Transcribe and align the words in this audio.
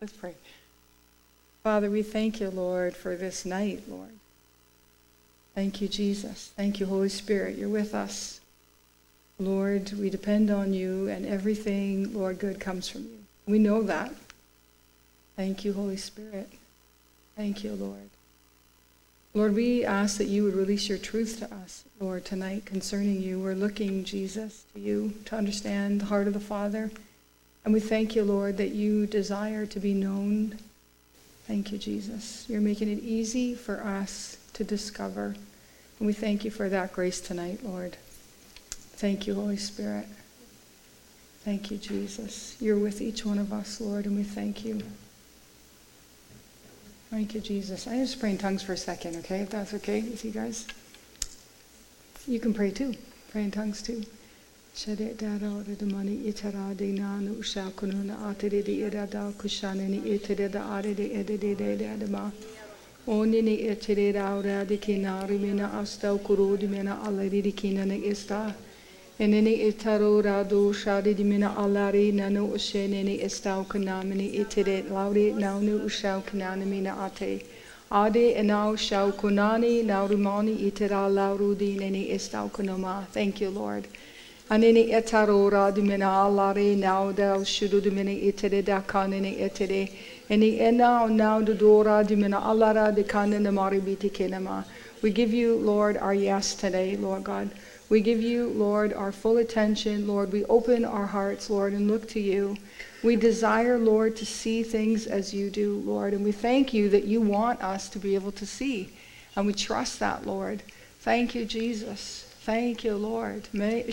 Let's 0.00 0.14
pray. 0.14 0.32
Father, 1.62 1.90
we 1.90 2.02
thank 2.02 2.40
you, 2.40 2.48
Lord, 2.48 2.96
for 2.96 3.16
this 3.16 3.44
night, 3.44 3.82
Lord. 3.86 4.08
Thank 5.54 5.82
you, 5.82 5.88
Jesus. 5.88 6.52
Thank 6.56 6.80
you, 6.80 6.86
Holy 6.86 7.10
Spirit. 7.10 7.58
You're 7.58 7.68
with 7.68 7.94
us. 7.94 8.40
Lord, 9.38 9.92
we 9.92 10.08
depend 10.08 10.50
on 10.50 10.72
you, 10.72 11.08
and 11.08 11.26
everything, 11.26 12.14
Lord, 12.14 12.38
good 12.38 12.58
comes 12.58 12.88
from 12.88 13.02
you. 13.02 13.18
We 13.46 13.58
know 13.58 13.82
that. 13.82 14.14
Thank 15.36 15.66
you, 15.66 15.74
Holy 15.74 15.98
Spirit. 15.98 16.48
Thank 17.36 17.62
you, 17.62 17.74
Lord. 17.74 18.08
Lord, 19.34 19.54
we 19.54 19.84
ask 19.84 20.16
that 20.16 20.28
you 20.28 20.44
would 20.44 20.54
release 20.54 20.88
your 20.88 20.96
truth 20.96 21.40
to 21.40 21.54
us, 21.54 21.84
Lord, 22.00 22.24
tonight 22.24 22.64
concerning 22.64 23.20
you. 23.20 23.38
We're 23.38 23.54
looking, 23.54 24.04
Jesus, 24.04 24.64
to 24.72 24.80
you 24.80 25.12
to 25.26 25.36
understand 25.36 26.00
the 26.00 26.06
heart 26.06 26.26
of 26.26 26.32
the 26.32 26.40
Father. 26.40 26.90
And 27.64 27.74
we 27.74 27.80
thank 27.80 28.16
you, 28.16 28.24
Lord, 28.24 28.56
that 28.56 28.70
you 28.70 29.06
desire 29.06 29.66
to 29.66 29.80
be 29.80 29.94
known. 29.94 30.58
Thank 31.46 31.72
you, 31.72 31.78
Jesus. 31.78 32.46
You're 32.48 32.60
making 32.60 32.90
it 32.90 33.02
easy 33.02 33.54
for 33.54 33.82
us 33.84 34.38
to 34.54 34.64
discover. 34.64 35.34
And 35.98 36.06
we 36.06 36.12
thank 36.12 36.44
you 36.44 36.50
for 36.50 36.68
that 36.68 36.92
grace 36.92 37.20
tonight, 37.20 37.60
Lord. 37.62 37.96
Thank 38.70 39.26
you, 39.26 39.34
Holy 39.34 39.56
Spirit. 39.56 40.06
Thank 41.44 41.70
you, 41.70 41.76
Jesus. 41.76 42.56
You're 42.60 42.78
with 42.78 43.00
each 43.00 43.24
one 43.24 43.38
of 43.38 43.52
us, 43.52 43.80
Lord, 43.80 44.06
and 44.06 44.16
we 44.16 44.24
thank 44.24 44.64
you. 44.64 44.80
Thank 47.10 47.34
you, 47.34 47.40
Jesus. 47.40 47.86
I 47.86 47.96
just 47.96 48.20
pray 48.20 48.30
in 48.30 48.38
tongues 48.38 48.62
for 48.62 48.74
a 48.74 48.76
second, 48.76 49.16
okay? 49.16 49.40
If 49.40 49.50
that's 49.50 49.74
okay 49.74 50.02
with 50.02 50.24
you 50.24 50.30
guys. 50.30 50.66
You 52.26 52.38
can 52.38 52.54
pray 52.54 52.70
too. 52.70 52.94
Pray 53.32 53.44
in 53.44 53.50
tongues 53.50 53.82
too. 53.82 54.04
Sharedara 54.74 55.64
radamani 55.66 56.24
itara 56.30 56.74
dinana 56.76 57.30
usha 57.38 57.70
kununa 57.76 58.16
atere 58.30 58.62
di 58.64 58.80
irada 58.82 59.32
kushaneni 59.36 59.98
itere 60.06 60.48
da 60.50 60.60
arede 60.76 61.10
edede 61.12 61.56
de 61.56 61.84
adama. 61.86 62.30
Onini 63.08 63.66
etere 63.68 64.12
raura 64.14 64.64
di 64.64 64.78
kinari 64.78 65.38
mena 65.40 65.68
esta. 68.06 68.54
Eneni 69.18 69.58
itaro 69.70 70.22
radu 70.22 70.72
shari 70.72 71.14
di 71.14 71.24
mena 71.24 71.54
alari 71.56 72.12
nano 72.12 72.46
usheneni 72.46 73.20
esta 73.22 73.62
kunamini 73.68 74.34
itere 74.38 74.88
lauri 74.88 75.32
naunu 75.32 75.84
usha 75.84 76.22
kunana 76.24 76.64
ate. 77.04 77.42
Ade 77.90 78.36
enau 78.36 78.78
shau 78.78 79.10
kunani 79.12 79.82
naurumani 79.84 80.56
itera 80.70 81.08
laurudi 81.10 81.76
neni 81.76 82.10
esta 82.12 82.48
kunama. 82.48 83.04
Thank 83.12 83.40
you, 83.40 83.50
Lord. 83.50 83.88
Etarora 84.50 85.70
alare 85.70 86.80
da 86.80 88.10
etere. 89.38 89.90
Ena 90.28 91.06
alara 92.42 92.92
de 92.92 93.04
maribiti. 93.04 94.64
We 95.02 95.10
give 95.12 95.32
you, 95.32 95.54
Lord, 95.54 95.96
our 95.98 96.14
yes 96.14 96.54
today, 96.56 96.96
Lord 96.96 97.22
God. 97.22 97.50
We 97.88 98.00
give 98.00 98.20
you, 98.20 98.48
Lord, 98.48 98.92
our 98.92 99.12
full 99.12 99.38
attention. 99.38 100.08
Lord, 100.08 100.32
we 100.32 100.44
open 100.46 100.84
our 100.84 101.06
hearts, 101.06 101.48
Lord, 101.48 101.72
and 101.72 101.88
look 101.88 102.08
to 102.08 102.20
you. 102.20 102.56
We 103.04 103.14
desire, 103.14 103.78
Lord, 103.78 104.16
to 104.16 104.26
see 104.26 104.64
things 104.64 105.06
as 105.06 105.32
you 105.32 105.50
do, 105.50 105.80
Lord. 105.86 106.12
And 106.12 106.24
we 106.24 106.32
thank 106.32 106.74
you 106.74 106.88
that 106.90 107.04
you 107.04 107.20
want 107.20 107.62
us 107.62 107.88
to 107.90 108.00
be 108.00 108.16
able 108.16 108.32
to 108.32 108.46
see. 108.46 108.90
And 109.36 109.46
we 109.46 109.54
trust 109.54 110.00
that, 110.00 110.26
Lord. 110.26 110.64
Thank 110.98 111.36
you, 111.36 111.44
Jesus. 111.44 112.29
Thank 112.42 112.84
you, 112.84 112.96
Lord. 112.96 113.46
Lord 113.52 113.84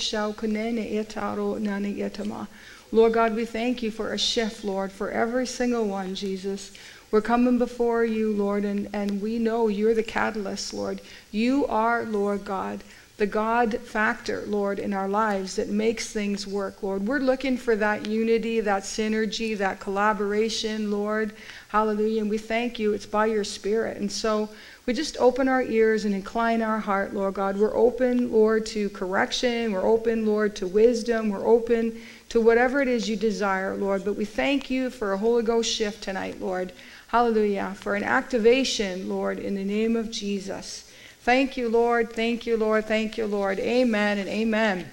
God, 3.13 3.35
we 3.35 3.45
thank 3.45 3.83
you 3.83 3.91
for 3.91 4.13
a 4.13 4.17
shift, 4.17 4.63
Lord, 4.63 4.91
for 4.93 5.11
every 5.11 5.45
single 5.45 5.85
one, 5.85 6.15
Jesus. 6.15 6.71
We're 7.11 7.21
coming 7.21 7.57
before 7.57 8.05
you, 8.05 8.31
Lord, 8.31 8.63
and, 8.63 8.87
and 8.93 9.21
we 9.21 9.37
know 9.37 9.67
you're 9.67 9.93
the 9.93 10.01
catalyst, 10.01 10.73
Lord. 10.73 11.01
You 11.29 11.67
are, 11.67 12.05
Lord 12.05 12.45
God, 12.45 12.85
the 13.17 13.27
God 13.27 13.79
factor, 13.79 14.45
Lord, 14.47 14.79
in 14.79 14.93
our 14.93 15.09
lives 15.09 15.57
that 15.57 15.67
makes 15.67 16.13
things 16.13 16.47
work, 16.47 16.81
Lord. 16.81 17.05
We're 17.05 17.19
looking 17.19 17.57
for 17.57 17.75
that 17.75 18.05
unity, 18.05 18.61
that 18.61 18.83
synergy, 18.83 19.57
that 19.57 19.81
collaboration, 19.81 20.89
Lord. 20.89 21.33
Hallelujah. 21.67 22.21
And 22.21 22.29
we 22.29 22.37
thank 22.37 22.79
you. 22.79 22.93
It's 22.93 23.05
by 23.05 23.25
your 23.25 23.43
Spirit. 23.43 23.97
And 23.97 24.09
so 24.09 24.47
we 24.87 24.93
just 24.93 25.17
open 25.17 25.49
our 25.49 25.63
ears 25.63 26.05
and 26.05 26.15
incline 26.15 26.61
our 26.61 26.79
heart, 26.79 27.13
Lord 27.13 27.33
God. 27.33 27.57
We're 27.57 27.75
open, 27.75 28.31
Lord, 28.31 28.65
to 28.67 28.89
correction. 28.91 29.73
We're 29.73 29.85
open, 29.85 30.25
Lord, 30.25 30.55
to 30.55 30.65
wisdom. 30.65 31.27
We're 31.27 31.45
open 31.45 32.01
to 32.29 32.39
whatever 32.39 32.81
it 32.81 32.87
is 32.87 33.09
you 33.09 33.17
desire, 33.17 33.75
Lord. 33.75 34.05
But 34.05 34.13
we 34.13 34.23
thank 34.23 34.69
you 34.69 34.89
for 34.89 35.11
a 35.11 35.17
Holy 35.17 35.43
Ghost 35.43 35.69
shift 35.69 36.01
tonight, 36.01 36.39
Lord. 36.39 36.71
Hallelujah. 37.09 37.75
For 37.75 37.95
an 37.95 38.03
activation, 38.05 39.09
Lord, 39.09 39.39
in 39.39 39.55
the 39.55 39.65
name 39.65 39.97
of 39.97 40.09
Jesus. 40.09 40.89
Thank 41.19 41.57
you, 41.57 41.67
Lord. 41.67 42.13
Thank 42.13 42.45
you, 42.45 42.55
Lord. 42.55 42.85
Thank 42.85 43.17
you, 43.17 43.25
Lord. 43.25 43.59
Amen 43.59 44.19
and 44.19 44.29
amen. 44.29 44.89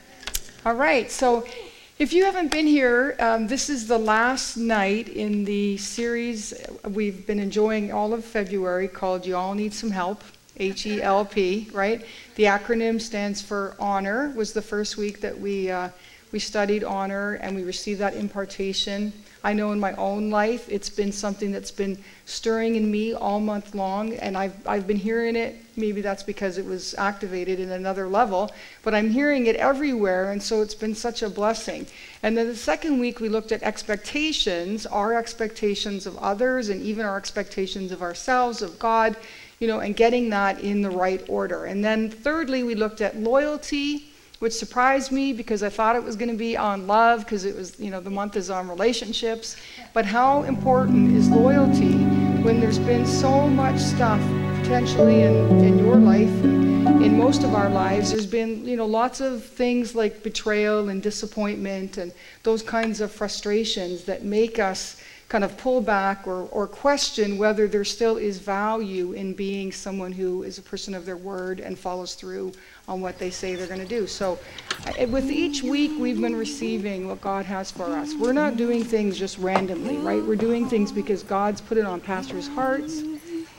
All 0.67 0.75
right. 0.75 1.09
So 1.09 1.47
if 2.05 2.13
you 2.13 2.27
haven't 2.27 2.51
been 2.51 2.67
here, 2.67 3.17
um, 3.19 3.47
this 3.47 3.71
is 3.71 3.89
the 3.89 3.97
last 3.97 4.59
night 4.59 5.09
in 5.09 5.43
the 5.47 5.75
series 5.79 6.53
we've 6.91 7.27
been 7.27 7.39
enjoying 7.39 7.91
all 7.95 8.13
of 8.13 8.23
February 8.23 8.89
called 8.89 9.25
You 9.25 9.37
All 9.37 9.55
Need 9.55 9.73
Some 9.73 9.91
Help, 9.91 10.23
H 10.59 10.85
E 10.85 11.01
L 11.01 11.25
P, 11.25 11.67
right? 11.73 12.05
The 12.35 12.43
acronym 12.43 13.01
stands 13.01 13.41
for 13.41 13.75
honor, 13.81 14.35
was 14.37 14.53
the 14.53 14.61
first 14.61 14.99
week 14.99 15.23
that 15.23 15.41
we, 15.41 15.71
uh, 15.71 15.89
we 16.31 16.39
studied 16.41 16.85
honor 16.85 17.37
and 17.37 17.57
we 17.57 17.63
received 17.63 18.01
that 18.01 18.15
impartation. 18.15 19.11
I 19.45 19.53
know 19.53 19.73
in 19.73 19.79
my 19.79 19.93
own 19.93 20.31
life 20.31 20.67
it's 20.71 20.89
been 20.89 21.13
something 21.13 21.53
that's 21.53 21.71
been 21.71 21.99
stirring 22.25 22.77
in 22.77 22.91
me 22.91 23.13
all 23.13 23.41
month 23.41 23.75
long, 23.75 24.15
and 24.15 24.39
I've, 24.39 24.57
I've 24.67 24.87
been 24.87 24.97
hearing 24.97 25.37
it. 25.37 25.57
Maybe 25.77 26.01
that's 26.01 26.23
because 26.23 26.57
it 26.57 26.65
was 26.65 26.95
activated 26.97 27.61
in 27.61 27.71
another 27.71 28.09
level, 28.09 28.51
but 28.83 28.95
I'm 28.95 29.11
hearing 29.11 29.45
it 29.47 29.57
everywhere, 29.57 30.33
and 30.33 30.43
so 30.43 30.63
it's 30.63 30.75
been 30.75 30.95
such 30.95 31.23
a 31.23 31.29
blessing. 31.29 31.87
And 32.23 32.39
then 32.39 32.47
the 32.47 32.57
second 32.57 32.99
week 32.99 33.21
we 33.21 33.29
looked 33.29 33.53
at 33.53 33.63
expectations, 33.63 34.87
our 34.87 35.13
expectations 35.13 36.07
of 36.07 36.17
others, 36.17 36.71
and 36.71 36.81
even 36.81 37.05
our 37.05 37.19
expectations 37.19 37.93
of 37.93 38.01
ourselves, 38.01 38.63
of 38.63 38.79
God, 38.79 39.15
you 39.61 39.69
know, 39.69 39.81
and 39.81 39.95
getting 39.95 40.31
that 40.31 40.61
in 40.61 40.81
the 40.81 40.91
right 40.91 41.23
order. 41.29 41.67
And 41.67 41.85
then 41.85 42.09
thirdly, 42.09 42.63
we 42.63 42.75
looked 42.75 43.03
at 43.03 43.19
loyalty 43.19 44.14
which 44.45 44.53
surprised 44.53 45.11
me 45.11 45.33
because 45.33 45.63
I 45.63 45.71
thought 45.71 45.97
it 45.97 46.05
was 46.05 46.17
going 46.17 46.31
to 46.31 46.37
be 46.37 46.55
on 46.55 46.87
love 46.87 47.21
because 47.21 47.47
it 47.47 47.57
was, 47.57 47.81
you 47.81 47.91
know, 47.91 47.99
the 47.99 48.11
month 48.11 48.37
is 48.37 48.51
on 48.51 48.69
relationships. 48.69 49.57
But 49.95 50.05
how 50.05 50.43
important 50.43 51.17
is 51.17 51.31
loyalty 51.31 51.95
when 52.45 52.61
there's 52.61 52.79
been 52.79 53.07
so 53.07 53.49
much 53.49 53.79
stuff 53.79 54.21
potentially 54.61 55.23
in, 55.23 55.65
in 55.65 55.79
your 55.79 55.97
life 55.97 56.29
in 56.45 57.17
most 57.17 57.43
of 57.43 57.55
our 57.55 57.71
lives? 57.71 58.13
There's 58.13 58.27
been, 58.27 58.67
you 58.67 58.77
know, 58.77 58.85
lots 58.85 59.23
of 59.23 59.43
things 59.43 59.95
like 59.95 60.23
betrayal 60.23 60.91
and 60.91 61.03
disappointment 61.03 61.97
and 61.97 62.13
those 62.43 62.63
kinds 62.63 63.01
of 63.01 63.11
frustrations 63.11 64.05
that 64.05 64.25
make 64.25 64.59
us 64.59 65.01
kind 65.29 65.45
of 65.45 65.57
pull 65.57 65.81
back 65.81 66.27
or, 66.27 66.43
or 66.51 66.67
question 66.67 67.39
whether 67.39 67.67
there 67.67 67.85
still 67.85 68.17
is 68.17 68.39
value 68.39 69.13
in 69.13 69.35
being 69.35 69.73
someone 69.73 70.13
who 70.13 70.43
is 70.43 70.59
a 70.59 70.63
person 70.63 70.95
of 70.95 71.07
their 71.07 71.17
word 71.17 71.61
and 71.61 71.79
follows 71.79 72.15
through 72.15 72.53
on 72.87 73.01
what 73.01 73.19
they 73.19 73.31
say 73.31 73.55
they're 73.55 73.67
going 73.67 73.81
to 73.81 73.87
do. 73.87 74.07
So, 74.07 74.39
with 75.09 75.31
each 75.31 75.63
week, 75.63 75.93
we've 75.99 76.21
been 76.21 76.37
receiving 76.37 77.09
what 77.09 77.21
God 77.21 77.47
has 77.47 77.71
for 77.71 77.85
us. 77.85 78.15
We're 78.15 78.35
not 78.35 78.57
doing 78.57 78.85
things 78.85 79.19
just 79.19 79.39
randomly, 79.39 79.97
right? 79.97 80.23
We're 80.23 80.37
doing 80.37 80.69
things 80.69 80.93
because 80.93 81.23
God's 81.23 81.61
put 81.61 81.79
it 81.79 81.87
on 81.87 82.01
pastors' 82.01 82.49
hearts. 82.49 83.03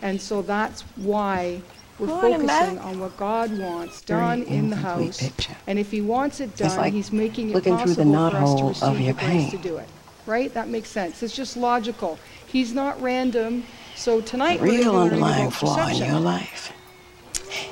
And 0.01 0.21
so 0.21 0.43
that's 0.43 0.81
why 0.97 1.61
we're 1.97 2.07
focusing 2.07 2.77
on 2.79 2.99
what 2.99 3.17
God 3.17 3.57
wants 3.57 4.01
done 4.01 4.43
in 4.43 4.69
the 4.69 4.75
house. 4.75 5.23
And 5.65 5.79
if 5.79 5.89
He 5.89 6.01
wants 6.01 6.39
it 6.39 6.55
done, 6.55 6.77
like 6.77 6.93
He's 6.93 7.11
making 7.11 7.49
it 7.49 7.63
possible 7.63 8.29
for 8.29 8.37
us 8.37 8.55
to 8.55 8.65
receive 8.65 9.07
the 9.07 9.13
grace 9.13 9.51
to 9.51 9.57
do 9.57 9.77
it. 9.77 9.89
Right? 10.25 10.53
That 10.53 10.67
makes 10.67 10.89
sense. 10.89 11.21
It's 11.21 11.35
just 11.35 11.55
logical. 11.55 12.17
He's 12.47 12.73
not 12.73 13.01
random. 13.01 13.63
So 13.95 14.21
tonight, 14.21 14.59
the 14.59 14.65
real 14.65 14.95
underlying 14.95 15.51
flaw 15.51 15.87
in 15.87 15.97
your 15.97 16.19
life 16.19 16.73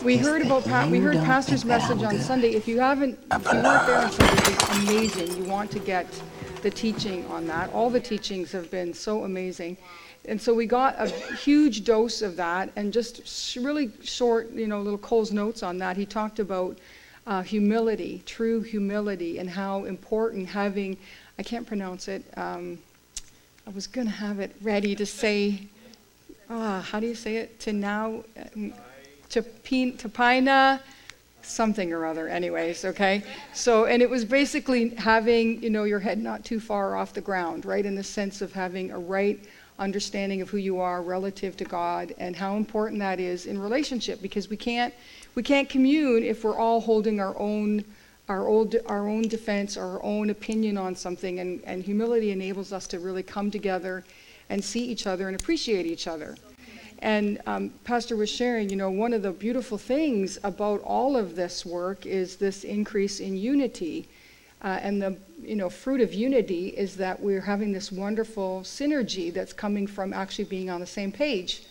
we 0.04 0.18
heard 0.18 0.42
about 0.42 0.64
pa- 0.66 0.88
we 0.90 1.00
heard 1.00 1.16
pastor's 1.18 1.66
message 1.66 2.04
on 2.04 2.20
Sunday. 2.20 2.54
If 2.54 2.68
you 2.68 2.80
haven't, 2.80 3.20
if 3.32 3.54
you 3.54 3.60
weren't 3.62 3.88
there 3.88 4.00
on 4.00 4.12
Sunday, 4.12 4.44
it's 4.46 4.70
amazing. 4.78 5.38
You 5.38 5.44
want 5.50 5.72
to 5.72 5.80
get 5.80 6.08
the 6.62 6.70
teaching 6.70 7.26
on 7.28 7.48
that. 7.48 7.72
All 7.74 7.90
the 7.90 8.00
teachings 8.00 8.52
have 8.52 8.70
been 8.72 8.94
so 8.94 9.24
amazing. 9.24 9.78
And 10.26 10.42
so 10.42 10.54
we 10.54 10.66
got 10.66 10.96
a 10.98 11.08
huge 11.36 11.84
dose 11.84 12.22
of 12.22 12.38
that, 12.38 12.72
and 12.78 12.94
just 12.94 13.58
really 13.58 13.92
short, 14.02 14.52
you 14.52 14.68
know, 14.68 14.82
little 14.82 14.98
Cole's 14.98 15.34
notes 15.34 15.64
on 15.64 15.78
that. 15.80 15.98
He 15.98 16.06
talked 16.06 16.40
about 16.40 16.78
uh, 17.28 17.42
humility, 17.42 18.24
true 18.26 18.62
humility, 18.62 19.38
and 19.38 19.50
how 19.50 19.84
important 19.84 20.48
having, 20.48 20.98
I 21.38 21.44
can't 21.44 21.66
pronounce 21.66 22.08
it, 22.08 22.24
um, 22.38 22.80
I 23.66 23.70
was 23.72 23.88
going 23.88 24.08
to 24.08 24.14
have 24.14 24.40
it 24.40 24.56
ready 24.62 24.96
to 24.96 25.06
say, 25.06 25.68
ah, 26.50 26.82
how 26.82 27.00
do 27.00 27.08
you 27.08 27.16
say 27.16 27.38
it? 27.38 27.60
To 27.62 27.74
now, 27.74 28.24
um, 28.56 28.74
Tapina, 29.30 30.80
something 31.44 31.92
or 31.92 32.06
other 32.06 32.28
anyways 32.28 32.86
okay? 32.86 33.24
So 33.54 33.86
and 33.86 34.02
it 34.02 34.10
was 34.10 34.26
basically 34.26 34.90
having 34.96 35.62
you 35.62 35.70
know 35.70 35.84
your 35.84 36.00
head 36.00 36.18
not 36.18 36.44
too 36.46 36.60
far 36.60 36.96
off 36.96 37.14
the 37.14 37.22
ground 37.22 37.66
right? 37.66 37.86
In 37.86 37.96
the 37.96 38.04
sense 38.04 38.42
of 38.42 38.54
having 38.54 38.92
a 38.92 39.00
right 39.00 39.40
understanding 39.80 40.42
of 40.42 40.50
who 40.50 40.58
you 40.58 40.80
are 40.80 41.02
relative 41.02 41.58
to 41.58 41.66
god 41.66 42.14
and 42.20 42.36
how 42.36 42.56
important 42.56 43.00
that 43.00 43.20
is 43.20 43.48
in 43.48 43.58
relationship 43.58 44.22
because 44.22 44.48
we 44.48 44.56
can't 44.56 44.94
we 45.36 45.42
can't 45.42 45.68
commune 45.68 46.24
if 46.24 46.44
we're 46.44 46.58
all 46.58 46.80
holding 46.80 47.20
our 47.20 47.38
own 47.40 47.84
our 48.30 48.48
old 48.48 48.76
our 48.86 49.08
own 49.08 49.24
defense 49.24 49.78
our 49.78 50.02
own 50.04 50.30
opinion 50.30 50.78
on 50.78 50.96
something 50.96 51.40
and, 51.40 51.62
and 51.66 51.84
humility 51.84 52.32
enables 52.32 52.72
us 52.72 52.88
to 52.88 53.00
really 53.00 53.24
come 53.24 53.52
together 53.52 54.04
and 54.50 54.64
see 54.64 54.84
each 54.84 55.08
other 55.08 55.28
and 55.28 55.40
appreciate 55.40 55.86
each 55.86 56.08
other 56.08 56.36
and 57.04 57.42
um, 57.48 57.70
Pastor 57.84 58.16
was 58.16 58.30
sharing, 58.30 58.70
you 58.70 58.78
know, 58.78 58.90
one 58.90 59.12
of 59.12 59.24
the 59.24 59.32
beautiful 59.32 59.78
things 59.78 60.40
about 60.42 60.80
all 60.84 61.18
of 61.18 61.36
this 61.36 61.66
work 61.66 62.06
is 62.06 62.38
this 62.38 62.64
increase 62.64 63.20
in 63.20 63.36
unity. 63.36 64.08
Uh, 64.62 64.80
and 64.82 65.02
the 65.02 65.18
you 65.42 65.58
know 65.58 65.70
fruit 65.70 66.00
of 66.00 66.14
unity 66.14 66.70
is 66.70 66.96
that 66.96 67.20
we're 67.20 67.42
having 67.42 67.74
this 67.74 67.92
wonderful 67.92 68.62
synergy 68.62 69.34
that's 69.34 69.52
coming 69.52 69.86
from 69.86 70.14
actually 70.14 70.46
being 70.46 70.70
on 70.70 70.80
the 70.80 70.88
same 70.88 71.12
page 71.12 71.64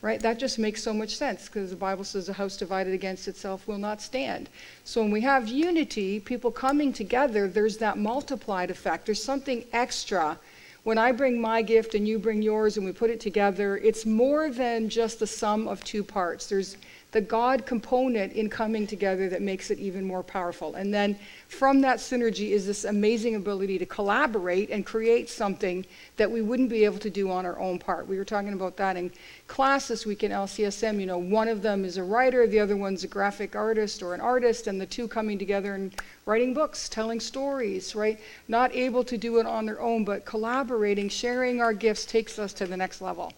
right? 0.00 0.20
That 0.20 0.38
just 0.38 0.58
makes 0.58 0.82
so 0.82 0.92
much 0.92 1.16
sense 1.16 1.46
because 1.46 1.70
the 1.70 1.76
bible 1.76 2.04
says 2.04 2.28
a 2.28 2.32
house 2.32 2.56
divided 2.56 2.94
against 2.94 3.28
itself 3.28 3.66
will 3.66 3.78
not 3.78 4.00
stand. 4.00 4.48
So 4.84 5.02
when 5.02 5.10
we 5.10 5.20
have 5.22 5.48
unity 5.48 6.20
people 6.20 6.50
coming 6.50 6.92
together 6.92 7.48
there's 7.48 7.78
that 7.78 7.98
multiplied 7.98 8.70
effect. 8.70 9.06
There's 9.06 9.22
something 9.22 9.64
extra. 9.72 10.38
When 10.84 10.98
I 10.98 11.12
bring 11.12 11.40
my 11.40 11.62
gift 11.62 11.94
and 11.94 12.06
you 12.06 12.18
bring 12.18 12.40
yours 12.40 12.76
and 12.76 12.86
we 12.86 12.92
put 12.92 13.10
it 13.10 13.20
together, 13.20 13.76
it's 13.76 14.06
more 14.06 14.50
than 14.50 14.88
just 14.88 15.18
the 15.18 15.26
sum 15.26 15.68
of 15.68 15.84
two 15.84 16.02
parts. 16.02 16.46
There's 16.46 16.76
the 17.10 17.20
God 17.22 17.64
component 17.64 18.34
in 18.34 18.50
coming 18.50 18.86
together 18.86 19.30
that 19.30 19.40
makes 19.40 19.70
it 19.70 19.78
even 19.78 20.04
more 20.04 20.22
powerful. 20.22 20.74
And 20.74 20.92
then 20.92 21.18
from 21.48 21.80
that 21.80 21.98
synergy 21.98 22.50
is 22.50 22.66
this 22.66 22.84
amazing 22.84 23.34
ability 23.34 23.78
to 23.78 23.86
collaborate 23.86 24.68
and 24.68 24.84
create 24.84 25.30
something 25.30 25.86
that 26.18 26.30
we 26.30 26.42
wouldn't 26.42 26.68
be 26.68 26.84
able 26.84 26.98
to 26.98 27.08
do 27.08 27.30
on 27.30 27.46
our 27.46 27.58
own 27.58 27.78
part. 27.78 28.06
We 28.06 28.18
were 28.18 28.26
talking 28.26 28.52
about 28.52 28.76
that 28.76 28.98
in 28.98 29.10
class 29.46 29.88
this 29.88 30.04
week 30.04 30.22
in 30.22 30.32
LCSM. 30.32 31.00
You 31.00 31.06
know, 31.06 31.16
one 31.16 31.48
of 31.48 31.62
them 31.62 31.86
is 31.86 31.96
a 31.96 32.02
writer, 32.02 32.46
the 32.46 32.60
other 32.60 32.76
one's 32.76 33.04
a 33.04 33.08
graphic 33.08 33.56
artist 33.56 34.02
or 34.02 34.12
an 34.12 34.20
artist, 34.20 34.66
and 34.66 34.78
the 34.78 34.86
two 34.86 35.08
coming 35.08 35.38
together 35.38 35.74
and 35.74 35.94
writing 36.26 36.52
books, 36.52 36.90
telling 36.90 37.20
stories, 37.20 37.94
right? 37.94 38.20
Not 38.48 38.74
able 38.74 39.02
to 39.04 39.16
do 39.16 39.38
it 39.38 39.46
on 39.46 39.64
their 39.64 39.80
own, 39.80 40.04
but 40.04 40.26
collaborating, 40.26 41.08
sharing 41.08 41.62
our 41.62 41.72
gifts 41.72 42.04
takes 42.04 42.38
us 42.38 42.52
to 42.54 42.66
the 42.66 42.76
next 42.76 43.00
level. 43.00 43.32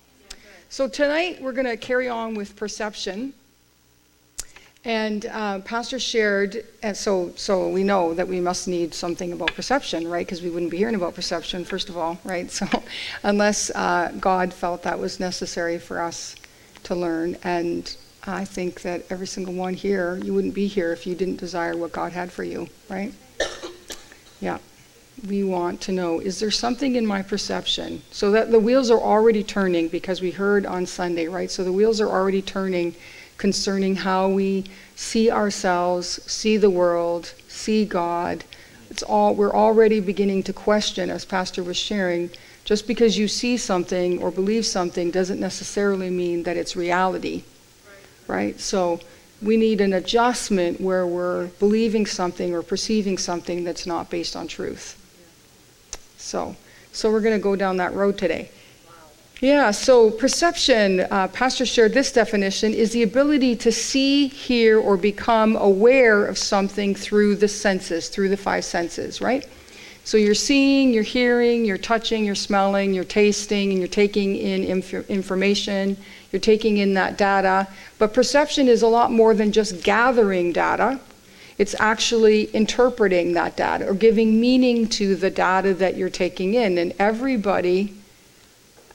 So 0.70 0.88
tonight 0.88 1.40
we're 1.40 1.52
going 1.52 1.66
to 1.66 1.76
carry 1.76 2.08
on 2.08 2.34
with 2.34 2.56
perception. 2.56 3.32
And 4.85 5.27
uh, 5.27 5.59
Pastor 5.59 5.99
shared, 5.99 6.65
and 6.82 6.97
so 6.97 7.32
so 7.37 7.69
we 7.69 7.82
know 7.82 8.15
that 8.15 8.27
we 8.27 8.41
must 8.41 8.67
need 8.67 8.94
something 8.94 9.32
about 9.32 9.53
perception, 9.55 10.09
right? 10.09 10.27
Because 10.27 10.41
we 10.41 10.49
wouldn't 10.49 10.71
be 10.71 10.79
hearing 10.79 10.94
about 10.94 11.15
perception, 11.15 11.67
first 11.67 11.91
of 11.91 11.99
all, 11.99 12.19
right? 12.25 12.50
So 12.61 12.67
unless 13.23 13.71
uh, 13.71 14.12
God 14.19 14.55
felt 14.55 14.82
that 14.85 14.99
was 14.99 15.21
necessary 15.21 15.79
for 15.79 16.00
us 16.00 16.35
to 16.85 16.94
learn, 16.94 17.37
and 17.44 17.94
I 18.27 18.47
think 18.47 18.81
that 18.81 19.05
every 19.11 19.27
single 19.27 19.53
one 19.53 19.75
here, 19.75 20.17
you 20.17 20.32
wouldn't 20.32 20.55
be 20.55 20.67
here 20.67 20.93
if 20.93 21.06
you 21.06 21.15
didn't 21.15 21.37
desire 21.37 21.76
what 21.76 21.93
God 21.93 22.12
had 22.12 22.33
for 22.33 22.44
you, 22.44 22.69
right? 22.88 23.12
Yeah. 24.41 24.56
We 25.29 25.44
want 25.44 25.83
to 25.83 25.93
know 25.93 26.19
is 26.21 26.41
there 26.41 26.50
something 26.50 26.97
in 26.97 27.05
my 27.05 27.21
perception? 27.21 28.00
So 28.11 28.31
that 28.31 28.50
the 28.50 28.59
wheels 28.59 28.91
are 28.91 28.99
already 28.99 29.44
turning 29.44 29.88
because 29.88 30.23
we 30.23 30.31
heard 30.31 30.65
on 30.65 30.87
Sunday, 30.87 31.29
right? 31.29 31.50
So 31.50 31.62
the 31.62 31.73
wheels 31.73 32.00
are 32.00 32.09
already 32.09 32.41
turning 32.41 32.94
concerning 33.40 33.96
how 33.96 34.28
we 34.28 34.62
see 34.94 35.31
ourselves, 35.31 36.20
see 36.31 36.58
the 36.58 36.69
world, 36.69 37.32
see 37.48 37.87
God. 37.87 38.44
It's 38.90 39.02
all 39.02 39.34
we're 39.34 39.54
already 39.54 39.98
beginning 39.98 40.42
to 40.42 40.52
question 40.52 41.08
as 41.08 41.25
pastor 41.25 41.62
was 41.62 41.78
sharing 41.78 42.28
just 42.66 42.87
because 42.87 43.16
you 43.16 43.28
see 43.28 43.56
something 43.56 44.22
or 44.22 44.31
believe 44.31 44.66
something 44.66 45.10
doesn't 45.10 45.40
necessarily 45.40 46.10
mean 46.10 46.42
that 46.42 46.58
it's 46.58 46.76
reality. 46.76 47.44
Right? 48.28 48.60
So 48.60 49.00
we 49.40 49.56
need 49.56 49.81
an 49.81 49.94
adjustment 49.94 50.78
where 50.78 51.06
we're 51.06 51.46
believing 51.58 52.04
something 52.04 52.54
or 52.54 52.62
perceiving 52.62 53.16
something 53.16 53.64
that's 53.64 53.87
not 53.87 54.10
based 54.10 54.37
on 54.37 54.48
truth. 54.48 54.98
So, 56.19 56.56
so 56.92 57.10
we're 57.10 57.22
going 57.22 57.38
to 57.38 57.42
go 57.42 57.56
down 57.56 57.78
that 57.78 57.94
road 57.94 58.19
today. 58.19 58.50
Yeah, 59.40 59.70
so 59.70 60.10
perception, 60.10 61.00
uh, 61.10 61.28
Pastor 61.28 61.64
shared 61.64 61.94
this 61.94 62.12
definition, 62.12 62.75
is 62.75 62.92
the 62.92 63.02
ability 63.02 63.56
to 63.56 63.72
see, 63.72 64.28
hear, 64.28 64.78
or 64.78 64.98
become 64.98 65.56
aware 65.56 66.26
of 66.26 66.37
something 66.37 66.94
through 66.94 67.37
the 67.37 67.48
senses, 67.48 68.10
through 68.10 68.28
the 68.28 68.37
five 68.37 68.66
senses, 68.66 69.22
right? 69.22 69.48
So 70.04 70.19
you're 70.19 70.34
seeing, 70.34 70.92
you're 70.92 71.02
hearing, 71.02 71.64
you're 71.64 71.78
touching, 71.78 72.22
you're 72.22 72.34
smelling, 72.34 72.92
you're 72.92 73.02
tasting, 73.04 73.70
and 73.70 73.78
you're 73.78 73.88
taking 73.88 74.37
in 74.37 74.62
inf- 74.64 75.08
information, 75.08 75.96
you're 76.32 76.40
taking 76.40 76.76
in 76.76 76.92
that 76.94 77.16
data. 77.16 77.66
But 77.98 78.12
perception 78.12 78.69
is 78.69 78.82
a 78.82 78.88
lot 78.88 79.10
more 79.10 79.32
than 79.32 79.52
just 79.52 79.82
gathering 79.82 80.52
data. 80.52 81.00
It's 81.56 81.75
actually 81.78 82.54
interpreting 82.54 83.32
that 83.34 83.56
data 83.56 83.88
or 83.88 83.94
giving 83.94 84.38
meaning 84.38 84.87
to 84.88 85.16
the 85.16 85.31
data 85.31 85.72
that 85.75 85.96
you're 85.96 86.10
taking 86.10 86.52
in. 86.52 86.76
And 86.76 86.92
everybody 86.98 87.94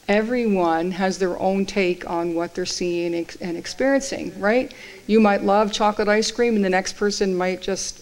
everyone 0.07 0.91
has 0.91 1.17
their 1.17 1.37
own 1.39 1.65
take 1.65 2.09
on 2.09 2.35
what 2.35 2.53
they're 2.53 2.65
seeing 2.65 3.13
and 3.41 3.57
experiencing, 3.57 4.39
right? 4.39 4.73
You 5.07 5.19
might 5.19 5.43
love 5.43 5.71
chocolate 5.71 6.07
ice 6.07 6.31
cream, 6.31 6.55
and 6.55 6.63
the 6.63 6.69
next 6.69 6.93
person 6.93 7.35
might 7.35 7.61
just 7.61 8.01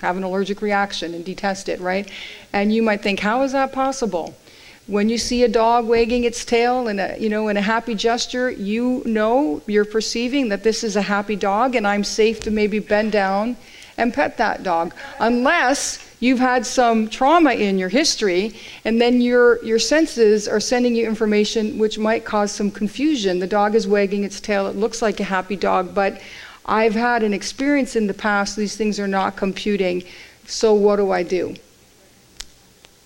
have 0.00 0.16
an 0.16 0.22
allergic 0.22 0.62
reaction 0.62 1.12
and 1.12 1.24
detest 1.24 1.68
it, 1.68 1.78
right? 1.80 2.10
And 2.52 2.72
you 2.72 2.82
might 2.82 3.02
think, 3.02 3.20
how 3.20 3.42
is 3.42 3.52
that 3.52 3.72
possible? 3.72 4.34
When 4.86 5.08
you 5.08 5.18
see 5.18 5.44
a 5.44 5.48
dog 5.48 5.86
wagging 5.86 6.24
its 6.24 6.44
tail 6.44 6.88
in 6.88 6.98
a, 6.98 7.16
you 7.18 7.28
know, 7.28 7.48
in 7.48 7.56
a 7.56 7.62
happy 7.62 7.94
gesture, 7.94 8.50
you 8.50 9.02
know, 9.04 9.62
you're 9.66 9.84
perceiving 9.84 10.48
that 10.48 10.64
this 10.64 10.82
is 10.82 10.96
a 10.96 11.02
happy 11.02 11.36
dog, 11.36 11.74
and 11.74 11.86
I'm 11.86 12.02
safe 12.02 12.40
to 12.40 12.50
maybe 12.50 12.78
bend 12.78 13.12
down 13.12 13.56
and 13.98 14.14
pet 14.14 14.38
that 14.38 14.62
dog, 14.62 14.94
unless 15.18 16.09
you've 16.20 16.38
had 16.38 16.64
some 16.64 17.08
trauma 17.08 17.52
in 17.52 17.78
your 17.78 17.88
history, 17.88 18.54
and 18.84 19.00
then 19.00 19.20
your, 19.20 19.62
your 19.64 19.78
senses 19.78 20.46
are 20.46 20.60
sending 20.60 20.94
you 20.94 21.06
information 21.06 21.78
which 21.78 21.98
might 21.98 22.24
cause 22.24 22.52
some 22.52 22.70
confusion. 22.70 23.38
The 23.38 23.46
dog 23.46 23.74
is 23.74 23.88
wagging 23.88 24.24
its 24.24 24.40
tail, 24.40 24.66
it 24.66 24.76
looks 24.76 25.02
like 25.02 25.18
a 25.18 25.24
happy 25.24 25.56
dog, 25.56 25.94
but 25.94 26.20
I've 26.66 26.94
had 26.94 27.22
an 27.22 27.34
experience 27.34 27.96
in 27.96 28.06
the 28.06 28.14
past, 28.14 28.56
these 28.56 28.76
things 28.76 29.00
are 29.00 29.08
not 29.08 29.36
computing, 29.36 30.04
so 30.46 30.74
what 30.74 30.96
do 30.96 31.10
I 31.10 31.22
do? 31.22 31.56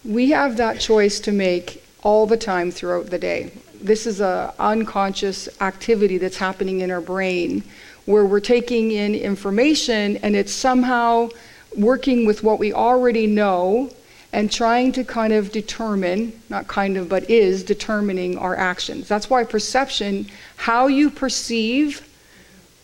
We 0.05 0.31
have 0.31 0.59
that 0.59 0.81
choice 0.81 1.21
to 1.21 1.33
make 1.33 1.83
all 2.03 2.27
the 2.27 2.37
time 2.37 2.71
throughout 2.71 3.07
the 3.07 3.19
day. 3.19 3.53
This 3.81 4.07
is 4.07 4.21
an 4.21 4.51
unconscious 4.59 5.49
activity 5.61 6.19
that's 6.19 6.37
happening 6.37 6.81
in 6.81 6.91
our 6.91 7.01
brain 7.01 7.63
where 8.05 8.27
we're 8.27 8.41
taking 8.41 8.91
in 8.91 9.15
information 9.15 10.19
and 10.19 10.37
it's 10.37 10.53
somehow 10.53 11.29
working 11.77 12.27
with 12.27 12.43
what 12.43 12.59
we 12.59 12.73
already 12.73 13.27
know 13.27 13.91
and 14.33 14.51
trying 14.51 14.91
to 14.93 15.05
kind 15.05 15.33
of 15.33 15.53
determine, 15.53 16.33
not 16.49 16.67
kind 16.67 16.97
of, 16.97 17.09
but 17.09 17.31
is 17.31 17.63
determining 17.63 18.37
our 18.37 18.57
actions. 18.57 19.07
That's 19.07 19.31
why 19.31 19.45
perception, 19.45 20.27
how 20.57 20.89
you 20.89 21.09
perceive 21.09 22.09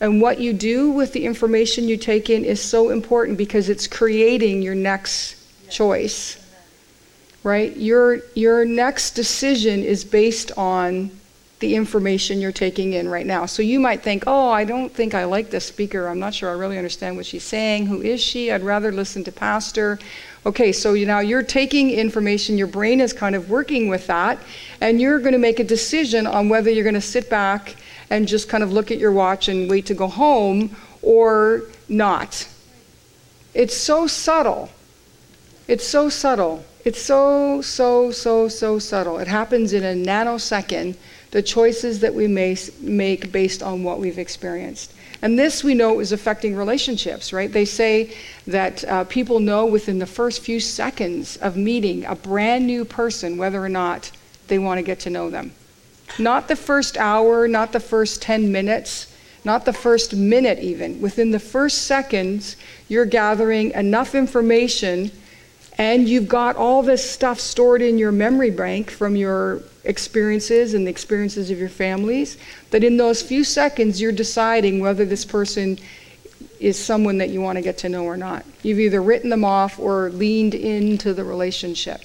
and 0.00 0.22
what 0.22 0.40
you 0.40 0.52
do 0.52 0.90
with 0.90 1.12
the 1.12 1.26
information 1.26 1.88
you 1.88 1.96
take 1.96 2.30
in 2.30 2.44
is 2.44 2.62
so 2.62 2.90
important 2.90 3.36
because 3.36 3.68
it's 3.68 3.86
creating 3.86 4.62
your 4.62 4.74
next 4.74 5.36
choice. 5.68 6.36
Right? 7.42 7.76
Your 7.76 8.20
your 8.34 8.64
next 8.64 9.12
decision 9.12 9.82
is 9.82 10.04
based 10.04 10.52
on 10.56 11.10
the 11.60 11.76
information 11.76 12.40
you're 12.40 12.52
taking 12.52 12.94
in 12.94 13.08
right 13.08 13.26
now. 13.26 13.44
So 13.46 13.62
you 13.62 13.78
might 13.78 14.02
think, 14.02 14.24
oh, 14.26 14.50
I 14.50 14.64
don't 14.64 14.92
think 14.92 15.14
I 15.14 15.24
like 15.24 15.50
this 15.50 15.66
speaker. 15.66 16.08
I'm 16.08 16.18
not 16.18 16.32
sure 16.32 16.48
I 16.48 16.54
really 16.54 16.78
understand 16.78 17.16
what 17.16 17.26
she's 17.26 17.44
saying. 17.44 17.86
Who 17.86 18.00
is 18.00 18.20
she? 18.20 18.50
I'd 18.50 18.62
rather 18.62 18.90
listen 18.90 19.22
to 19.24 19.32
Pastor. 19.32 19.98
Okay, 20.46 20.72
so 20.72 20.94
you, 20.94 21.04
now 21.04 21.20
you're 21.20 21.42
taking 21.42 21.90
information, 21.90 22.56
your 22.56 22.66
brain 22.66 22.98
is 22.98 23.12
kind 23.12 23.34
of 23.34 23.50
working 23.50 23.88
with 23.88 24.06
that, 24.06 24.38
and 24.80 24.98
you're 24.98 25.18
going 25.18 25.34
to 25.34 25.38
make 25.38 25.60
a 25.60 25.64
decision 25.64 26.26
on 26.26 26.48
whether 26.48 26.70
you're 26.70 26.82
going 26.82 26.94
to 26.94 27.00
sit 27.00 27.28
back 27.28 27.76
and 28.08 28.26
just 28.26 28.48
kind 28.48 28.64
of 28.64 28.72
look 28.72 28.90
at 28.90 28.96
your 28.96 29.12
watch 29.12 29.48
and 29.48 29.68
wait 29.68 29.84
to 29.86 29.94
go 29.94 30.08
home 30.08 30.74
or 31.02 31.64
not. 31.90 32.48
It's 33.52 33.76
so 33.76 34.06
subtle. 34.06 34.70
It's 35.68 35.86
so 35.86 36.08
subtle. 36.08 36.64
It's 36.84 37.00
so, 37.00 37.60
so, 37.60 38.10
so, 38.10 38.48
so 38.48 38.78
subtle. 38.78 39.18
It 39.18 39.28
happens 39.28 39.72
in 39.72 39.84
a 39.84 39.94
nanosecond 39.94 40.96
the 41.30 41.42
choices 41.42 42.00
that 42.00 42.14
we 42.14 42.26
may 42.26 42.56
make 42.80 43.30
based 43.30 43.62
on 43.62 43.84
what 43.84 43.98
we've 43.98 44.18
experienced. 44.18 44.92
And 45.22 45.38
this 45.38 45.62
we 45.62 45.74
know 45.74 46.00
is 46.00 46.12
affecting 46.12 46.56
relationships, 46.56 47.32
right? 47.32 47.52
They 47.52 47.66
say 47.66 48.16
that 48.46 48.84
uh, 48.84 49.04
people 49.04 49.38
know 49.38 49.66
within 49.66 49.98
the 49.98 50.06
first 50.06 50.40
few 50.40 50.58
seconds 50.58 51.36
of 51.36 51.56
meeting 51.56 52.04
a 52.06 52.14
brand 52.14 52.66
new 52.66 52.84
person 52.84 53.36
whether 53.36 53.62
or 53.62 53.68
not 53.68 54.10
they 54.48 54.58
want 54.58 54.78
to 54.78 54.82
get 54.82 55.00
to 55.00 55.10
know 55.10 55.28
them. 55.28 55.52
Not 56.18 56.48
the 56.48 56.56
first 56.56 56.96
hour, 56.96 57.46
not 57.46 57.72
the 57.72 57.80
first 57.80 58.22
10 58.22 58.50
minutes. 58.50 59.06
not 59.42 59.64
the 59.64 59.72
first 59.72 60.14
minute 60.14 60.58
even. 60.58 61.00
Within 61.00 61.30
the 61.30 61.38
first 61.38 61.86
seconds, 61.86 62.56
you're 62.88 63.06
gathering 63.06 63.70
enough 63.70 64.14
information 64.14 65.10
and 65.80 66.06
you've 66.06 66.28
got 66.28 66.56
all 66.56 66.82
this 66.82 67.10
stuff 67.10 67.40
stored 67.40 67.80
in 67.80 67.96
your 67.96 68.12
memory 68.12 68.50
bank 68.50 68.90
from 68.90 69.16
your 69.16 69.62
experiences 69.84 70.74
and 70.74 70.86
the 70.86 70.90
experiences 70.90 71.50
of 71.50 71.58
your 71.58 71.70
families 71.70 72.36
that 72.68 72.84
in 72.84 72.98
those 72.98 73.22
few 73.22 73.42
seconds 73.42 73.98
you're 73.98 74.12
deciding 74.12 74.80
whether 74.80 75.06
this 75.06 75.24
person 75.24 75.78
is 76.58 76.78
someone 76.78 77.16
that 77.16 77.30
you 77.30 77.40
want 77.40 77.56
to 77.56 77.62
get 77.62 77.78
to 77.78 77.88
know 77.88 78.04
or 78.04 78.18
not. 78.18 78.44
You've 78.62 78.78
either 78.78 79.00
written 79.00 79.30
them 79.30 79.42
off 79.42 79.78
or 79.78 80.10
leaned 80.10 80.54
into 80.54 81.14
the 81.14 81.24
relationship. 81.24 82.02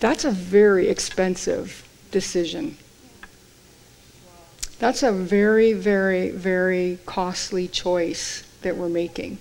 That's 0.00 0.24
a 0.24 0.30
very 0.30 0.88
expensive 0.88 1.86
decision. 2.10 2.78
That's 4.78 5.02
a 5.02 5.12
very, 5.12 5.74
very, 5.74 6.30
very 6.30 6.98
costly 7.04 7.68
choice 7.68 8.42
that 8.62 8.78
we're 8.78 8.88
making. 8.88 9.36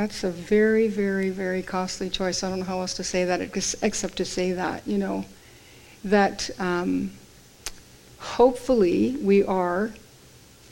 That's 0.00 0.24
a 0.24 0.30
very, 0.30 0.88
very, 0.88 1.28
very 1.28 1.62
costly 1.62 2.08
choice. 2.08 2.42
I 2.42 2.48
don't 2.48 2.60
know 2.60 2.64
how 2.64 2.80
else 2.80 2.94
to 2.94 3.04
say 3.04 3.26
that 3.26 3.42
except 3.82 4.16
to 4.16 4.24
say 4.24 4.52
that, 4.52 4.88
you 4.88 4.96
know, 4.96 5.26
that 6.04 6.48
um, 6.58 7.10
hopefully 8.18 9.18
we 9.20 9.44
are 9.44 9.90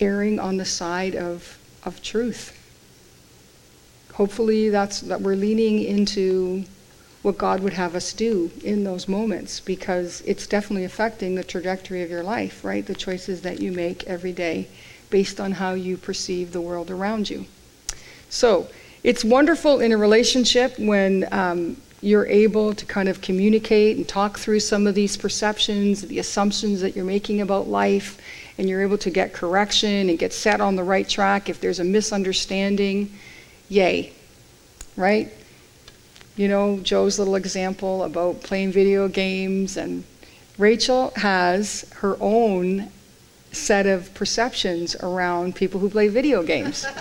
erring 0.01 0.41
on 0.41 0.57
the 0.57 0.65
side 0.65 1.15
of, 1.15 1.59
of 1.85 2.01
truth. 2.01 2.59
Hopefully 4.15 4.71
that's 4.71 5.03
that 5.03 5.21
we're 5.21 5.37
leaning 5.37 5.83
into 5.83 6.65
what 7.21 7.37
God 7.37 7.61
would 7.63 7.75
have 7.75 7.95
us 7.95 8.15
do 8.15 8.51
in 8.65 8.83
those 8.83 9.09
moments 9.09 9.61
because 9.61 10.23
it's 10.23 10.47
definitely 10.47 10.85
affecting 10.85 11.35
the 11.35 11.45
trajectory 11.45 12.01
of 12.03 12.09
your 12.09 12.23
life, 12.23 12.65
right? 12.65 12.87
The 12.87 12.95
choices 12.95 13.43
that 13.43 13.61
you 13.61 13.73
make 13.73 14.05
every 14.05 14.33
day 14.33 14.69
based 15.11 15.39
on 15.39 15.53
how 15.53 15.75
you 15.75 15.99
perceive 15.99 16.53
the 16.53 16.63
world 16.63 16.91
around 16.91 17.29
you. 17.29 17.45
So, 18.31 18.69
it's 19.03 19.25
wonderful 19.25 19.81
in 19.81 19.93
a 19.93 19.97
relationship 19.97 20.79
when 20.79 21.27
um, 21.33 21.77
you're 22.01 22.27
able 22.27 22.75
to 22.75 22.87
kind 22.87 23.09
of 23.09 23.21
communicate 23.21 23.97
and 23.97 24.09
talk 24.09 24.39
through 24.39 24.61
some 24.61 24.87
of 24.87 24.95
these 24.95 25.17
perceptions, 25.17 26.03
the 26.03 26.19
assumptions 26.19 26.81
that 26.81 26.95
you're 26.95 27.05
making 27.05 27.41
about 27.41 27.69
life, 27.69 28.21
and 28.59 28.69
you're 28.69 28.83
able 28.83 28.99
to 28.99 29.11
get 29.11 29.33
correction 29.33 30.09
and 30.09 30.19
get 30.19 30.33
set 30.33 30.61
on 30.61 30.77
the 30.77 30.85
right 30.85 31.09
track 31.09 31.49
if 31.49 31.61
there's 31.61 31.81
a 31.81 31.85
misunderstanding. 31.85 33.13
Yay. 33.69 34.13
Right? 34.97 35.33
you 36.39 36.47
know, 36.47 36.79
Joe's 36.79 37.19
little 37.19 37.35
example 37.35 38.05
about 38.05 38.43
playing 38.45 38.71
video 38.71 39.09
games, 39.09 39.77
and 39.77 40.05
Rachel 40.57 41.13
has 41.17 41.85
her 41.97 42.17
own 42.21 42.91
set 43.51 43.87
of 43.87 44.15
perceptions 44.15 44.95
around 45.03 45.57
people 45.57 45.81
who 45.81 45.91
play 45.91 46.07
video 46.07 46.45
games. 46.45 46.87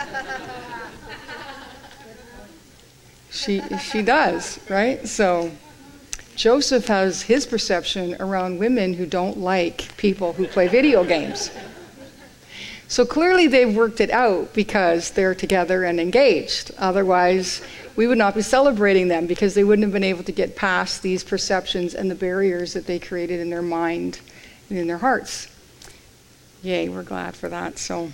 she, 3.38 3.62
she 3.78 4.02
does, 4.02 4.60
right? 4.70 5.08
So 5.08 5.52
Joseph 6.36 6.88
has 6.88 7.22
his 7.22 7.46
perception 7.46 8.16
around 8.20 8.60
women 8.60 8.94
who 8.94 9.06
don't 9.06 9.38
like 9.38 9.96
people 9.98 10.34
who 10.34 10.48
play 10.48 10.68
video 10.68 11.04
games. 11.04 11.52
So 12.88 13.06
clearly 13.06 13.48
they've 13.48 13.76
worked 13.76 14.00
it 14.00 14.12
out 14.12 14.54
because 14.54 15.12
they're 15.12 15.36
together 15.36 15.84
and 15.84 16.00
engaged. 16.00 16.72
Otherwise, 16.78 17.62
we 17.96 18.08
would 18.08 18.18
not 18.18 18.34
be 18.34 18.42
celebrating 18.42 19.08
them 19.08 19.28
because 19.28 19.56
they 19.56 19.64
wouldn't 19.64 19.84
have 19.84 19.94
been 19.94 20.04
able 20.04 20.24
to 20.24 20.32
get 20.32 20.56
past 20.56 21.02
these 21.02 21.24
perceptions 21.24 21.96
and 21.96 22.10
the 22.10 22.16
barriers 22.16 22.74
that 22.74 22.86
they 22.86 22.98
created 22.98 23.40
in 23.40 23.50
their 23.50 23.62
mind 23.62 24.20
and 24.70 24.78
in 24.80 24.88
their 24.88 25.00
hearts. 25.00 25.48
Yay, 26.64 26.88
we're 26.88 27.04
glad 27.04 27.36
for 27.36 27.50
that. 27.50 27.78
So, 27.78 28.12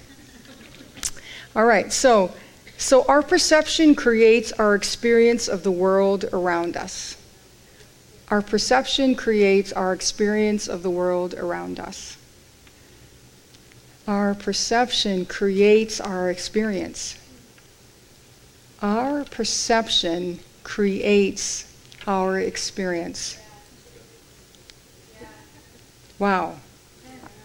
all 1.56 1.65
right, 1.65 1.94
so 1.94 2.34
so 2.77 3.06
our 3.06 3.22
perception 3.22 3.96
creates 3.96 4.51
our 4.53 4.75
experience 4.75 5.48
of 5.48 5.63
the 5.63 5.72
world 5.72 6.25
around 6.34 6.75
us. 6.75 7.15
Our 8.30 8.42
perception 8.42 9.15
creates 9.15 9.72
our 9.72 9.94
experience 9.94 10.68
of 10.68 10.84
the 10.84 10.89
world 10.89 11.34
around 11.34 11.80
us. 11.80 12.18
Our 14.08 14.34
perception 14.36 15.25
creates 15.25 16.01
our 16.01 16.30
experience. 16.30 17.18
Our 18.82 19.24
perception 19.24 20.39
creates 20.63 21.65
our 22.06 22.39
experience. 22.39 23.38
Wow. 26.20 26.58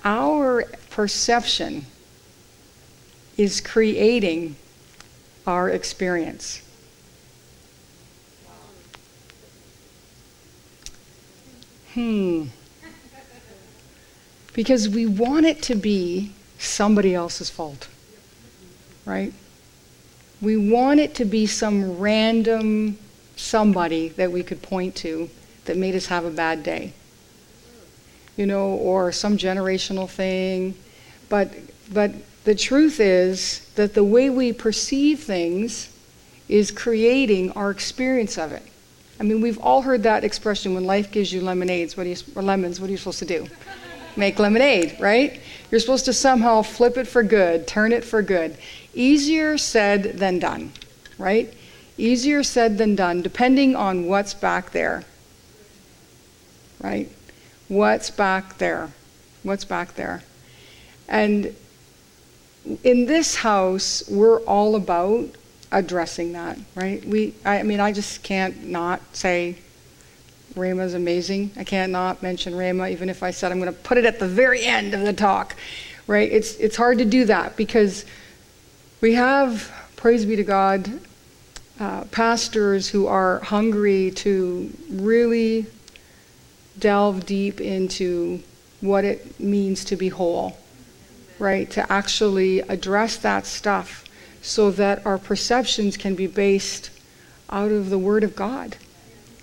Our 0.05 0.65
perception 0.91 1.87
is 3.37 3.61
creating 3.61 4.57
our 5.49 5.71
experience. 5.71 6.61
Hmm. 11.95 12.49
Because 14.52 14.90
we 14.90 15.07
want 15.07 15.47
it 15.47 15.62
to 15.62 15.75
be 15.75 16.33
somebody 16.59 17.14
else's 17.14 17.49
fault, 17.49 17.88
right? 19.07 19.33
We 20.43 20.71
want 20.71 21.00
it 21.00 21.14
to 21.14 21.25
be 21.25 21.47
some 21.47 21.99
random 21.99 22.99
somebody 23.37 24.09
that 24.11 24.31
we 24.31 24.43
could 24.43 24.61
point 24.61 24.97
to 24.97 25.31
that 25.64 25.78
made 25.78 25.95
us 25.95 26.07
have 26.07 26.26
a 26.26 26.31
bad 26.31 26.62
day. 26.62 26.93
You 28.37 28.45
know, 28.45 28.67
or 28.69 29.12
some 29.12 29.38
generational 29.38 30.11
thing. 30.11 30.75
But 31.31 31.50
but 31.90 32.12
the 32.49 32.55
truth 32.55 32.99
is 32.99 33.69
that 33.75 33.93
the 33.93 34.02
way 34.02 34.31
we 34.31 34.55
perceive 34.55 35.21
things 35.21 35.95
is 36.49 36.71
creating 36.71 37.52
our 37.52 37.71
experience 37.71 38.38
of 38.38 38.52
it. 38.52 38.62
I 39.21 39.25
mean, 39.25 39.43
we've 39.43 39.59
all 39.59 39.83
heard 39.83 40.05
that 40.05 40.25
expression 40.25 40.73
when 40.73 40.85
life 40.85 41.12
gives 41.12 41.31
you 41.31 41.43
lemonades, 41.43 41.95
what 41.95 42.07
are 42.07 42.09
you, 42.09 42.17
or 42.35 42.40
lemons, 42.43 42.81
what 42.81 42.88
are 42.88 42.90
you 42.90 42.97
supposed 42.97 43.19
to 43.19 43.26
do? 43.26 43.47
Make 44.17 44.38
lemonade, 44.38 44.97
right? 44.99 45.43
You're 45.71 45.78
supposed 45.78 46.07
to 46.07 46.14
somehow 46.14 46.62
flip 46.62 46.97
it 46.97 47.07
for 47.07 47.23
good, 47.23 47.67
turn 47.67 47.93
it 47.93 48.02
for 48.02 48.23
good. 48.23 48.57
Easier 48.95 49.59
said 49.59 50.17
than 50.17 50.38
done, 50.38 50.73
right? 51.19 51.52
Easier 51.99 52.43
said 52.43 52.78
than 52.78 52.95
done, 52.97 53.21
depending 53.21 53.76
on 53.76 54.07
what's 54.07 54.33
back 54.33 54.71
there, 54.71 55.05
right? 56.81 57.12
What's 57.69 58.09
back 58.09 58.57
there? 58.57 58.90
What's 59.43 59.67
back 59.67 59.97
there? 59.97 60.23
And 61.11 61.55
in 62.85 63.07
this 63.07 63.37
house, 63.37 64.03
we're 64.09 64.41
all 64.41 64.77
about 64.77 65.29
addressing 65.71 66.33
that, 66.33 66.59
right? 66.75 67.05
We, 67.05 67.35
I 67.45 67.63
mean, 67.63 67.81
I 67.81 67.93
just 67.93 68.23
can't 68.23 68.67
not 68.67 69.01
say 69.15 69.57
is 70.57 70.95
amazing. 70.95 71.53
I 71.57 71.63
can't 71.63 71.93
not 71.93 72.21
mention 72.21 72.53
Rhema, 72.53 72.91
even 72.91 73.09
if 73.09 73.23
I 73.23 73.31
said 73.31 73.53
I'm 73.53 73.61
going 73.61 73.73
to 73.73 73.81
put 73.81 73.97
it 73.97 74.05
at 74.05 74.19
the 74.19 74.27
very 74.27 74.65
end 74.65 74.93
of 74.93 75.03
the 75.03 75.13
talk, 75.13 75.55
right? 76.09 76.31
It's, 76.31 76.57
it's 76.57 76.77
hard 76.77 76.99
to 76.99 77.05
do 77.05 77.27
that 77.27 77.57
because 77.57 78.05
we 79.01 79.15
have, 79.15 79.71
praise 79.95 80.27
be 80.27 80.35
to 80.35 80.43
God, 80.43 80.91
uh, 81.79 82.05
pastors 82.05 82.89
who 82.89 83.07
are 83.07 83.39
hungry 83.41 84.11
to 84.17 84.73
really 84.91 85.67
delve 86.79 87.25
deep 87.25 87.61
into 87.61 88.43
what 88.81 89.05
it 89.05 89.39
means 89.39 89.85
to 89.85 89.97
be 89.97 90.09
whole, 90.09 90.57
right? 91.38 91.71
To 91.71 91.92
actually 91.92 92.61
address 92.61 93.16
that 93.18 93.47
stuff 93.47 94.04
so 94.42 94.71
that 94.73 95.04
our 95.04 95.18
perceptions 95.18 95.97
can 95.97 96.14
be 96.14 96.26
based 96.26 96.90
out 97.50 97.71
of 97.71 97.90
the 97.90 97.99
Word 97.99 98.25
of 98.25 98.37
God. 98.37 98.76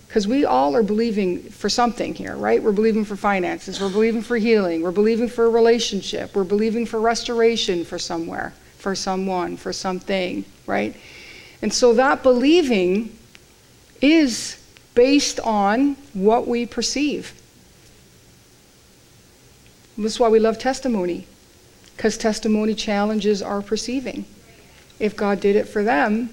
Because 0.07 0.27
we 0.27 0.45
all 0.45 0.75
are 0.75 0.83
believing 0.83 1.41
for 1.49 1.69
something 1.69 2.13
here, 2.13 2.35
right? 2.35 2.63
We're 2.63 2.71
believing 2.71 3.03
for 3.03 3.15
finances, 3.15 3.81
we're 3.81 3.89
believing 3.89 4.21
for 4.21 4.37
healing, 4.37 4.81
we're 4.81 4.91
believing 4.91 5.27
for 5.27 5.45
a 5.45 5.49
relationship, 5.49 6.35
we're 6.35 6.45
believing 6.45 6.85
for 6.85 7.01
restoration 7.01 7.83
for 7.83 7.99
somewhere 7.99 8.53
for 8.85 8.93
someone, 8.93 9.57
for 9.57 9.73
something, 9.73 10.45
right? 10.67 10.95
And 11.63 11.73
so 11.73 11.95
that 11.95 12.21
believing 12.21 13.17
is 13.99 14.63
based 14.93 15.39
on 15.39 15.95
what 16.13 16.47
we 16.47 16.67
perceive. 16.67 17.33
That's 19.97 20.19
why 20.19 20.29
we 20.29 20.37
love 20.37 20.59
testimony, 20.59 21.25
because 21.95 22.17
testimony 22.17 22.75
challenges 22.75 23.41
our 23.41 23.61
perceiving. 23.61 24.25
If 24.99 25.15
God 25.15 25.39
did 25.39 25.55
it 25.55 25.67
for 25.67 25.83
them, 25.83 26.29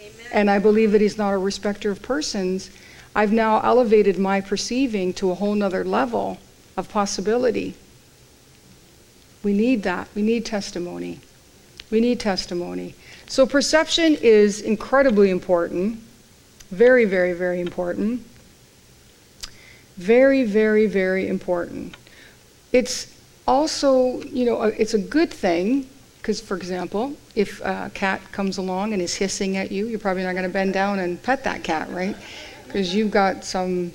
Amen. 0.00 0.12
and 0.32 0.50
I 0.50 0.58
believe 0.58 0.92
that 0.92 1.00
He's 1.00 1.18
not 1.18 1.32
a 1.32 1.38
respecter 1.38 1.90
of 1.90 2.02
persons, 2.02 2.70
I've 3.14 3.32
now 3.32 3.60
elevated 3.60 4.18
my 4.18 4.40
perceiving 4.40 5.12
to 5.14 5.30
a 5.30 5.34
whole 5.34 5.54
nother 5.54 5.84
level 5.84 6.38
of 6.76 6.88
possibility. 6.88 7.74
We 9.42 9.52
need 9.52 9.82
that. 9.82 10.08
We 10.14 10.22
need 10.22 10.46
testimony. 10.46 11.20
We 11.90 12.00
need 12.00 12.20
testimony. 12.20 12.94
So 13.26 13.46
perception 13.46 14.16
is 14.20 14.60
incredibly 14.60 15.30
important. 15.30 15.98
Very, 16.70 17.04
very, 17.04 17.34
very 17.34 17.60
important. 17.60 18.24
Very, 19.96 20.44
very, 20.44 20.86
very 20.86 21.28
important. 21.28 21.96
It's 22.72 23.11
also, 23.46 24.22
you 24.22 24.44
know, 24.44 24.60
uh, 24.60 24.70
it's 24.78 24.94
a 24.94 24.98
good 24.98 25.30
thing 25.30 25.88
because, 26.18 26.40
for 26.40 26.56
example, 26.56 27.16
if 27.34 27.60
a 27.62 27.90
cat 27.94 28.20
comes 28.30 28.58
along 28.58 28.92
and 28.92 29.02
is 29.02 29.14
hissing 29.14 29.56
at 29.56 29.72
you, 29.72 29.86
you're 29.86 29.98
probably 29.98 30.22
not 30.22 30.32
going 30.32 30.44
to 30.44 30.48
bend 30.48 30.72
down 30.72 31.00
and 31.00 31.20
pet 31.22 31.42
that 31.44 31.64
cat, 31.64 31.90
right? 31.90 32.16
Because 32.66 32.94
you've 32.94 33.10
got 33.10 33.44
some 33.44 33.92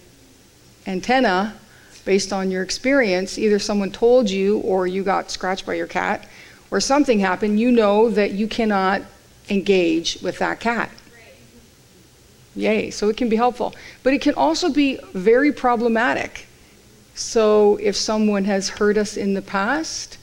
antenna 0.85 1.55
based 2.03 2.33
on 2.33 2.51
your 2.51 2.63
experience. 2.63 3.37
Either 3.37 3.59
someone 3.59 3.91
told 3.91 4.29
you, 4.29 4.59
or 4.59 4.87
you 4.87 5.03
got 5.03 5.31
scratched 5.31 5.65
by 5.65 5.75
your 5.75 5.87
cat, 5.87 6.27
or 6.69 6.81
something 6.81 7.19
happened. 7.19 7.59
You 7.59 7.71
know 7.71 8.09
that 8.09 8.31
you 8.31 8.47
cannot 8.47 9.01
engage 9.49 10.19
with 10.21 10.39
that 10.39 10.59
cat. 10.59 10.91
Yay. 12.55 12.89
So 12.89 13.07
it 13.07 13.15
can 13.15 13.29
be 13.29 13.35
helpful. 13.35 13.73
But 14.03 14.13
it 14.13 14.21
can 14.21 14.33
also 14.33 14.69
be 14.69 14.99
very 15.13 15.53
problematic. 15.53 16.46
So 17.17 17.77
if 17.77 17.95
someone 17.95 18.45
has 18.45 18.69
hurt 18.69 18.95
us 18.95 19.17
in 19.17 19.33
the 19.33 19.41
past, 19.41 20.19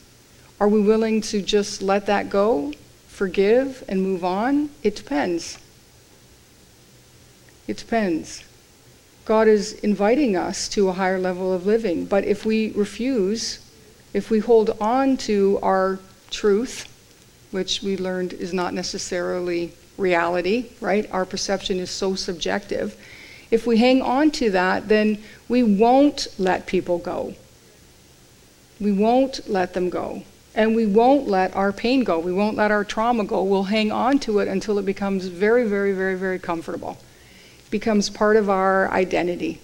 are 0.60 0.68
we 0.68 0.80
willing 0.80 1.20
to 1.22 1.42
just 1.42 1.82
let 1.82 2.06
that 2.06 2.30
go, 2.30 2.72
forgive, 3.08 3.82
and 3.88 4.00
move 4.00 4.24
on? 4.24 4.70
It 4.84 4.94
depends. 4.94 5.58
It 7.66 7.78
depends. 7.78 8.44
God 9.24 9.48
is 9.48 9.72
inviting 9.80 10.36
us 10.36 10.68
to 10.68 10.88
a 10.88 10.92
higher 10.92 11.18
level 11.18 11.52
of 11.52 11.66
living. 11.66 12.06
But 12.06 12.26
if 12.26 12.46
we 12.46 12.70
refuse, 12.70 13.58
if 14.12 14.30
we 14.30 14.38
hold 14.38 14.76
on 14.80 15.16
to 15.16 15.58
our 15.64 15.98
truth, 16.30 16.86
which 17.50 17.82
we 17.82 17.96
learned 17.96 18.34
is 18.34 18.54
not 18.54 18.72
necessarily 18.72 19.72
reality, 19.98 20.66
right? 20.80 21.10
Our 21.10 21.24
perception 21.24 21.80
is 21.80 21.90
so 21.90 22.14
subjective. 22.14 22.96
If 23.50 23.66
we 23.66 23.78
hang 23.78 24.02
on 24.02 24.30
to 24.32 24.50
that, 24.50 24.88
then 24.88 25.22
we 25.48 25.62
won't 25.62 26.28
let 26.38 26.66
people 26.66 26.98
go. 26.98 27.34
We 28.80 28.92
won't 28.92 29.48
let 29.48 29.74
them 29.74 29.90
go. 29.90 30.24
And 30.54 30.76
we 30.76 30.86
won't 30.86 31.26
let 31.26 31.54
our 31.56 31.72
pain 31.72 32.04
go. 32.04 32.18
We 32.18 32.32
won't 32.32 32.56
let 32.56 32.70
our 32.70 32.84
trauma 32.84 33.24
go. 33.24 33.42
We'll 33.42 33.64
hang 33.64 33.90
on 33.90 34.18
to 34.20 34.38
it 34.38 34.48
until 34.48 34.78
it 34.78 34.84
becomes 34.84 35.26
very, 35.26 35.66
very, 35.66 35.92
very, 35.92 36.14
very 36.16 36.38
comfortable. 36.38 36.98
It 37.58 37.70
becomes 37.70 38.08
part 38.08 38.36
of 38.36 38.48
our 38.48 38.90
identity. 38.90 39.60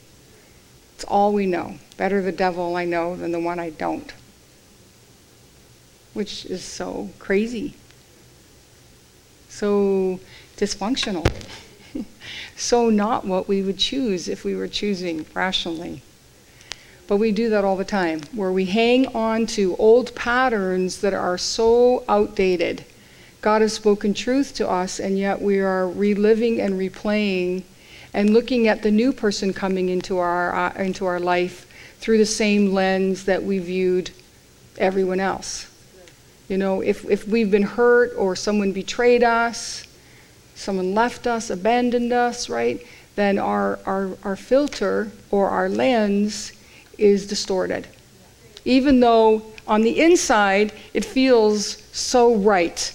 It's 0.97 1.05
all 1.05 1.33
we 1.33 1.47
know. 1.47 1.77
Better 1.97 2.23
the 2.23 2.33
devil 2.33 2.77
I 2.77 2.85
know 2.85 3.15
than 3.15 3.31
the 3.31 3.41
one 3.41 3.59
I 3.59 3.71
don't. 3.71 4.13
Which 6.13 6.45
is 6.47 6.65
so 6.65 7.11
crazy. 7.19 7.75
So 9.49 10.19
dysfunctional. 10.57 11.27
so 12.61 12.91
not 12.91 13.25
what 13.25 13.49
we 13.49 13.63
would 13.63 13.79
choose 13.79 14.29
if 14.29 14.45
we 14.45 14.55
were 14.55 14.69
choosing 14.69 15.25
rationally. 15.35 16.03
But 17.09 17.17
we 17.17 17.33
do 17.33 17.49
that 17.51 17.65
all 17.65 17.77
the 17.77 17.85
time, 17.85 18.21
where 18.33 18.53
we 18.53 18.67
hang 18.67 19.07
on 19.09 19.47
to 19.47 19.75
old 19.77 20.15
patterns 20.15 21.01
that 21.01 21.15
are 21.15 21.39
so 21.39 22.05
outdated. 22.09 22.85
God 23.41 23.63
has 23.63 23.73
spoken 23.73 24.13
truth 24.13 24.55
to 24.57 24.69
us, 24.69 25.01
and 25.01 25.19
yet 25.19 25.41
we 25.41 25.59
are 25.59 25.89
reliving 25.89 26.61
and 26.61 26.75
replaying 26.75 27.63
and 28.13 28.31
looking 28.35 28.69
at 28.69 28.83
the 28.83 28.91
new 28.91 29.13
person 29.13 29.53
coming 29.53 29.89
into 29.89 30.19
our, 30.19 30.55
uh, 30.55 30.75
into 30.75 31.07
our 31.07 31.19
life 31.19 31.67
through 31.99 32.19
the 32.19 32.27
same 32.27 32.73
lens 32.73 33.25
that 33.25 33.43
we 33.43 33.59
viewed 33.59 34.11
everyone 34.77 35.21
else. 35.21 35.67
You 36.49 36.59
know, 36.59 36.81
if, 36.81 37.05
if 37.07 37.27
we've 37.27 37.51
been 37.51 37.63
hurt 37.63 38.13
or 38.17 38.37
someone 38.37 38.73
betrayed 38.73 39.23
us, 39.23 39.87
someone 40.61 40.95
left 40.95 41.27
us, 41.27 41.51
abandoned 41.51 42.13
us, 42.13 42.49
right, 42.49 42.87
then 43.17 43.39
our, 43.39 43.79
our, 43.87 44.11
our 44.23 44.37
filter 44.37 45.11
or 45.31 45.49
our 45.49 45.69
lens 45.69 46.53
is 46.99 47.27
distorted. 47.27 47.89
Even 48.65 49.01
though 49.01 49.43
on 49.67 49.83
the 49.83 50.01
inside 50.01 50.73
it 50.93 51.05
feels 51.05 51.83
so 51.93 52.35
right. 52.35 52.95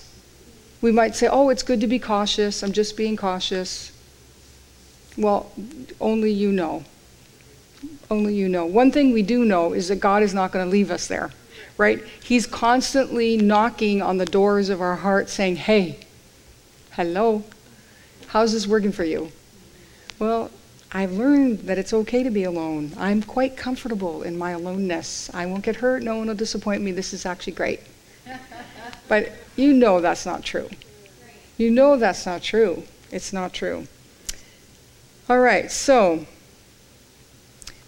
We 0.82 0.92
might 0.92 1.16
say, 1.16 1.28
oh, 1.28 1.50
it's 1.50 1.64
good 1.64 1.82
to 1.82 1.88
be 1.88 2.00
cautious, 2.00 2.62
I'm 2.62 2.72
just 2.72 2.96
being 2.96 3.18
cautious. 3.18 3.92
Well, 5.18 5.52
only 6.00 6.32
you 6.32 6.52
know. 6.52 6.84
Only 8.12 8.36
you 8.36 8.48
know. 8.48 8.66
One 8.66 8.92
thing 8.92 9.12
we 9.12 9.24
do 9.24 9.44
know 9.46 9.74
is 9.74 9.88
that 9.88 9.96
God 9.96 10.22
is 10.22 10.34
not 10.34 10.52
going 10.52 10.66
to 10.66 10.72
leave 10.72 10.92
us 10.92 11.08
there, 11.08 11.32
right? 11.78 12.04
He's 12.24 12.46
constantly 12.46 13.38
knocking 13.38 14.02
on 14.02 14.18
the 14.18 14.26
doors 14.26 14.70
of 14.70 14.82
our 14.82 14.98
heart 14.98 15.30
saying, 15.30 15.56
hey, 15.56 16.00
hello, 16.92 17.44
how's 18.36 18.52
this 18.52 18.68
working 18.68 18.92
for 18.92 19.06
you? 19.06 19.32
Well, 20.20 20.52
I've 20.92 21.14
learned 21.14 21.60
that 21.60 21.78
it's 21.78 21.94
okay 21.94 22.22
to 22.22 22.30
be 22.30 22.44
alone. 22.44 22.92
I'm 22.98 23.24
quite 23.24 23.56
comfortable 23.56 24.24
in 24.24 24.38
my 24.38 24.52
aloneness. 24.52 25.34
I 25.34 25.46
won't 25.46 25.64
get 25.64 25.78
hurt. 25.78 26.04
No 26.04 26.18
one 26.18 26.28
will 26.28 26.36
disappoint 26.36 26.82
me. 26.82 26.92
This 26.92 27.14
is 27.14 27.26
actually 27.26 27.54
great. 27.54 27.80
but 29.08 29.32
you 29.56 29.72
know 29.72 30.02
that's 30.02 30.26
not 30.26 30.44
true. 30.44 30.70
You 31.58 31.72
know 31.72 31.96
that's 31.96 32.26
not 32.26 32.44
true. 32.44 32.84
It's 33.10 33.32
not 33.32 33.54
true. 33.54 33.88
All 35.30 35.40
right, 35.40 35.72
so 35.72 36.26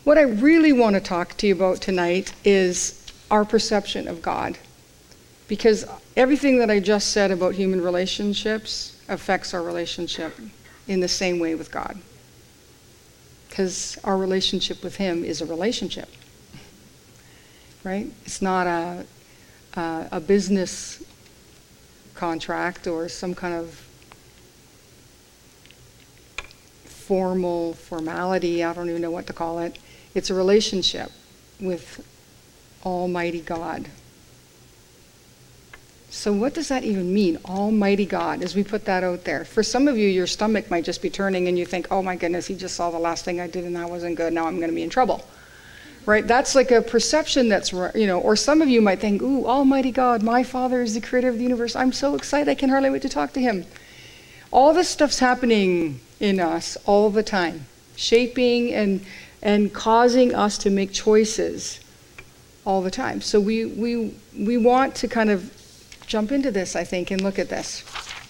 what 0.05 0.17
I 0.17 0.21
really 0.21 0.71
want 0.71 0.93
to 0.93 1.01
talk 1.01 1.35
to 1.39 1.47
you 1.47 1.55
about 1.55 1.81
tonight 1.81 2.31
is 2.45 3.05
our 3.29 3.43
perception 3.43 4.07
of 4.07 4.21
God. 4.21 4.57
Because 5.49 5.83
everything 6.15 6.59
that 6.59 6.71
I 6.71 6.79
just 6.79 7.11
said 7.11 7.31
about 7.31 7.55
human 7.55 7.81
relationships 7.81 8.96
affects 9.07 9.53
our 9.53 9.61
relationship 9.61 10.37
in 10.87 10.99
the 10.99 11.07
same 11.07 11.39
way 11.39 11.55
with 11.55 11.71
God 11.71 11.99
because 13.57 13.97
our 14.03 14.17
relationship 14.17 14.83
with 14.83 14.97
Him 14.97 15.23
is 15.23 15.41
a 15.41 15.45
relationship, 15.45 16.09
right? 17.83 18.05
It's 18.23 18.39
not 18.39 18.67
a, 18.67 19.05
a, 19.75 20.07
a 20.11 20.19
business 20.19 21.03
contract 22.13 22.85
or 22.85 23.09
some 23.09 23.33
kind 23.33 23.55
of 23.55 23.87
formal 26.85 27.73
formality. 27.73 28.63
I 28.63 28.73
don't 28.73 28.89
even 28.89 29.01
know 29.01 29.11
what 29.11 29.25
to 29.27 29.33
call 29.33 29.59
it. 29.59 29.79
It's 30.13 30.29
a 30.29 30.33
relationship 30.33 31.11
with 31.59 32.05
Almighty 32.85 33.41
God. 33.41 33.87
So, 36.09 36.31
what 36.31 36.53
does 36.53 36.69
that 36.69 36.83
even 36.85 37.13
mean, 37.13 37.37
Almighty 37.45 38.05
God, 38.05 38.41
as 38.41 38.55
we 38.55 38.63
put 38.63 38.85
that 38.85 39.03
out 39.03 39.25
there? 39.25 39.43
For 39.43 39.61
some 39.61 39.87
of 39.89 39.97
you, 39.97 40.07
your 40.07 40.27
stomach 40.27 40.71
might 40.71 40.85
just 40.85 41.01
be 41.01 41.09
turning 41.09 41.47
and 41.47 41.59
you 41.59 41.65
think, 41.65 41.87
oh 41.91 42.01
my 42.01 42.15
goodness, 42.15 42.47
he 42.47 42.55
just 42.55 42.75
saw 42.75 42.89
the 42.89 42.99
last 42.99 43.25
thing 43.25 43.41
I 43.41 43.47
did 43.47 43.65
and 43.65 43.75
that 43.75 43.89
wasn't 43.89 44.15
good. 44.15 44.31
Now 44.31 44.47
I'm 44.47 44.57
going 44.57 44.69
to 44.69 44.75
be 44.75 44.83
in 44.83 44.89
trouble. 44.89 45.25
Right? 46.05 46.25
That's 46.25 46.55
like 46.55 46.71
a 46.71 46.81
perception 46.81 47.49
that's, 47.49 47.73
you 47.73 48.07
know, 48.07 48.21
or 48.21 48.37
some 48.37 48.61
of 48.61 48.69
you 48.69 48.81
might 48.81 49.01
think, 49.01 49.21
ooh, 49.21 49.45
Almighty 49.45 49.91
God, 49.91 50.23
my 50.23 50.41
Father 50.43 50.81
is 50.81 50.93
the 50.93 51.01
creator 51.01 51.27
of 51.27 51.37
the 51.37 51.43
universe. 51.43 51.75
I'm 51.75 51.91
so 51.91 52.15
excited, 52.15 52.49
I 52.49 52.55
can 52.55 52.69
hardly 52.69 52.89
wait 52.89 53.01
to 53.01 53.09
talk 53.09 53.33
to 53.33 53.41
him. 53.41 53.65
All 54.49 54.73
this 54.73 54.87
stuff's 54.87 55.19
happening 55.19 55.99
in 56.21 56.39
us 56.39 56.77
all 56.85 57.09
the 57.09 57.23
time, 57.23 57.65
shaping 57.97 58.73
and, 58.73 59.05
and 59.41 59.73
causing 59.73 60.33
us 60.33 60.57
to 60.59 60.69
make 60.69 60.93
choices 60.93 61.81
all 62.65 62.81
the 62.81 62.91
time. 62.91 63.19
So 63.19 63.41
we, 63.41 63.65
we, 63.65 64.13
we 64.37 64.57
want 64.57 64.95
to 64.95 65.09
kind 65.09 65.29
of 65.29 65.51
jump 66.07 66.31
into 66.31 66.49
this, 66.49 66.75
I 66.75 66.83
think, 66.83 67.11
and 67.11 67.21
look 67.21 67.37
at 67.37 67.49
this. 67.49 67.83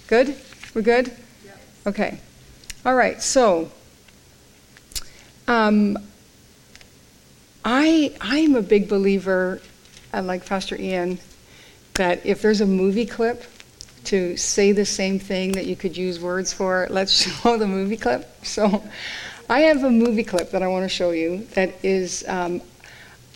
Good? 0.07 0.35
We're 0.73 0.81
good? 0.81 1.11
Yes. 1.45 1.55
Okay. 1.85 2.19
All 2.85 2.95
right. 2.95 3.21
So, 3.21 3.71
um, 5.47 5.97
I 7.63 8.15
I'm 8.19 8.55
a 8.55 8.61
big 8.61 8.89
believer, 8.89 9.61
like 10.13 10.45
Pastor 10.45 10.75
Ian, 10.79 11.19
that 11.93 12.25
if 12.25 12.41
there's 12.41 12.61
a 12.61 12.65
movie 12.65 13.05
clip 13.05 13.43
to 14.05 14.37
say 14.37 14.71
the 14.71 14.85
same 14.85 15.19
thing 15.19 15.51
that 15.51 15.65
you 15.65 15.75
could 15.75 15.95
use 15.95 16.19
words 16.19 16.53
for, 16.53 16.87
let's 16.89 17.11
show 17.41 17.57
the 17.57 17.67
movie 17.67 17.97
clip. 17.97 18.45
So, 18.45 18.83
I 19.49 19.61
have 19.61 19.83
a 19.83 19.91
movie 19.91 20.23
clip 20.23 20.51
that 20.51 20.63
I 20.63 20.67
want 20.67 20.83
to 20.83 20.89
show 20.89 21.11
you 21.11 21.45
that 21.53 21.73
is 21.83 22.27
um, 22.27 22.61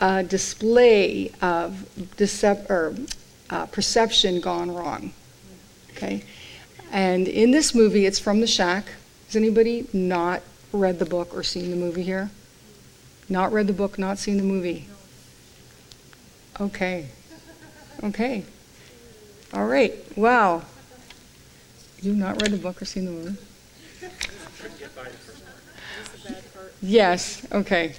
a 0.01 0.23
display 0.23 1.31
of 1.41 1.87
decep- 2.17 2.69
or 2.69 2.95
uh, 3.51 3.65
perception 3.67 4.39
gone 4.39 4.73
wrong. 4.73 5.13
Okay? 5.91 6.23
And 6.91 7.27
in 7.27 7.51
this 7.51 7.75
movie, 7.75 8.05
it's 8.05 8.19
from 8.19 8.41
The 8.41 8.47
Shack. 8.47 8.85
Has 9.27 9.35
anybody 9.35 9.87
not 9.93 10.41
read 10.73 10.99
the 10.99 11.05
book 11.05 11.33
or 11.35 11.43
seen 11.43 11.69
the 11.69 11.75
movie 11.75 12.03
here? 12.03 12.31
Not 13.29 13.51
read 13.51 13.67
the 13.67 13.73
book, 13.73 13.99
not 13.99 14.17
seen 14.17 14.37
the 14.37 14.43
movie? 14.43 14.87
Okay. 16.59 17.07
Okay. 18.03 18.43
All 19.53 19.65
right. 19.65 19.93
Wow. 20.17 20.63
You've 22.01 22.17
not 22.17 22.41
read 22.41 22.51
the 22.51 22.57
book 22.57 22.81
or 22.81 22.85
seen 22.85 23.05
the 23.05 23.11
movie? 23.11 23.37
Yes. 26.81 27.45
Okay. 27.51 27.93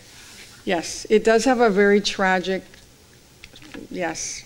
Yes. 0.64 1.06
It 1.08 1.24
does 1.24 1.44
have 1.44 1.60
a 1.60 1.70
very 1.70 2.00
tragic. 2.00 2.64
Yes. 3.90 4.44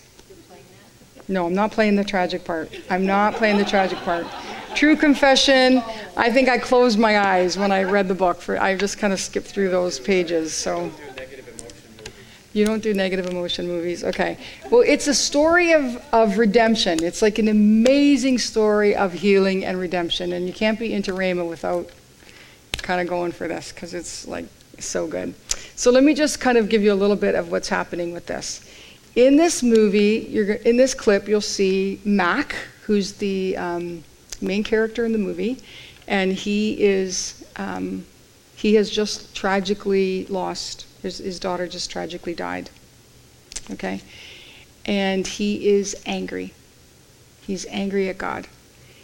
No, 1.27 1.45
I'm 1.45 1.53
not 1.53 1.71
playing 1.71 1.95
the 1.95 2.03
tragic 2.03 2.45
part. 2.45 2.71
I'm 2.89 3.05
not 3.05 3.35
playing 3.35 3.57
the 3.57 3.65
tragic 3.65 3.97
part. 3.99 4.25
True 4.75 4.95
confession, 4.95 5.81
I 6.15 6.31
think 6.31 6.49
I 6.49 6.57
closed 6.57 6.99
my 6.99 7.19
eyes 7.19 7.57
when 7.57 7.71
I 7.71 7.83
read 7.83 8.07
the 8.07 8.15
book. 8.15 8.41
For 8.41 8.59
I 8.61 8.75
just 8.75 8.97
kind 8.97 9.11
of 9.11 9.19
skipped 9.19 9.47
through 9.47 9.69
those 9.69 9.99
pages. 9.99 10.53
So, 10.53 10.91
You 12.53 12.65
don't 12.65 12.81
do 12.81 12.93
negative 12.93 13.27
emotion 13.27 13.67
movies. 13.67 14.03
Okay. 14.03 14.37
Well, 14.71 14.83
it's 14.85 15.07
a 15.07 15.13
story 15.13 15.73
of, 15.73 16.01
of 16.11 16.37
redemption. 16.37 17.03
It's 17.03 17.21
like 17.21 17.39
an 17.39 17.49
amazing 17.49 18.37
story 18.37 18.95
of 18.95 19.13
healing 19.13 19.65
and 19.65 19.79
redemption. 19.79 20.31
And 20.33 20.47
you 20.47 20.53
can't 20.53 20.79
be 20.79 20.93
into 20.93 21.11
Rhema 21.11 21.47
without 21.47 21.89
kind 22.77 23.01
of 23.01 23.07
going 23.07 23.31
for 23.31 23.47
this 23.47 23.71
because 23.71 23.93
it's 23.93 24.27
like 24.27 24.45
so 24.79 25.07
good. 25.07 25.33
So 25.75 25.91
let 25.91 26.03
me 26.03 26.13
just 26.13 26.39
kind 26.39 26.57
of 26.57 26.69
give 26.69 26.81
you 26.81 26.93
a 26.93 26.95
little 26.95 27.15
bit 27.15 27.35
of 27.35 27.51
what's 27.51 27.69
happening 27.69 28.13
with 28.13 28.25
this. 28.27 28.66
In 29.17 29.35
this 29.35 29.63
movie, 29.63 30.27
you're, 30.29 30.53
in 30.53 30.77
this 30.77 30.93
clip, 30.93 31.27
you'll 31.27 31.41
see 31.41 31.99
Mac, 32.05 32.55
who's 32.83 33.13
the 33.13 33.57
um, 33.57 34.03
main 34.41 34.63
character 34.63 35.05
in 35.05 35.11
the 35.11 35.17
movie, 35.17 35.57
and 36.07 36.31
he 36.31 36.79
is 36.79 37.43
um, 37.55 38.05
he 38.55 38.75
has 38.75 38.91
just 38.91 39.35
tragically 39.35 40.27
lost 40.27 40.85
his, 41.01 41.17
his 41.17 41.39
daughter 41.39 41.67
just 41.67 41.89
tragically 41.89 42.35
died. 42.35 42.69
Okay? 43.71 44.01
And 44.85 45.25
he 45.25 45.67
is 45.67 45.99
angry. 46.05 46.53
He's 47.41 47.65
angry 47.71 48.09
at 48.09 48.19
God. 48.19 48.47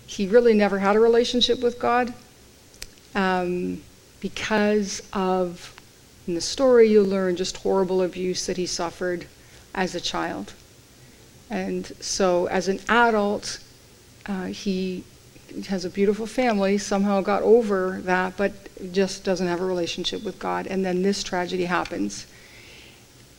He 0.05 0.27
really 0.27 0.53
never 0.53 0.77
had 0.77 0.95
a 0.95 0.99
relationship 0.99 1.59
with 1.59 1.79
God 1.79 2.13
um, 3.15 3.81
because 4.19 5.01
of, 5.11 5.75
in 6.27 6.35
the 6.35 6.41
story, 6.41 6.87
you 6.87 7.01
learn 7.01 7.35
just 7.35 7.57
horrible 7.57 8.03
abuse 8.03 8.45
that 8.45 8.57
he 8.57 8.67
suffered 8.67 9.25
as 9.73 9.95
a 9.95 10.01
child. 10.01 10.53
And 11.49 11.91
so, 11.99 12.47
as 12.47 12.67
an 12.67 12.79
adult, 12.89 13.59
uh, 14.25 14.45
he 14.45 15.03
has 15.67 15.85
a 15.85 15.89
beautiful 15.89 16.25
family, 16.25 16.77
somehow 16.77 17.21
got 17.21 17.43
over 17.43 17.99
that, 18.01 18.35
but 18.37 18.53
just 18.91 19.23
doesn't 19.23 19.47
have 19.47 19.61
a 19.61 19.65
relationship 19.65 20.23
with 20.23 20.39
God. 20.39 20.65
And 20.67 20.83
then 20.83 21.03
this 21.03 21.23
tragedy 21.23 21.65
happens. 21.65 22.25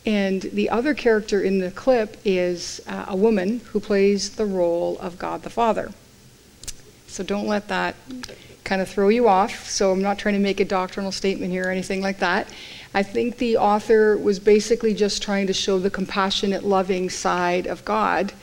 And 0.05 0.43
the 0.43 0.69
other 0.69 0.93
character 0.93 1.41
in 1.41 1.59
the 1.59 1.71
clip 1.71 2.17
is 2.23 2.79
uh, 2.87 3.05
a 3.07 3.15
woman 3.15 3.61
who 3.71 3.79
plays 3.79 4.35
the 4.35 4.45
role 4.45 4.97
of 4.99 5.17
God 5.17 5.41
the 5.41 5.49
Father. 5.49 5.91
So 7.07 7.23
don't 7.23 7.47
let 7.47 7.67
that 7.69 7.95
kind 8.63 8.81
of 8.81 8.89
throw 8.89 9.09
you 9.09 9.27
off. 9.27 9.69
So 9.69 9.91
I'm 9.91 10.01
not 10.01 10.19
trying 10.19 10.35
to 10.35 10.39
make 10.39 10.59
a 10.59 10.65
doctrinal 10.65 11.11
statement 11.11 11.51
here 11.51 11.67
or 11.67 11.71
anything 11.71 12.01
like 12.01 12.19
that. 12.19 12.47
I 12.95 13.03
think 13.03 13.37
the 13.37 13.57
author 13.57 14.17
was 14.17 14.39
basically 14.39 14.95
just 14.95 15.21
trying 15.21 15.45
to 15.45 15.53
show 15.53 15.77
the 15.77 15.91
compassionate, 15.91 16.63
loving 16.63 17.11
side 17.11 17.67
of 17.67 17.85
God 17.85 18.33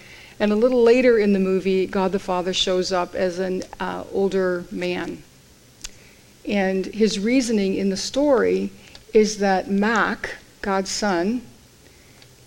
and 0.43 0.51
a 0.51 0.57
little 0.57 0.83
later 0.83 1.19
in 1.19 1.35
the 1.35 1.39
movie, 1.39 1.87
God 1.87 2.11
the 2.11 2.19
Father 2.19 2.53
shows 2.53 2.91
up 2.91 3.15
as 3.15 3.39
an 3.39 3.63
uh, 3.79 4.03
older 4.13 4.65
man. 4.73 5.23
And 6.45 6.87
his 6.87 7.21
reasoning 7.21 7.77
in 7.77 7.91
the 7.91 7.97
story 7.97 8.73
is 9.15 9.39
that 9.39 9.71
Mac, 9.71 10.39
God's 10.61 10.91
son, 10.91 11.43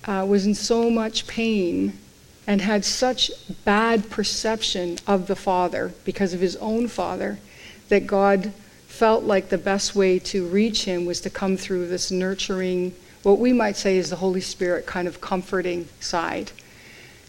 uh, 0.04 0.26
was 0.28 0.46
in 0.46 0.56
so 0.56 0.90
much 0.90 1.26
pain 1.26 1.98
and 2.46 2.60
had 2.60 2.84
such 2.84 3.32
bad 3.64 4.10
perception 4.10 4.98
of 5.08 5.28
the 5.28 5.36
Father 5.38 5.94
because 6.04 6.34
of 6.34 6.42
his 6.42 6.58
own 6.58 6.90
father 6.90 7.40
that 7.88 8.06
God 8.06 8.52
felt 8.96 9.26
like 9.26 9.50
the 9.50 9.58
best 9.58 9.94
way 9.94 10.18
to 10.20 10.48
reach 10.48 10.86
him 10.86 11.06
was 11.06 11.20
to 11.22 11.30
come 11.30 11.58
through 11.58 11.88
this 11.88 12.12
nurturing, 12.12 12.94
what 13.24 13.40
we 13.40 13.52
might 13.52 13.76
say 13.76 13.98
is 13.98 14.10
the 14.10 14.16
Holy 14.16 14.40
Spirit 14.40 14.86
kind 14.86 15.08
of 15.08 15.20
comforting 15.20 15.88
side. 16.00 16.52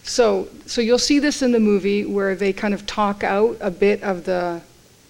So, 0.03 0.47
so 0.65 0.79
you'll 0.79 0.97
see 0.97 1.19
this 1.19 1.41
in 1.41 1.51
the 1.51 1.59
movie 1.59 2.05
where 2.05 2.35
they 2.35 2.53
kind 2.53 2.73
of 2.73 2.85
talk 2.85 3.21
out 3.23 3.57
a 3.59 3.69
bit 3.69 4.01
of 4.01 4.23
the, 4.23 4.61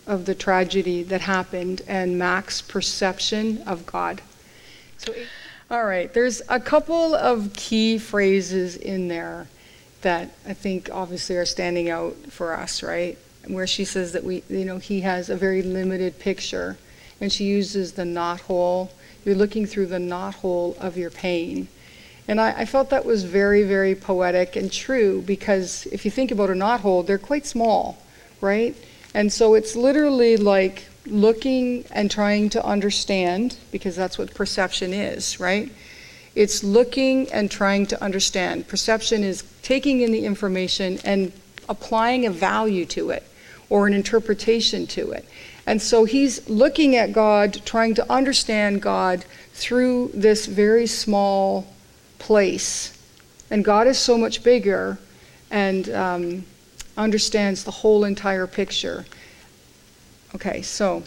of 0.07 0.25
the 0.25 0.33
tragedy 0.33 1.03
that 1.03 1.21
happened 1.21 1.83
and 1.87 2.17
Mac's 2.17 2.63
perception 2.63 3.61
of 3.67 3.85
God. 3.85 4.21
So, 4.97 5.13
all 5.69 5.85
right, 5.85 6.11
there's 6.11 6.41
a 6.49 6.59
couple 6.59 7.13
of 7.13 7.53
key 7.53 7.99
phrases 7.99 8.75
in 8.75 9.09
there 9.09 9.47
that 10.01 10.31
I 10.47 10.53
think 10.53 10.89
obviously 10.91 11.35
are 11.35 11.45
standing 11.45 11.89
out 11.89 12.15
for 12.29 12.55
us, 12.55 12.81
right? 12.81 13.17
Where 13.47 13.67
she 13.67 13.85
says 13.85 14.11
that 14.13 14.23
we, 14.23 14.43
you 14.49 14.65
know, 14.65 14.77
he 14.77 15.01
has 15.01 15.29
a 15.29 15.35
very 15.35 15.61
limited 15.61 16.19
picture, 16.19 16.77
and 17.21 17.31
she 17.31 17.45
uses 17.45 17.93
the 17.93 18.05
knot 18.05 18.41
hole. 18.41 18.91
You're 19.25 19.35
looking 19.35 19.65
through 19.65 19.87
the 19.87 19.99
knot 19.99 20.35
hole 20.35 20.75
of 20.79 20.97
your 20.97 21.09
pain. 21.09 21.67
And 22.27 22.41
I, 22.41 22.51
I, 22.61 22.65
felt 22.65 22.89
that 22.89 23.05
was 23.05 23.23
very, 23.23 23.63
very 23.63 23.95
poetic 23.95 24.57
and 24.57 24.71
true 24.71 25.21
because 25.21 25.87
if 25.87 26.03
you 26.03 26.11
think 26.11 26.31
about 26.31 26.49
a 26.49 26.53
knothole, 26.53 27.05
they're 27.05 27.17
quite 27.17 27.45
small, 27.45 27.97
right? 28.41 28.75
And 29.13 29.31
so 29.31 29.53
it's 29.53 29.75
literally 29.75 30.35
like 30.35 30.85
looking 31.05 31.85
and 31.91 32.11
trying 32.11 32.49
to 32.49 32.65
understand, 32.65 33.57
because 33.71 33.95
that's 33.95 34.17
what 34.17 34.33
perception 34.33 34.93
is, 34.93 35.39
right? 35.39 35.71
It's 36.35 36.63
looking 36.63 37.31
and 37.31 37.49
trying 37.49 37.87
to 37.87 38.03
understand. 38.03 38.67
Perception 38.67 39.23
is 39.23 39.43
taking 39.63 40.01
in 40.01 40.11
the 40.11 40.25
information 40.25 40.99
and 41.05 41.31
applying 41.69 42.25
a 42.25 42.29
value 42.29 42.85
to 42.87 43.09
it 43.09 43.23
or 43.69 43.87
an 43.87 43.93
interpretation 43.93 44.87
to 44.87 45.11
it. 45.11 45.25
And 45.65 45.81
so 45.81 46.05
he's 46.05 46.47
looking 46.49 46.95
at 46.95 47.11
God, 47.11 47.61
trying 47.65 47.93
to 47.95 48.11
understand 48.11 48.81
God 48.81 49.25
through 49.53 50.11
this 50.13 50.45
very 50.45 50.87
small 50.87 51.67
place. 52.19 52.97
And 53.49 53.65
God 53.65 53.87
is 53.87 53.97
so 53.97 54.17
much 54.17 54.43
bigger 54.43 54.97
and 55.51 55.89
um, 55.89 56.45
understands 56.95 57.63
the 57.63 57.71
whole 57.71 58.03
entire 58.03 58.47
picture. 58.47 59.05
Okay, 60.35 60.61
so 60.61 61.03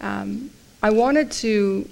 um, 0.00 0.50
I 0.82 0.90
wanted 0.90 1.30
to, 1.32 1.88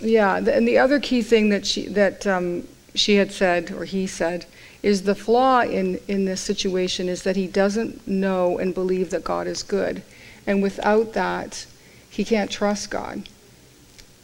yeah, 0.00 0.36
and 0.36 0.66
the 0.66 0.78
other 0.78 0.98
key 0.98 1.22
thing 1.22 1.50
that 1.50 1.66
she 1.66 1.86
that 1.88 2.26
um, 2.26 2.66
she 2.94 3.16
had 3.16 3.32
said 3.32 3.70
or 3.70 3.84
he 3.84 4.06
said 4.06 4.46
is 4.82 5.02
the 5.02 5.14
flaw 5.14 5.60
in 5.62 6.00
in 6.08 6.24
this 6.24 6.40
situation 6.40 7.08
is 7.08 7.22
that 7.22 7.36
he 7.36 7.46
doesn't 7.46 8.06
know 8.06 8.58
and 8.58 8.74
believe 8.74 9.10
that 9.10 9.24
God 9.24 9.46
is 9.46 9.62
good, 9.62 10.02
and 10.46 10.62
without 10.62 11.12
that, 11.12 11.66
he 12.10 12.24
can't 12.24 12.50
trust 12.50 12.90
God. 12.90 13.28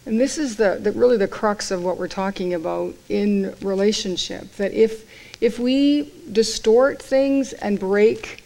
And 0.05 0.19
this 0.19 0.39
is 0.39 0.57
the, 0.57 0.79
the, 0.81 0.93
really 0.93 1.19
the 1.19 1.29
crux 1.29 1.71
of 1.71 1.85
what 1.85 1.99
we're 1.99 2.09
talking 2.09 2.55
about 2.55 2.95
in 3.11 3.55
relationship. 3.61 4.51
That 4.57 4.73
if 4.73 5.05
if 5.41 5.59
we 5.59 6.13
distort 6.33 7.01
things 7.01 7.53
and 7.53 7.79
break 7.79 8.43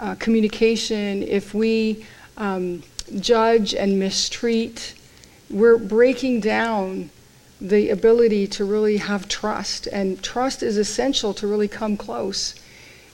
uh, 0.00 0.16
communication, 0.16 1.22
if 1.22 1.54
we 1.54 2.04
um, 2.36 2.82
judge 3.20 3.74
and 3.74 3.98
mistreat, 3.98 4.94
we're 5.50 5.78
breaking 5.78 6.40
down 6.40 7.10
the 7.64 7.88
ability 7.88 8.46
to 8.46 8.64
really 8.64 8.98
have 8.98 9.26
trust. 9.26 9.86
And 9.86 10.22
trust 10.22 10.62
is 10.62 10.76
essential 10.76 11.32
to 11.34 11.46
really 11.46 11.68
come 11.68 11.96
close. 11.96 12.54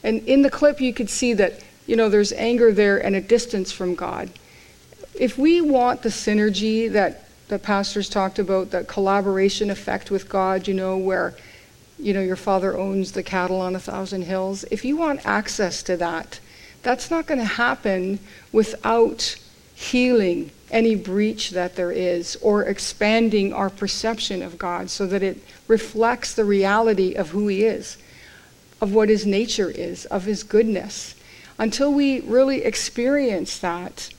And 0.03 0.21
in 0.27 0.41
the 0.41 0.49
clip, 0.49 0.81
you 0.81 0.93
could 0.93 1.09
see 1.09 1.33
that 1.33 1.63
you 1.87 1.95
know 1.95 2.09
there's 2.09 2.33
anger 2.33 2.71
there 2.71 2.97
and 3.03 3.15
a 3.15 3.21
distance 3.21 3.71
from 3.71 3.95
God. 3.95 4.29
If 5.17 5.37
we 5.37 5.61
want 5.61 6.03
the 6.03 6.09
synergy 6.09 6.91
that 6.91 7.25
the 7.47 7.59
pastors 7.59 8.09
talked 8.09 8.39
about 8.39 8.71
the 8.71 8.83
collaboration 8.83 9.69
effect 9.69 10.11
with 10.11 10.29
God, 10.29 10.67
you 10.67 10.73
know, 10.73 10.97
where 10.97 11.35
you 11.97 12.13
know 12.13 12.21
your 12.21 12.35
father 12.35 12.77
owns 12.77 13.13
the 13.13 13.23
cattle 13.23 13.61
on 13.61 13.75
a 13.75 13.79
thousand 13.79 14.23
hills. 14.23 14.65
If 14.69 14.83
you 14.83 14.97
want 14.97 15.25
access 15.25 15.81
to 15.83 15.95
that, 15.97 16.39
that's 16.83 17.09
not 17.09 17.25
going 17.25 17.39
to 17.39 17.45
happen 17.45 18.19
without 18.51 19.37
healing 19.73 20.51
any 20.71 20.95
breach 20.95 21.51
that 21.51 21.75
there 21.75 21.91
is 21.91 22.37
or 22.41 22.63
expanding 22.63 23.53
our 23.53 23.69
perception 23.69 24.41
of 24.41 24.57
God 24.57 24.89
so 24.89 25.05
that 25.05 25.21
it 25.21 25.37
reflects 25.67 26.33
the 26.33 26.45
reality 26.45 27.13
of 27.13 27.29
who 27.29 27.47
he 27.47 27.63
is, 27.63 27.97
of 28.79 28.93
what 28.93 29.09
his 29.09 29.25
nature 29.25 29.69
is, 29.69 30.05
of 30.05 30.23
his 30.23 30.43
goodness. 30.43 31.15
Until 31.59 31.93
we 31.93 32.21
really 32.21 32.63
experience 32.63 33.59
that 33.59 34.09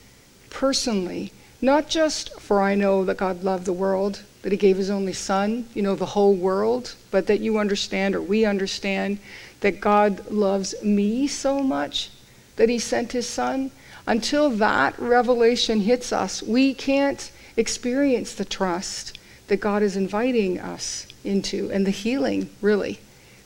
personally, 0.50 1.32
not 1.60 1.88
just 1.88 2.38
for 2.40 2.60
I 2.60 2.74
know 2.74 3.04
that 3.04 3.16
God 3.16 3.42
loved 3.42 3.64
the 3.64 3.72
world, 3.72 4.22
that 4.42 4.52
he 4.52 4.58
gave 4.58 4.76
his 4.76 4.90
only 4.90 5.12
son, 5.12 5.68
you 5.72 5.82
know, 5.82 5.94
the 5.94 6.06
whole 6.06 6.34
world, 6.34 6.94
but 7.10 7.26
that 7.28 7.40
you 7.40 7.58
understand 7.58 8.14
or 8.14 8.20
we 8.20 8.44
understand 8.44 9.18
that 9.60 9.80
God 9.80 10.30
loves 10.30 10.74
me 10.82 11.26
so 11.26 11.60
much 11.60 12.10
that 12.56 12.68
he 12.68 12.78
sent 12.78 13.12
his 13.12 13.28
son. 13.28 13.70
Until 14.06 14.50
that 14.50 14.98
revelation 14.98 15.80
hits 15.80 16.12
us, 16.12 16.42
we 16.42 16.74
can't 16.74 17.30
experience 17.56 18.34
the 18.34 18.44
trust 18.44 19.18
that 19.48 19.58
God 19.58 19.82
is 19.82 19.96
inviting 19.96 20.58
us 20.58 21.06
into 21.24 21.70
and 21.70 21.86
the 21.86 21.90
healing, 21.90 22.50
really, 22.60 22.98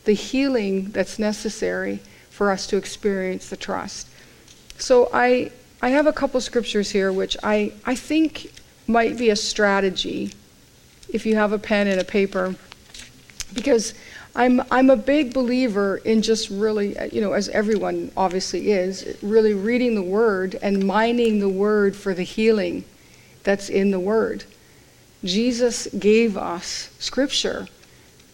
the 0.05 0.13
healing 0.13 0.91
that's 0.91 1.19
necessary 1.19 2.01
for 2.31 2.51
us 2.51 2.67
to 2.69 2.77
experience 2.77 3.49
the 3.51 3.57
trust. 3.57 4.09
So 4.79 5.11
I 5.13 5.51
I 5.83 5.91
have 5.91 6.07
a 6.07 6.13
couple 6.13 6.41
scriptures 6.41 6.91
here 6.91 7.13
which 7.13 7.37
I, 7.43 7.73
I 7.85 7.95
think 7.95 8.51
might 8.87 9.19
be 9.19 9.31
a 9.31 9.37
strategy 9.37 10.33
if 11.09 11.27
you 11.27 11.37
have 11.37 11.53
a 11.53 11.59
pen 11.59 11.87
and 11.87 12.01
a 12.01 12.05
paper, 12.05 12.55
because 13.53 13.95
I'm, 14.37 14.63
I'm 14.71 14.91
a 14.91 14.97
big 14.97 15.33
believer 15.33 15.97
in 15.97 16.21
just 16.21 16.51
really, 16.51 16.97
uh, 16.99 17.07
you 17.07 17.23
know, 17.23 17.33
as 17.33 17.49
everyone 17.49 18.13
obviously 18.19 18.71
is, 18.71 19.17
really 19.23 19.55
reading 19.55 19.95
the 19.95 20.03
Word 20.03 20.59
and 20.61 20.87
mining 20.87 21.39
the 21.39 21.49
Word 21.49 21.97
for 21.97 22.13
the 22.13 22.23
healing 22.23 22.85
that's 23.45 23.71
in 23.71 23.93
the 23.93 23.99
Word. 23.99 24.45
Jesus 25.25 25.89
gave 25.99 26.37
us 26.37 26.91
Scripture. 26.99 27.67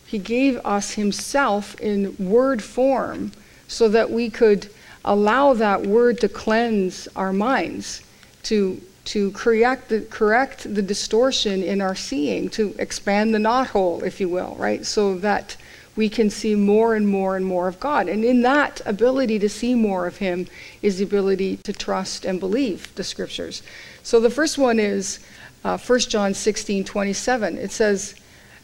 He 0.04 0.18
gave 0.18 0.56
us 0.64 0.94
Himself 0.94 1.80
in 1.80 2.16
word 2.18 2.64
form 2.64 3.30
so 3.68 3.88
that 3.88 4.10
we 4.10 4.28
could 4.28 4.68
allow 5.04 5.54
that 5.54 5.86
word 5.86 6.20
to 6.20 6.28
cleanse 6.28 7.06
our 7.14 7.32
minds, 7.32 8.02
to, 8.42 8.82
to 9.04 9.30
correct, 9.32 9.88
the, 9.88 10.00
correct 10.00 10.74
the 10.74 10.82
distortion 10.82 11.62
in 11.62 11.80
our 11.80 11.94
seeing, 11.94 12.50
to 12.50 12.74
expand 12.80 13.32
the 13.32 13.38
knothole, 13.38 14.02
if 14.02 14.20
you 14.20 14.28
will, 14.28 14.56
right? 14.58 14.84
So 14.84 15.16
that 15.18 15.56
we 15.94 16.08
can 16.08 16.30
see 16.30 16.54
more 16.54 16.94
and 16.94 17.06
more 17.06 17.36
and 17.36 17.44
more 17.44 17.68
of 17.68 17.78
God. 17.78 18.08
And 18.08 18.24
in 18.24 18.42
that 18.42 18.80
ability 18.86 19.38
to 19.40 19.48
see 19.48 19.74
more 19.74 20.06
of 20.06 20.18
Him 20.18 20.46
is 20.80 20.98
the 20.98 21.04
ability 21.04 21.58
to 21.58 21.72
trust 21.72 22.24
and 22.24 22.40
believe 22.40 22.94
the 22.94 23.04
Scriptures. 23.04 23.62
So 24.02 24.18
the 24.18 24.30
first 24.30 24.56
one 24.56 24.80
is 24.80 25.18
uh, 25.64 25.78
1 25.78 25.98
John 26.00 26.34
16 26.34 26.84
27. 26.84 27.58
It 27.58 27.70
says, 27.70 28.14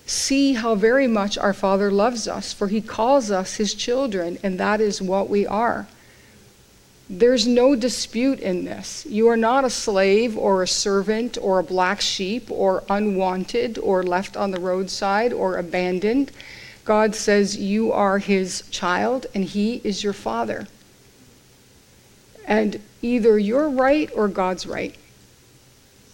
See 0.07 0.55
how 0.55 0.75
very 0.75 1.07
much 1.07 1.37
our 1.37 1.53
Father 1.53 1.91
loves 1.91 2.27
us, 2.27 2.55
for 2.55 2.69
He 2.69 2.81
calls 2.81 3.31
us 3.31 3.57
His 3.57 3.75
children, 3.75 4.39
and 4.43 4.59
that 4.59 4.81
is 4.81 5.03
what 5.03 5.29
we 5.29 5.47
are. 5.47 5.87
There's 7.11 7.47
no 7.47 7.75
dispute 7.75 8.41
in 8.41 8.65
this. 8.65 9.07
You 9.07 9.29
are 9.29 9.37
not 9.37 9.65
a 9.65 9.71
slave 9.71 10.37
or 10.37 10.63
a 10.63 10.69
servant 10.69 11.39
or 11.41 11.59
a 11.59 11.65
black 11.65 12.01
sheep 12.03 12.51
or 12.51 12.85
unwanted 12.91 13.79
or 13.79 14.03
left 14.03 14.37
on 14.37 14.51
the 14.51 14.61
roadside 14.61 15.33
or 15.33 15.57
abandoned. 15.57 16.33
God 16.89 17.15
says 17.15 17.55
you 17.55 17.93
are 17.93 18.17
His 18.17 18.63
child 18.71 19.27
and 19.35 19.45
He 19.45 19.83
is 19.85 20.03
your 20.03 20.15
Father. 20.15 20.67
And 22.47 22.81
either 23.03 23.39
you're 23.39 23.69
right 23.69 24.11
or 24.15 24.27
God's 24.27 24.67
right. 24.67 24.97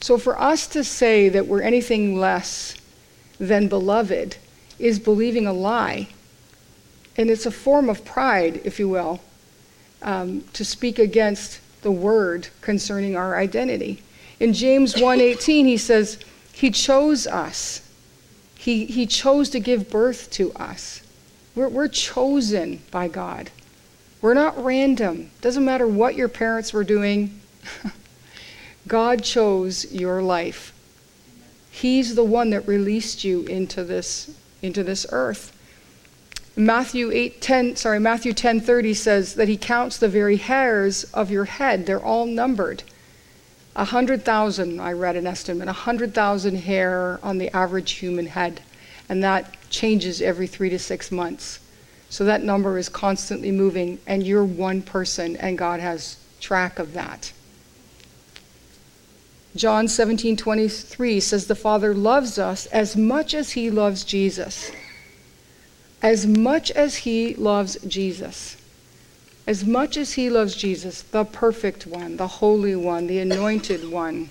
So 0.00 0.18
for 0.18 0.36
us 0.36 0.66
to 0.66 0.82
say 0.82 1.28
that 1.28 1.46
we're 1.46 1.62
anything 1.62 2.18
less 2.18 2.74
than 3.38 3.68
beloved 3.68 4.36
is 4.80 4.98
believing 4.98 5.46
a 5.46 5.52
lie. 5.52 6.08
And 7.16 7.30
it's 7.30 7.46
a 7.46 7.52
form 7.52 7.88
of 7.88 8.04
pride, 8.04 8.60
if 8.64 8.80
you 8.80 8.88
will, 8.88 9.20
um, 10.02 10.42
to 10.54 10.64
speak 10.64 10.98
against 10.98 11.60
the 11.82 11.92
word 11.92 12.48
concerning 12.62 13.14
our 13.14 13.36
identity. 13.36 14.02
In 14.40 14.52
James 14.52 14.94
1:18 14.94 15.66
he 15.66 15.76
says, 15.76 16.18
he 16.50 16.72
chose 16.72 17.28
us. 17.28 17.83
He, 18.64 18.86
he 18.86 19.04
chose 19.04 19.50
to 19.50 19.60
give 19.60 19.90
birth 19.90 20.30
to 20.30 20.50
us. 20.54 21.02
We're, 21.54 21.68
we're 21.68 21.86
chosen 21.86 22.80
by 22.90 23.08
God. 23.08 23.50
We're 24.22 24.32
not 24.32 24.64
random. 24.64 25.32
Doesn't 25.42 25.66
matter 25.66 25.86
what 25.86 26.14
your 26.14 26.30
parents 26.30 26.72
were 26.72 26.82
doing. 26.82 27.38
God 28.88 29.22
chose 29.22 29.92
your 29.92 30.22
life. 30.22 30.72
He's 31.70 32.14
the 32.14 32.24
one 32.24 32.48
that 32.50 32.66
released 32.66 33.22
you 33.22 33.42
into 33.42 33.84
this, 33.84 34.34
into 34.62 34.82
this 34.82 35.04
earth. 35.12 35.54
Matthew 36.56 37.10
8, 37.12 37.42
10, 37.42 37.76
sorry, 37.76 38.00
Matthew 38.00 38.32
10:30 38.32 38.96
says 38.96 39.34
that 39.34 39.48
he 39.48 39.58
counts 39.58 39.98
the 39.98 40.08
very 40.08 40.36
hairs 40.36 41.04
of 41.12 41.30
your 41.30 41.44
head. 41.44 41.84
They're 41.84 42.02
all 42.02 42.24
numbered. 42.24 42.82
A 43.76 43.84
hundred 43.84 44.24
thousand, 44.24 44.80
I 44.80 44.92
read 44.92 45.16
an 45.16 45.26
estimate, 45.26 45.68
a 45.68 45.72
hundred 45.72 46.14
thousand 46.14 46.56
hair 46.56 47.18
on 47.22 47.38
the 47.38 47.54
average 47.54 47.92
human 47.92 48.26
head. 48.26 48.60
And 49.08 49.22
that 49.22 49.56
changes 49.68 50.22
every 50.22 50.46
three 50.46 50.70
to 50.70 50.78
six 50.78 51.10
months. 51.10 51.60
So 52.08 52.24
that 52.24 52.42
number 52.42 52.78
is 52.78 52.88
constantly 52.88 53.50
moving, 53.50 53.98
and 54.06 54.24
you're 54.24 54.44
one 54.44 54.82
person, 54.82 55.36
and 55.36 55.58
God 55.58 55.80
has 55.80 56.16
track 56.40 56.78
of 56.78 56.92
that. 56.92 57.32
John 59.56 59.88
17, 59.88 60.36
23 60.36 61.20
says 61.20 61.46
the 61.46 61.54
Father 61.54 61.94
loves 61.94 62.38
us 62.38 62.66
as 62.66 62.96
much 62.96 63.34
as 63.34 63.52
he 63.52 63.70
loves 63.70 64.04
Jesus. 64.04 64.70
As 66.02 66.26
much 66.26 66.70
as 66.72 66.96
he 66.96 67.34
loves 67.34 67.76
Jesus. 67.86 68.56
As 69.46 69.64
much 69.64 69.96
as 69.96 70.14
he 70.14 70.30
loves 70.30 70.54
Jesus, 70.54 71.02
the 71.02 71.24
perfect 71.24 71.86
one, 71.86 72.16
the 72.16 72.26
holy 72.26 72.74
one, 72.74 73.06
the 73.06 73.18
anointed 73.18 73.90
one. 73.90 74.30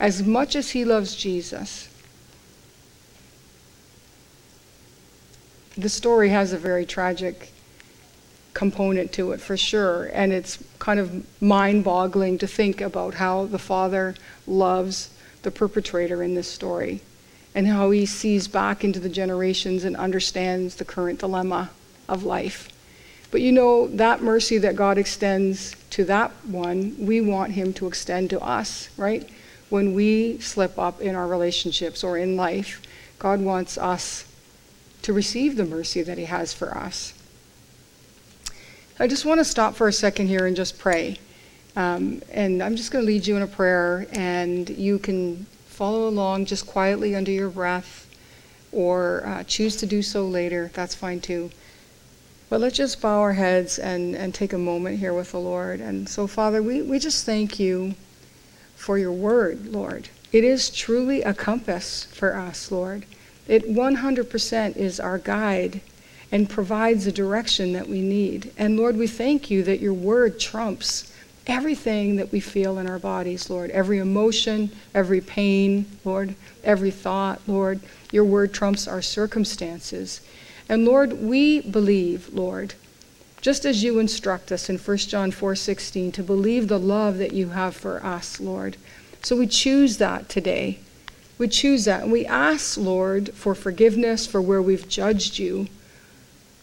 As 0.00 0.22
much 0.22 0.56
as 0.56 0.70
he 0.70 0.84
loves 0.84 1.14
Jesus. 1.14 1.88
The 5.76 5.90
story 5.90 6.30
has 6.30 6.54
a 6.54 6.58
very 6.58 6.86
tragic 6.86 7.52
component 8.54 9.12
to 9.12 9.32
it 9.32 9.40
for 9.40 9.58
sure. 9.58 10.06
And 10.06 10.32
it's 10.32 10.58
kind 10.78 10.98
of 10.98 11.26
mind 11.42 11.84
boggling 11.84 12.38
to 12.38 12.46
think 12.46 12.80
about 12.80 13.14
how 13.14 13.44
the 13.44 13.58
father 13.58 14.14
loves 14.46 15.10
the 15.42 15.50
perpetrator 15.50 16.22
in 16.22 16.34
this 16.34 16.48
story 16.48 17.02
and 17.54 17.66
how 17.66 17.90
he 17.90 18.06
sees 18.06 18.48
back 18.48 18.82
into 18.82 19.00
the 19.00 19.10
generations 19.10 19.84
and 19.84 19.94
understands 19.96 20.76
the 20.76 20.84
current 20.86 21.20
dilemma 21.20 21.70
of 22.08 22.24
life. 22.24 22.70
But 23.30 23.40
you 23.40 23.52
know, 23.52 23.88
that 23.88 24.22
mercy 24.22 24.58
that 24.58 24.76
God 24.76 24.98
extends 24.98 25.74
to 25.90 26.04
that 26.04 26.30
one, 26.44 26.96
we 26.98 27.20
want 27.20 27.52
him 27.52 27.72
to 27.74 27.86
extend 27.86 28.30
to 28.30 28.40
us, 28.40 28.88
right? 28.96 29.28
When 29.68 29.94
we 29.94 30.38
slip 30.38 30.78
up 30.78 31.00
in 31.00 31.14
our 31.14 31.26
relationships 31.26 32.04
or 32.04 32.16
in 32.16 32.36
life, 32.36 32.80
God 33.18 33.40
wants 33.40 33.76
us 33.76 34.24
to 35.02 35.12
receive 35.12 35.56
the 35.56 35.64
mercy 35.64 36.02
that 36.02 36.18
he 36.18 36.24
has 36.24 36.52
for 36.52 36.76
us. 36.76 37.12
I 38.98 39.06
just 39.06 39.24
want 39.24 39.40
to 39.40 39.44
stop 39.44 39.74
for 39.74 39.88
a 39.88 39.92
second 39.92 40.28
here 40.28 40.46
and 40.46 40.56
just 40.56 40.78
pray. 40.78 41.18
Um, 41.74 42.22
and 42.32 42.62
I'm 42.62 42.76
just 42.76 42.90
going 42.90 43.04
to 43.04 43.06
lead 43.06 43.26
you 43.26 43.36
in 43.36 43.42
a 43.42 43.46
prayer, 43.46 44.06
and 44.12 44.68
you 44.70 44.98
can 44.98 45.46
follow 45.66 46.08
along 46.08 46.46
just 46.46 46.66
quietly 46.66 47.14
under 47.14 47.30
your 47.30 47.50
breath 47.50 48.08
or 48.72 49.22
uh, 49.26 49.42
choose 49.44 49.76
to 49.76 49.86
do 49.86 50.02
so 50.02 50.26
later. 50.26 50.70
That's 50.72 50.94
fine 50.94 51.20
too. 51.20 51.50
But 52.48 52.60
let's 52.60 52.76
just 52.76 53.00
bow 53.00 53.20
our 53.20 53.32
heads 53.32 53.78
and, 53.78 54.14
and 54.14 54.32
take 54.32 54.52
a 54.52 54.58
moment 54.58 54.98
here 54.98 55.12
with 55.12 55.32
the 55.32 55.40
Lord. 55.40 55.80
And 55.80 56.08
so, 56.08 56.26
Father, 56.26 56.62
we, 56.62 56.82
we 56.82 56.98
just 56.98 57.26
thank 57.26 57.58
you 57.58 57.94
for 58.76 58.98
your 58.98 59.12
word, 59.12 59.66
Lord. 59.66 60.08
It 60.32 60.44
is 60.44 60.70
truly 60.70 61.22
a 61.22 61.34
compass 61.34 62.04
for 62.04 62.36
us, 62.36 62.70
Lord. 62.70 63.04
It 63.48 63.64
100% 63.64 64.76
is 64.76 65.00
our 65.00 65.18
guide 65.18 65.80
and 66.32 66.50
provides 66.50 67.04
the 67.04 67.12
direction 67.12 67.72
that 67.72 67.88
we 67.88 68.00
need. 68.00 68.52
And 68.58 68.76
Lord, 68.76 68.96
we 68.96 69.06
thank 69.06 69.50
you 69.50 69.62
that 69.64 69.80
your 69.80 69.94
word 69.94 70.38
trumps 70.38 71.12
everything 71.46 72.16
that 72.16 72.32
we 72.32 72.40
feel 72.40 72.78
in 72.78 72.88
our 72.88 72.98
bodies, 72.98 73.48
Lord. 73.48 73.70
Every 73.70 73.98
emotion, 73.98 74.70
every 74.94 75.20
pain, 75.20 75.86
Lord, 76.04 76.34
every 76.64 76.90
thought, 76.90 77.40
Lord. 77.46 77.80
Your 78.10 78.24
word 78.24 78.52
trumps 78.52 78.88
our 78.88 79.02
circumstances. 79.02 80.20
And 80.68 80.84
Lord, 80.84 81.22
we 81.22 81.60
believe, 81.60 82.30
Lord, 82.32 82.74
just 83.40 83.64
as 83.64 83.82
you 83.82 83.98
instruct 83.98 84.50
us 84.50 84.68
in 84.68 84.78
1 84.78 85.08
John 85.08 85.30
4:16 85.30 86.12
to 86.12 86.22
believe 86.22 86.68
the 86.68 86.78
love 86.78 87.18
that 87.18 87.32
you 87.32 87.50
have 87.50 87.76
for 87.76 88.04
us, 88.04 88.40
Lord. 88.40 88.76
So 89.22 89.36
we 89.36 89.46
choose 89.46 89.98
that 89.98 90.28
today. 90.28 90.78
We 91.38 91.48
choose 91.48 91.84
that. 91.84 92.02
And 92.02 92.12
we 92.12 92.26
ask, 92.26 92.76
Lord, 92.76 93.30
for 93.34 93.54
forgiveness 93.54 94.26
for 94.26 94.40
where 94.40 94.62
we've 94.62 94.88
judged 94.88 95.38
you 95.38 95.68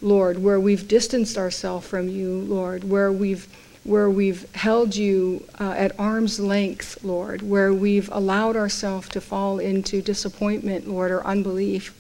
Lord, 0.04 0.44
where 0.44 0.60
we've 0.60 0.86
distanced 0.88 1.38
ourselves 1.38 1.88
from 1.88 2.10
you, 2.10 2.42
Lord, 2.42 2.84
where 2.84 3.12
we've 3.12 3.48
where 3.86 4.10
we've 4.10 4.50
held 4.56 4.96
you 4.96 5.46
uh, 5.60 5.72
at 5.72 5.98
arm's 6.00 6.40
length, 6.40 7.04
Lord, 7.04 7.42
where 7.42 7.74
we've 7.74 8.10
allowed 8.14 8.56
ourselves 8.56 9.10
to 9.10 9.20
fall 9.20 9.60
into 9.60 10.02
disappointment, 10.02 10.88
Lord, 10.88 11.12
or 11.12 11.26
unbelief. 11.28 11.94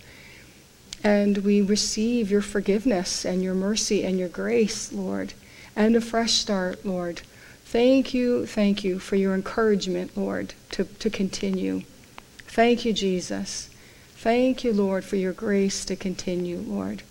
And 1.04 1.39
we 1.39 1.62
receive 1.62 2.32
your 2.32 2.42
forgiveness 2.42 3.26
and 3.26 3.44
your 3.44 3.54
mercy 3.54 4.06
and 4.06 4.18
your 4.18 4.30
grace, 4.30 4.92
Lord, 4.94 5.34
and 5.76 5.96
a 5.96 6.02
fresh 6.02 6.34
start, 6.34 6.86
Lord. 6.86 7.22
Thank 7.66 8.13
you, 8.13 8.46
thank 8.46 8.84
you 8.84 9.00
for 9.00 9.16
your 9.16 9.34
encouragement, 9.34 10.16
Lord, 10.16 10.54
to, 10.72 10.86
to 10.86 11.10
continue. 11.10 11.82
Thank 12.48 12.86
you, 12.86 12.94
Jesus. 12.94 13.70
Thank 14.16 14.63
you, 14.63 14.72
Lord, 14.72 15.04
for 15.04 15.18
your 15.18 15.34
grace 15.34 15.84
to 15.86 15.96
continue, 15.96 16.60
Lord 16.60 17.04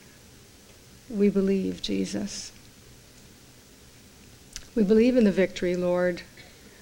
we 1.12 1.28
believe, 1.28 1.82
Jesus. 1.82 2.52
We 4.74 4.82
believe 4.82 5.16
in 5.16 5.24
the 5.24 5.32
victory, 5.32 5.76
Lord. 5.76 6.22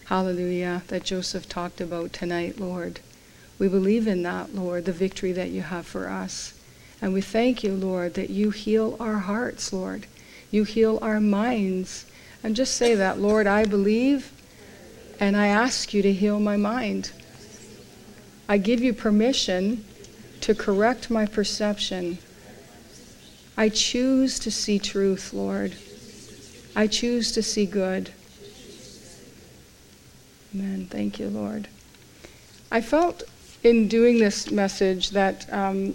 Hallelujah, 0.06 0.82
that 0.88 1.04
Joseph 1.04 1.48
talked 1.48 1.80
about 1.80 2.12
tonight, 2.12 2.60
Lord. 2.60 3.00
We 3.58 3.68
believe 3.68 4.06
in 4.06 4.22
that, 4.22 4.54
Lord, 4.54 4.84
the 4.84 4.92
victory 4.92 5.32
that 5.32 5.50
you 5.50 5.62
have 5.62 5.86
for 5.86 6.08
us. 6.08 6.54
And 7.02 7.12
we 7.12 7.20
thank 7.20 7.62
you, 7.64 7.74
Lord, 7.74 8.14
that 8.14 8.30
you 8.30 8.50
heal 8.50 8.96
our 9.00 9.18
hearts, 9.18 9.72
Lord. 9.72 10.06
You 10.50 10.64
heal 10.64 10.98
our 11.00 11.20
minds. 11.20 12.06
And 12.42 12.56
just 12.56 12.74
say 12.74 12.94
that, 12.94 13.18
Lord, 13.18 13.46
I 13.46 13.64
believe 13.64 14.32
and 15.18 15.36
I 15.36 15.48
ask 15.48 15.92
you 15.92 16.02
to 16.02 16.12
heal 16.12 16.40
my 16.40 16.56
mind. 16.56 17.12
I 18.48 18.58
give 18.58 18.80
you 18.80 18.92
permission 18.92 19.84
to 20.40 20.54
correct 20.54 21.10
my 21.10 21.26
perception 21.26 22.18
I 23.60 23.68
choose 23.68 24.38
to 24.38 24.50
see 24.50 24.78
truth, 24.78 25.34
Lord. 25.34 25.74
I 26.74 26.86
choose 26.86 27.30
to 27.32 27.42
see 27.42 27.66
good. 27.66 28.10
Amen. 30.54 30.86
Thank 30.90 31.18
you, 31.18 31.28
Lord. 31.28 31.68
I 32.72 32.80
felt 32.80 33.22
in 33.62 33.86
doing 33.86 34.18
this 34.18 34.50
message 34.50 35.10
that 35.10 35.52
um, 35.52 35.94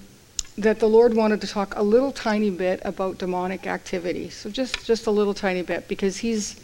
that 0.57 0.79
the 0.79 0.87
Lord 0.87 1.13
wanted 1.13 1.41
to 1.41 1.47
talk 1.47 1.73
a 1.75 1.83
little 1.83 2.11
tiny 2.11 2.49
bit 2.49 2.79
about 2.85 3.17
demonic 3.17 3.67
activity. 3.67 4.29
So 4.29 4.49
just 4.49 4.85
just 4.85 5.07
a 5.07 5.11
little 5.11 5.33
tiny 5.33 5.61
bit 5.61 5.87
because 5.87 6.17
He's 6.17 6.59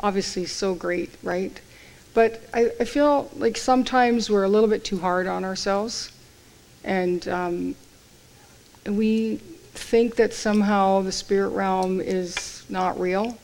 obviously 0.00 0.46
so 0.46 0.74
great, 0.74 1.10
right? 1.22 1.60
But 2.14 2.42
I, 2.52 2.70
I 2.80 2.84
feel 2.84 3.30
like 3.36 3.56
sometimes 3.56 4.30
we're 4.30 4.44
a 4.44 4.48
little 4.48 4.68
bit 4.68 4.84
too 4.84 4.98
hard 4.98 5.26
on 5.26 5.44
ourselves, 5.44 6.10
and 6.82 7.26
um, 7.28 7.74
we 8.86 9.36
think 9.36 10.16
that 10.16 10.34
somehow 10.34 11.02
the 11.02 11.12
spirit 11.12 11.50
realm 11.50 12.00
is 12.00 12.64
not 12.68 12.98
real. 12.98 13.38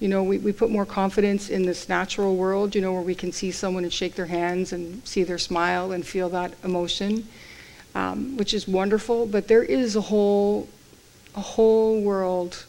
You 0.00 0.08
know, 0.08 0.22
we, 0.22 0.38
we 0.38 0.52
put 0.52 0.70
more 0.70 0.86
confidence 0.86 1.48
in 1.48 1.62
this 1.62 1.88
natural 1.88 2.36
world, 2.36 2.74
you 2.74 2.80
know, 2.80 2.92
where 2.92 3.02
we 3.02 3.14
can 3.14 3.32
see 3.32 3.50
someone 3.50 3.82
and 3.84 3.92
shake 3.92 4.14
their 4.14 4.26
hands 4.26 4.72
and 4.72 5.06
see 5.06 5.24
their 5.24 5.38
smile 5.38 5.90
and 5.92 6.06
feel 6.06 6.28
that 6.28 6.54
emotion, 6.62 7.26
um, 7.94 8.36
which 8.36 8.54
is 8.54 8.68
wonderful. 8.68 9.26
But 9.26 9.48
there 9.48 9.62
is 9.62 9.96
a 9.96 10.00
whole, 10.00 10.68
a 11.34 11.40
whole 11.40 12.00
world 12.00 12.64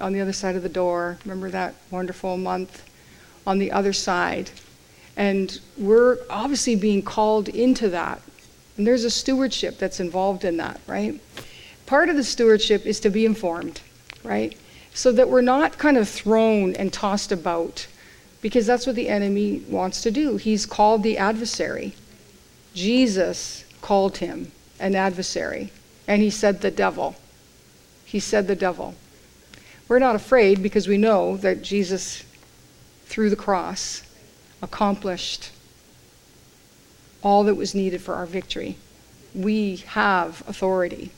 on 0.00 0.12
the 0.12 0.20
other 0.20 0.32
side 0.32 0.56
of 0.56 0.62
the 0.62 0.68
door. 0.68 1.18
Remember 1.24 1.50
that 1.50 1.74
wonderful 1.90 2.36
month 2.36 2.88
on 3.46 3.58
the 3.58 3.70
other 3.72 3.92
side? 3.92 4.50
And 5.16 5.60
we're 5.76 6.18
obviously 6.30 6.76
being 6.76 7.02
called 7.02 7.48
into 7.48 7.88
that. 7.90 8.22
And 8.76 8.86
there's 8.86 9.04
a 9.04 9.10
stewardship 9.10 9.78
that's 9.78 10.00
involved 10.00 10.44
in 10.44 10.56
that, 10.56 10.80
right? 10.86 11.20
Part 11.84 12.08
of 12.08 12.16
the 12.16 12.24
stewardship 12.24 12.86
is 12.86 13.00
to 13.00 13.10
be 13.10 13.26
informed, 13.26 13.80
right? 14.24 14.56
So 14.94 15.12
that 15.12 15.28
we're 15.28 15.42
not 15.42 15.76
kind 15.76 15.98
of 15.98 16.08
thrown 16.08 16.74
and 16.76 16.92
tossed 16.92 17.32
about, 17.32 17.86
because 18.40 18.66
that's 18.66 18.86
what 18.86 18.96
the 18.96 19.08
enemy 19.08 19.62
wants 19.68 20.00
to 20.02 20.10
do. 20.10 20.36
He's 20.38 20.64
called 20.64 21.02
the 21.02 21.18
adversary. 21.18 21.94
Jesus 22.72 23.64
called 23.80 24.18
him 24.18 24.52
an 24.78 24.94
adversary, 24.94 25.72
and 26.06 26.22
he 26.22 26.30
said 26.30 26.60
the 26.60 26.70
devil. 26.70 27.16
He 28.04 28.20
said 28.20 28.46
the 28.46 28.56
devil. 28.56 28.94
We're 29.88 29.98
not 29.98 30.16
afraid 30.16 30.62
because 30.62 30.88
we 30.88 30.96
know 30.96 31.36
that 31.38 31.62
Jesus, 31.62 32.24
through 33.06 33.30
the 33.30 33.36
cross, 33.36 34.02
accomplished 34.62 35.50
all 37.22 37.44
that 37.44 37.54
was 37.54 37.74
needed 37.74 38.00
for 38.00 38.14
our 38.14 38.26
victory. 38.26 38.76
We 39.34 39.76
have 39.88 40.42
authority. 40.48 41.10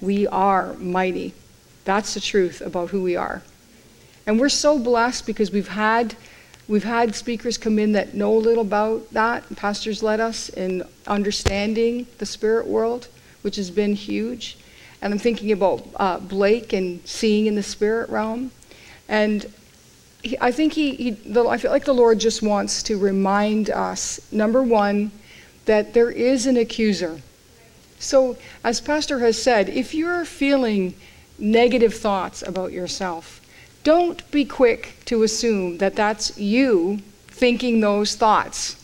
We 0.00 0.26
are 0.26 0.74
mighty. 0.74 1.34
That's 1.84 2.14
the 2.14 2.20
truth 2.20 2.60
about 2.60 2.90
who 2.90 3.02
we 3.02 3.16
are. 3.16 3.42
And 4.26 4.38
we're 4.38 4.48
so 4.48 4.78
blessed 4.78 5.26
because 5.26 5.50
we've 5.50 5.68
had 5.68 6.14
we've 6.70 6.84
had 6.84 7.16
speakers 7.16 7.58
come 7.58 7.80
in 7.80 7.90
that 7.92 8.14
know 8.14 8.32
a 8.32 8.38
little 8.38 8.62
about 8.62 9.10
that. 9.10 9.44
Pastors 9.56 10.04
led 10.04 10.20
us 10.20 10.48
in 10.48 10.84
understanding 11.04 12.06
the 12.18 12.24
spirit 12.24 12.64
world, 12.64 13.08
which 13.42 13.56
has 13.56 13.72
been 13.72 13.94
huge. 13.94 14.56
And 15.02 15.12
I'm 15.12 15.18
thinking 15.18 15.50
about 15.50 15.84
uh, 15.96 16.20
Blake 16.20 16.72
and 16.72 17.06
seeing 17.06 17.46
in 17.46 17.56
the 17.56 17.62
spirit 17.64 18.08
realm. 18.08 18.52
And 19.08 19.52
he, 20.22 20.38
I 20.40 20.52
think 20.52 20.74
he, 20.74 20.94
he 20.94 21.10
the, 21.10 21.44
I 21.48 21.58
feel 21.58 21.72
like 21.72 21.86
the 21.86 21.92
Lord 21.92 22.20
just 22.20 22.40
wants 22.40 22.84
to 22.84 22.96
remind 22.96 23.68
us 23.68 24.20
number 24.30 24.62
one, 24.62 25.10
that 25.64 25.92
there 25.92 26.10
is 26.10 26.46
an 26.46 26.56
accuser. 26.56 27.20
So, 27.98 28.36
as 28.62 28.80
Pastor 28.80 29.18
has 29.18 29.42
said, 29.42 29.68
if 29.68 29.92
you're 29.92 30.24
feeling 30.24 30.94
negative 31.36 31.94
thoughts 31.94 32.42
about 32.42 32.72
yourself, 32.72 33.39
don't 33.82 34.28
be 34.30 34.44
quick 34.44 34.94
to 35.06 35.22
assume 35.22 35.78
that 35.78 35.96
that's 35.96 36.38
you 36.38 37.00
thinking 37.28 37.80
those 37.80 38.14
thoughts 38.14 38.76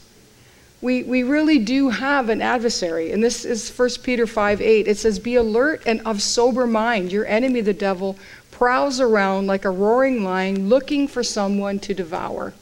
we, 0.80 1.02
we 1.02 1.22
really 1.22 1.58
do 1.58 1.88
have 1.88 2.28
an 2.28 2.42
adversary. 2.42 3.10
And 3.10 3.22
this 3.22 3.44
is 3.44 3.70
1 3.76 3.90
Peter 4.02 4.26
5 4.26 4.60
8. 4.60 4.86
It 4.86 4.98
says, 4.98 5.18
Be 5.18 5.34
alert 5.34 5.82
and 5.86 6.00
of 6.02 6.22
sober 6.22 6.66
mind. 6.66 7.12
Your 7.12 7.26
enemy, 7.26 7.60
the 7.60 7.72
devil, 7.72 8.16
prowls 8.50 9.00
around 9.00 9.46
like 9.46 9.64
a 9.64 9.70
roaring 9.70 10.22
lion 10.22 10.68
looking 10.68 11.08
for 11.08 11.22
someone 11.22 11.78
to 11.80 11.94
devour. 11.94 12.54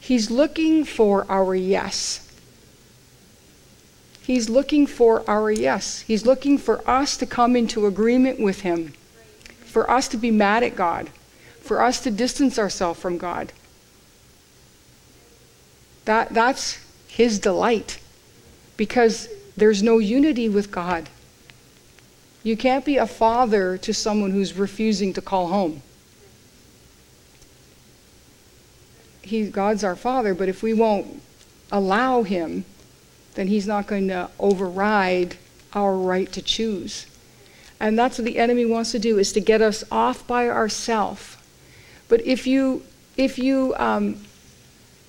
He's 0.00 0.30
looking 0.30 0.84
for 0.84 1.24
our 1.30 1.54
yes. 1.54 2.26
He's 4.22 4.48
looking 4.48 4.86
for 4.86 5.28
our 5.28 5.50
yes. 5.50 6.00
He's 6.00 6.26
looking 6.26 6.58
for 6.58 6.88
us 6.88 7.16
to 7.16 7.26
come 7.26 7.56
into 7.56 7.86
agreement 7.86 8.38
with 8.38 8.60
him, 8.60 8.92
for 9.70 9.90
us 9.90 10.08
to 10.08 10.16
be 10.16 10.30
mad 10.30 10.62
at 10.62 10.76
God, 10.76 11.08
for 11.60 11.82
us 11.82 12.00
to 12.02 12.10
distance 12.10 12.58
ourselves 12.58 13.00
from 13.00 13.16
God. 13.16 13.52
That, 16.04 16.30
that's 16.34 16.78
his 17.06 17.38
delight 17.38 18.00
because 18.76 19.28
there's 19.56 19.82
no 19.82 19.98
unity 19.98 20.48
with 20.48 20.70
God. 20.70 21.08
You 22.42 22.56
can't 22.56 22.84
be 22.84 22.96
a 22.96 23.06
father 23.06 23.76
to 23.78 23.92
someone 23.92 24.30
who's 24.30 24.54
refusing 24.54 25.12
to 25.12 25.20
call 25.20 25.48
home. 25.48 25.82
He, 29.22 29.48
God's 29.48 29.84
our 29.84 29.96
father, 29.96 30.34
but 30.34 30.48
if 30.48 30.62
we 30.62 30.72
won't 30.72 31.22
allow 31.70 32.22
him, 32.22 32.64
then 33.34 33.46
he's 33.46 33.66
not 33.66 33.86
going 33.86 34.08
to 34.08 34.30
override 34.38 35.36
our 35.72 35.94
right 35.94 36.32
to 36.32 36.42
choose. 36.42 37.06
And 37.80 37.98
that's 37.98 38.18
what 38.18 38.26
the 38.26 38.38
enemy 38.38 38.66
wants 38.66 38.92
to 38.92 38.98
do 38.98 39.18
is 39.18 39.32
to 39.32 39.40
get 39.40 39.62
us 39.62 39.82
off 39.90 40.26
by 40.26 40.48
ourselves. 40.48 41.38
But 42.08 42.24
if 42.26 42.46
you 42.46 42.82
if 43.16 43.38
you 43.38 43.74
um, 43.78 44.22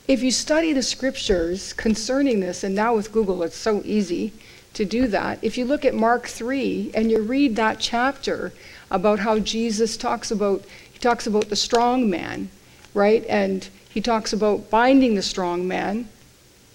if 0.08 0.24
you 0.24 0.32
study 0.32 0.72
the 0.72 0.82
scriptures 0.82 1.74
concerning 1.74 2.40
this, 2.40 2.64
and 2.64 2.74
now 2.74 2.96
with 2.96 3.12
Google 3.12 3.44
it's 3.44 3.58
so 3.58 3.82
easy 3.84 4.32
to 4.74 4.86
do 4.86 5.08
that, 5.08 5.40
if 5.42 5.58
you 5.58 5.66
look 5.66 5.84
at 5.84 5.94
Mark 5.94 6.28
3 6.28 6.92
and 6.94 7.12
you 7.12 7.22
read 7.22 7.58
that 7.58 7.80
chapter 7.80 8.54
about 8.90 9.20
how 9.20 9.38
Jesus 9.40 9.98
talks 9.98 10.32
about, 10.32 10.64
he 10.92 11.00
talks 11.00 11.28
about 11.28 11.50
the 11.50 11.58
strong 11.58 12.10
man, 12.10 12.50
right? 12.94 13.26
And 13.28 13.68
he 13.90 14.00
talks 14.00 14.32
about 14.32 14.70
binding 14.70 15.16
the 15.16 15.22
strong 15.22 15.68
man, 15.68 16.08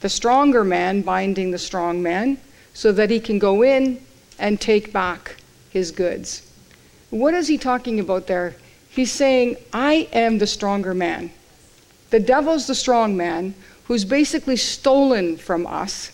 the 0.01 0.11
stronger 0.11 0.63
man 0.63 1.01
binding 1.01 1.53
the 1.53 1.59
strong 1.59 2.03
man, 2.03 2.37
so 2.75 2.93
that 2.93 3.09
he 3.09 3.19
can 3.19 3.39
go 3.39 3.63
in 3.63 4.05
and 4.39 4.61
take 4.61 4.93
back 4.93 5.37
his 5.77 5.91
goods. 5.91 6.43
What 7.11 7.35
is 7.35 7.49
he 7.49 7.59
talking 7.59 8.01
about 8.01 8.27
there? 8.27 8.57
He's 8.89 9.13
saying, 9.13 9.57
I 9.75 10.09
am 10.11 10.39
the 10.39 10.47
stronger 10.47 10.95
man. 10.95 11.31
The 12.09 12.19
devil's 12.19 12.67
the 12.67 12.75
strong 12.75 13.15
man 13.15 13.55
who's 13.85 14.07
basically 14.07 14.57
stolen 14.57 15.37
from 15.37 15.67
us, 15.67 16.13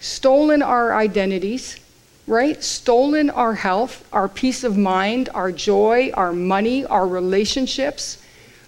stolen 0.00 0.60
our 0.60 0.92
identities, 0.92 1.78
right? 2.26 2.62
Stolen 2.62 3.30
our 3.30 3.54
health, 3.54 4.06
our 4.12 4.28
peace 4.28 4.64
of 4.64 4.76
mind, 4.76 5.28
our 5.34 5.52
joy, 5.52 6.10
our 6.14 6.32
money, 6.32 6.84
our 6.84 7.06
relationships, 7.06 8.20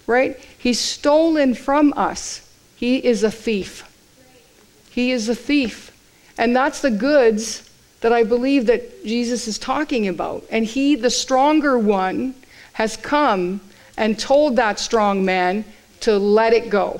right? 0.07 0.39
He's 0.57 0.79
stolen 0.79 1.53
from 1.53 1.93
us. 1.97 2.49
He 2.77 3.03
is 3.03 3.23
a 3.23 3.31
thief. 3.31 3.83
He 4.89 5.11
is 5.11 5.27
a 5.27 5.35
thief. 5.35 5.91
And 6.37 6.55
that's 6.55 6.81
the 6.81 6.91
goods 6.91 7.69
that 8.03 8.11
I 8.11 8.23
believe 8.23 8.65
that 8.65 9.05
Jesus 9.05 9.47
is 9.47 9.57
talking 9.57 10.09
about. 10.09 10.43
And 10.51 10.65
he, 10.65 10.95
the 10.95 11.09
stronger 11.09 11.79
one, 11.79 12.35
has 12.73 12.97
come 12.97 13.61
and 13.95 14.19
told 14.19 14.57
that 14.57 14.77
strong 14.77 15.23
man, 15.23 15.63
to 16.01 16.17
let 16.17 16.51
it 16.51 16.69
go. 16.69 16.99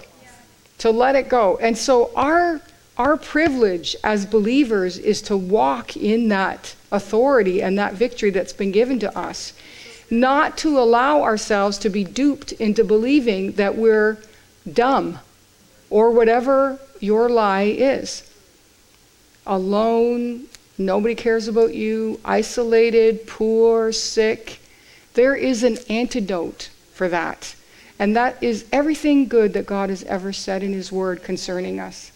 To 0.78 0.92
let 0.92 1.16
it 1.16 1.28
go. 1.28 1.58
And 1.58 1.78
so 1.78 2.10
our 2.16 2.62
our 2.98 3.18
privilege 3.18 3.98
as 4.02 4.26
believers 4.26 4.98
is 4.98 5.22
to 5.24 5.36
walk 5.36 5.98
in 5.98 6.30
that 6.30 6.74
authority 6.90 7.62
and 7.62 7.78
that 7.78 7.96
victory 7.96 8.30
that's 8.30 8.54
been 8.54 8.72
given 8.72 9.00
to 9.00 9.18
us. 9.18 9.52
Not 10.10 10.58
to 10.60 10.80
allow 10.80 11.22
ourselves 11.22 11.78
to 11.80 11.90
be 11.90 12.06
duped 12.06 12.54
into 12.54 12.86
believing 12.86 13.54
that 13.54 13.76
we're 13.76 14.20
dumb 14.72 15.20
or 15.90 16.12
whatever 16.12 16.80
your 17.02 17.28
lie 17.30 17.64
is. 17.64 18.32
Alone, 19.46 20.48
nobody 20.78 21.16
cares 21.16 21.48
about 21.48 21.74
you, 21.74 22.20
isolated, 22.24 23.28
poor, 23.28 23.92
sick. 23.92 24.60
There 25.14 25.36
is 25.36 25.64
an 25.64 25.78
antidote 25.90 26.70
for 26.94 27.08
that. 27.10 27.56
And 28.00 28.16
that 28.16 28.42
is 28.42 28.66
everything 28.72 29.28
good 29.28 29.54
that 29.54 29.66
God 29.66 29.90
has 29.90 30.04
ever 30.04 30.34
said 30.34 30.64
in 30.64 30.74
His 30.74 30.92
Word 30.92 31.24
concerning 31.24 31.80
us. 31.80 32.12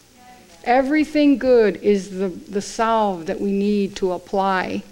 Everything 0.64 1.38
good 1.38 1.78
is 1.78 2.18
the, 2.20 2.28
the 2.28 2.62
salve 2.62 3.28
that 3.28 3.40
we 3.40 3.52
need 3.52 3.96
to 3.98 4.12
apply 4.12 4.84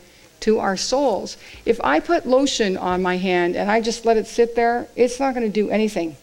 to 0.41 0.59
our 0.59 0.77
souls. 0.77 1.37
If 1.65 1.81
I 1.83 1.99
put 1.99 2.27
lotion 2.27 2.77
on 2.77 3.01
my 3.01 3.17
hand 3.17 3.55
and 3.55 3.69
I 3.69 3.81
just 3.81 4.05
let 4.05 4.15
it 4.15 4.27
sit 4.27 4.55
there, 4.55 4.87
it's 4.95 5.19
not 5.19 5.33
going 5.33 5.45
to 5.45 5.51
do 5.51 5.69
anything. 5.69 6.15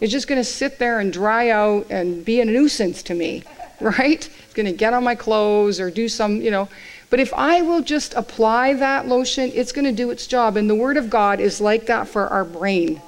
It's 0.00 0.12
just 0.12 0.28
going 0.28 0.40
to 0.40 0.44
sit 0.44 0.78
there 0.78 0.98
and 0.98 1.12
dry 1.12 1.50
out 1.50 1.86
and 1.90 2.24
be 2.24 2.40
a 2.40 2.44
nuisance 2.44 3.02
to 3.04 3.14
me, 3.14 3.44
right? 3.80 4.28
It's 4.44 4.54
going 4.54 4.66
to 4.66 4.72
get 4.72 4.92
on 4.92 5.04
my 5.04 5.14
clothes 5.14 5.80
or 5.80 5.90
do 5.90 6.08
some, 6.08 6.40
you 6.40 6.50
know. 6.50 6.68
But 7.10 7.20
if 7.20 7.32
I 7.34 7.62
will 7.62 7.82
just 7.82 8.14
apply 8.14 8.74
that 8.74 9.06
lotion, 9.06 9.52
it's 9.54 9.72
going 9.72 9.84
to 9.84 9.92
do 9.92 10.10
its 10.10 10.26
job. 10.26 10.56
And 10.56 10.68
the 10.68 10.74
Word 10.74 10.96
of 10.96 11.08
God 11.08 11.40
is 11.40 11.60
like 11.60 11.86
that 11.86 12.08
for 12.08 12.26
our 12.28 12.44
brain 12.44 13.00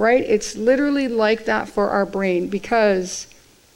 right? 0.00 0.24
It's 0.26 0.56
literally 0.56 1.08
like 1.08 1.44
that 1.44 1.68
for 1.68 1.90
our 1.90 2.06
brain 2.06 2.48
because 2.48 3.26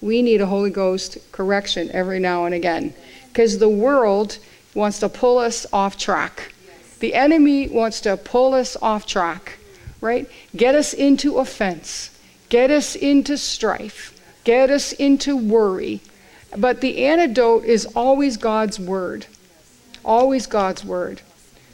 we 0.01 0.23
need 0.23 0.41
a 0.41 0.47
Holy 0.47 0.71
Ghost 0.71 1.19
correction 1.33 1.91
every 1.93 2.19
now 2.19 2.47
and 2.47 2.55
again 2.55 2.95
because 3.29 3.59
the 3.59 3.69
world 3.69 4.39
wants 4.75 5.01
to 5.01 5.11
pull 5.11 5.37
us 5.37 5.67
off 5.71 5.99
track. 5.99 6.55
The 7.01 7.13
enemy 7.13 7.69
wants 7.69 8.01
to 8.03 8.17
pull 8.17 8.55
us 8.55 8.75
off 8.81 9.05
track, 9.05 9.59
right? 10.01 10.27
Get 10.57 10.75
us 10.75 10.95
into 10.95 11.37
offense, 11.37 12.09
get 12.49 12.71
us 12.71 12.97
into 12.97 13.37
strife, 13.37 14.19
get 14.45 14.71
us 14.71 14.93
into 14.93 15.37
worry. 15.37 16.01
But 16.57 16.81
the 16.81 17.05
antidote 17.05 17.65
is 17.65 17.87
always 17.97 18.37
God's 18.37 18.79
word. 18.79 19.27
Always 20.05 20.47
God's 20.47 20.85
word. 20.85 21.23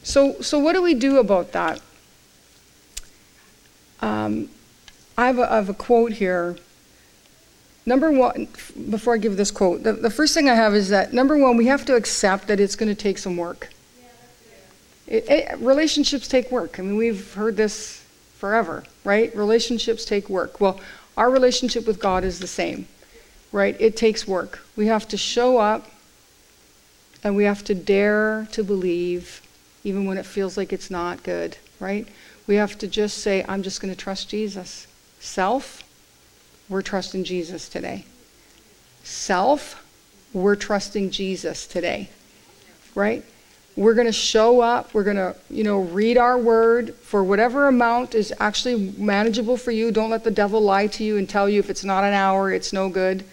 So, 0.03 0.41
so 0.41 0.59
what 0.59 0.73
do 0.73 0.83
we 0.83 0.95
do 0.95 1.19
about 1.19 1.53
that? 1.53 1.81
Um, 4.01 4.49
I, 5.19 5.27
have 5.27 5.39
a, 5.39 5.53
I 5.53 5.57
have 5.57 5.69
a 5.69 5.75
quote 5.75 6.13
here. 6.13 6.57
Number 7.85 8.11
one, 8.11 8.49
before 8.89 9.15
I 9.15 9.19
give 9.19 9.37
this 9.37 9.51
quote, 9.51 9.83
the, 9.83 9.93
the 9.93 10.11
first 10.11 10.33
thing 10.33 10.49
I 10.49 10.55
have 10.55 10.75
is 10.75 10.89
that 10.91 11.13
number 11.13 11.37
one, 11.37 11.57
we 11.57 11.67
have 11.67 11.85
to 11.87 11.97
accept 11.97 12.47
that 12.49 12.61
it's 12.61 12.77
going 12.77 12.89
to 12.89 12.95
take 12.95 13.19
some 13.19 13.37
work. 13.37 13.71
It, 15.07 15.29
it, 15.29 15.59
relationships 15.59 16.29
take 16.29 16.51
work. 16.51 16.79
I 16.79 16.83
mean, 16.83 16.97
we've 16.97 17.35
heard 17.35 17.57
this 17.57 18.05
forever, 18.37 18.85
right? 19.05 19.35
Relationships 19.35 20.05
take 20.05 20.31
work. 20.31 20.61
Well, 20.61 20.81
our 21.17 21.31
relationship 21.31 21.87
with 21.87 21.99
God 21.99 22.23
is 22.23 22.39
the 22.39 22.47
same, 22.47 22.87
right? 23.53 23.77
It 23.81 23.97
takes 23.97 24.27
work. 24.27 24.61
We 24.77 24.87
have 24.87 25.09
to 25.09 25.17
show 25.17 25.59
up 25.59 25.91
and 27.23 27.37
we 27.37 27.45
have 27.45 27.65
to 27.65 27.75
dare 27.75 28.49
to 28.53 28.65
believe, 28.65 29.43
even 29.85 30.07
when 30.07 30.19
it 30.19 30.27
feels 30.27 30.57
like 30.57 30.73
it's 30.73 30.91
not 30.91 31.23
good, 31.23 31.57
right? 31.79 32.07
We 32.47 32.57
have 32.57 32.79
to 32.79 32.87
just 32.87 33.19
say, 33.19 33.45
I'm 33.49 33.63
just 33.63 33.81
going 33.81 33.93
to 33.93 33.99
trust 33.99 34.29
Jesus. 34.29 34.87
Self, 35.19 35.83
we're 36.69 36.83
trusting 36.83 37.25
Jesus 37.25 37.69
today. 37.69 38.05
Self, 39.03 39.85
we're 40.33 40.57
trusting 40.57 41.11
Jesus 41.11 41.67
today, 41.67 42.09
right? 42.95 43.25
We're 43.77 43.95
going 43.95 44.07
to 44.07 44.13
show 44.13 44.61
up. 44.61 44.93
We're 44.95 45.05
going 45.05 45.17
to, 45.17 45.37
you 45.49 45.65
know, 45.65 45.81
read 45.81 46.17
our 46.17 46.37
word 46.37 46.95
for 46.97 47.23
whatever 47.23 47.69
amount 47.69 48.15
is 48.15 48.33
actually 48.41 48.93
manageable 48.99 49.57
for 49.57 49.71
you. 49.71 49.91
Don't 49.91 50.11
let 50.11 50.25
the 50.25 50.31
devil 50.31 50.61
lie 50.61 50.87
to 50.89 51.05
you 51.05 51.17
and 51.17 51.29
tell 51.29 51.49
you 51.49 51.61
if 51.61 51.71
it's 51.71 51.85
not 51.85 52.05
an 52.05 52.13
hour, 52.13 52.53
it's 52.53 52.73
no 52.73 52.89
good, 52.89 53.25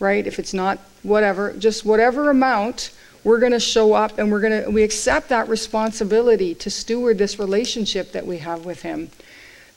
right? 0.00 0.26
If 0.26 0.38
it's 0.38 0.54
not 0.54 0.78
whatever, 1.02 1.52
just 1.52 1.84
whatever 1.84 2.30
amount, 2.30 2.90
we're 3.22 3.38
going 3.38 3.52
to 3.52 3.60
show 3.60 3.94
up 3.94 4.18
and 4.18 4.30
we're 4.30 4.40
going 4.40 4.64
to 4.64 4.70
we 4.70 4.82
accept 4.82 5.28
that 5.30 5.48
responsibility 5.48 6.54
to 6.56 6.70
steward 6.70 7.18
this 7.18 7.38
relationship 7.38 8.12
that 8.12 8.26
we 8.26 8.38
have 8.38 8.64
with 8.64 8.82
him. 8.82 9.10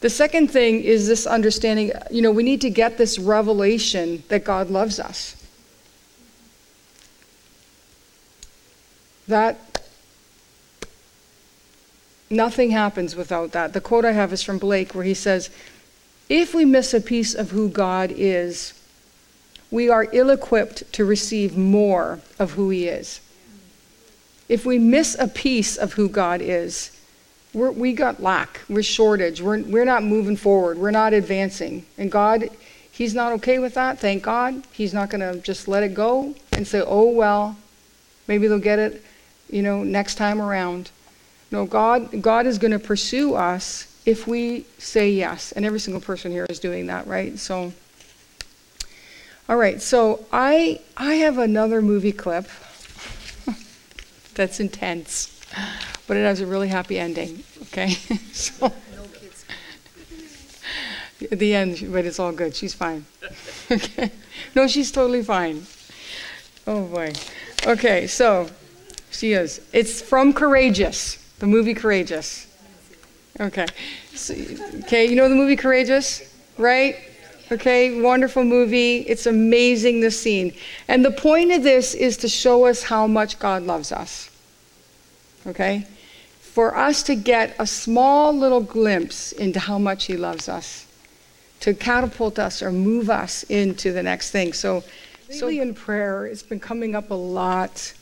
The 0.01 0.09
second 0.09 0.51
thing 0.51 0.83
is 0.83 1.07
this 1.07 1.25
understanding, 1.25 1.91
you 2.11 2.21
know, 2.21 2.31
we 2.31 2.43
need 2.43 2.61
to 2.61 2.69
get 2.69 2.97
this 2.97 3.17
revelation 3.17 4.23
that 4.27 4.43
God 4.43 4.69
loves 4.69 4.99
us. 4.99 5.35
That 9.27 9.59
Nothing 12.29 12.71
happens 12.71 13.15
without 13.15 13.53
that. 13.53 13.73
The 13.73 13.81
quote 13.81 14.03
I 14.03 14.11
have 14.11 14.33
is 14.33 14.43
from 14.43 14.57
Blake, 14.57 14.93
where 14.93 15.05
he 15.05 15.13
says, 15.13 15.49
If 16.27 16.53
we 16.53 16.65
miss 16.65 16.93
a 16.93 16.99
piece 16.99 17.33
of 17.33 17.51
who 17.51 17.69
God 17.69 18.11
is, 18.15 18.73
we 19.71 19.89
are 19.89 20.07
ill 20.11 20.29
equipped 20.29 20.91
to 20.93 21.05
receive 21.05 21.57
more 21.57 22.19
of 22.39 22.51
who 22.51 22.69
He 22.69 22.87
is. 22.87 23.19
If 24.47 24.65
we 24.65 24.79
miss 24.79 25.15
a 25.19 25.27
piece 25.27 25.75
of 25.75 25.93
who 25.93 26.07
God 26.07 26.41
is, 26.41 26.91
we're, 27.53 27.71
we 27.71 27.93
got 27.93 28.21
lack, 28.21 28.61
we're 28.69 28.83
shortage, 28.83 29.41
we're, 29.41 29.61
we're 29.61 29.85
not 29.85 30.03
moving 30.03 30.37
forward, 30.37 30.77
we're 30.77 30.91
not 30.91 31.13
advancing. 31.13 31.85
And 31.97 32.11
God, 32.11 32.49
He's 32.91 33.13
not 33.13 33.33
okay 33.33 33.59
with 33.59 33.73
that, 33.75 33.99
thank 33.99 34.23
God. 34.23 34.63
He's 34.71 34.93
not 34.93 35.09
going 35.09 35.21
to 35.21 35.39
just 35.41 35.67
let 35.67 35.83
it 35.83 35.93
go 35.93 36.33
and 36.53 36.65
say, 36.65 36.81
oh, 36.81 37.09
well, 37.09 37.57
maybe 38.27 38.47
they'll 38.47 38.59
get 38.59 38.79
it, 38.79 39.03
you 39.49 39.61
know, 39.61 39.83
next 39.83 40.15
time 40.15 40.41
around. 40.41 40.91
No, 41.51 41.65
God, 41.65 42.21
God 42.21 42.45
is 42.45 42.57
going 42.57 42.71
to 42.71 42.79
pursue 42.79 43.35
us 43.35 43.87
if 44.05 44.27
we 44.27 44.65
say 44.77 45.11
yes. 45.11 45.51
And 45.51 45.65
every 45.65 45.79
single 45.79 46.01
person 46.01 46.31
here 46.31 46.45
is 46.49 46.59
doing 46.59 46.87
that, 46.87 47.07
right? 47.07 47.37
So, 47.37 47.73
all 49.49 49.57
right. 49.57 49.81
So 49.81 50.25
I 50.31 50.81
I 50.95 51.15
have 51.15 51.37
another 51.37 51.81
movie 51.81 52.11
clip 52.11 52.47
that's 54.35 54.59
intense, 54.59 55.39
but 56.07 56.17
it 56.17 56.23
has 56.23 56.41
a 56.41 56.45
really 56.45 56.67
happy 56.67 56.99
ending. 56.99 57.43
Okay, 57.63 57.89
so. 58.31 58.73
At 61.31 61.39
the 61.39 61.55
end, 61.55 61.87
but 61.91 62.05
it's 62.05 62.19
all 62.19 62.31
good. 62.31 62.55
She's 62.55 62.73
fine. 62.73 63.05
okay. 63.71 64.11
No, 64.53 64.67
she's 64.67 64.91
totally 64.91 65.23
fine. 65.23 65.65
Oh 66.67 66.83
boy. 66.83 67.13
Okay, 67.65 68.07
so 68.07 68.49
she 69.09 69.33
is. 69.33 69.61
It's 69.73 70.01
from 70.01 70.33
Courageous. 70.33 71.17
The 71.39 71.47
movie 71.47 71.73
Courageous. 71.73 72.47
Okay. 73.39 73.67
So, 74.13 74.33
okay, 74.83 75.05
you 75.05 75.15
know 75.15 75.29
the 75.29 75.35
movie 75.35 75.55
Courageous, 75.55 76.33
right? 76.57 76.97
Okay, 77.49 78.01
wonderful 78.01 78.43
movie. 78.43 78.97
It's 78.99 79.25
amazing, 79.25 80.01
the 80.01 80.11
scene. 80.11 80.53
And 80.89 81.05
the 81.05 81.11
point 81.11 81.53
of 81.53 81.63
this 81.63 81.93
is 81.93 82.17
to 82.17 82.27
show 82.27 82.65
us 82.65 82.83
how 82.83 83.07
much 83.07 83.39
God 83.39 83.63
loves 83.63 83.93
us. 83.93 84.29
Okay? 85.45 85.85
For 86.41 86.75
us 86.75 87.03
to 87.03 87.15
get 87.15 87.55
a 87.57 87.65
small 87.65 88.33
little 88.33 88.59
glimpse 88.59 89.31
into 89.31 89.61
how 89.61 89.79
much 89.79 90.05
He 90.05 90.17
loves 90.17 90.49
us, 90.49 90.87
to 91.61 91.73
catapult 91.73 92.37
us 92.37 92.61
or 92.61 92.69
move 92.69 93.09
us 93.09 93.43
into 93.43 93.93
the 93.93 94.03
next 94.03 94.31
thing. 94.31 94.51
So, 94.51 94.83
so 95.29 95.47
in 95.47 95.73
prayer, 95.73 96.25
it's 96.25 96.43
been 96.43 96.59
coming 96.59 96.95
up 96.95 97.11
a 97.11 97.13
lot 97.13 97.93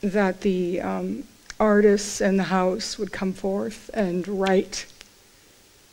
that 0.00 0.40
the 0.40 0.80
um, 0.80 1.24
artists 1.60 2.22
in 2.22 2.38
the 2.38 2.44
house 2.44 2.98
would 2.98 3.12
come 3.12 3.34
forth 3.34 3.90
and 3.92 4.26
write 4.26 4.86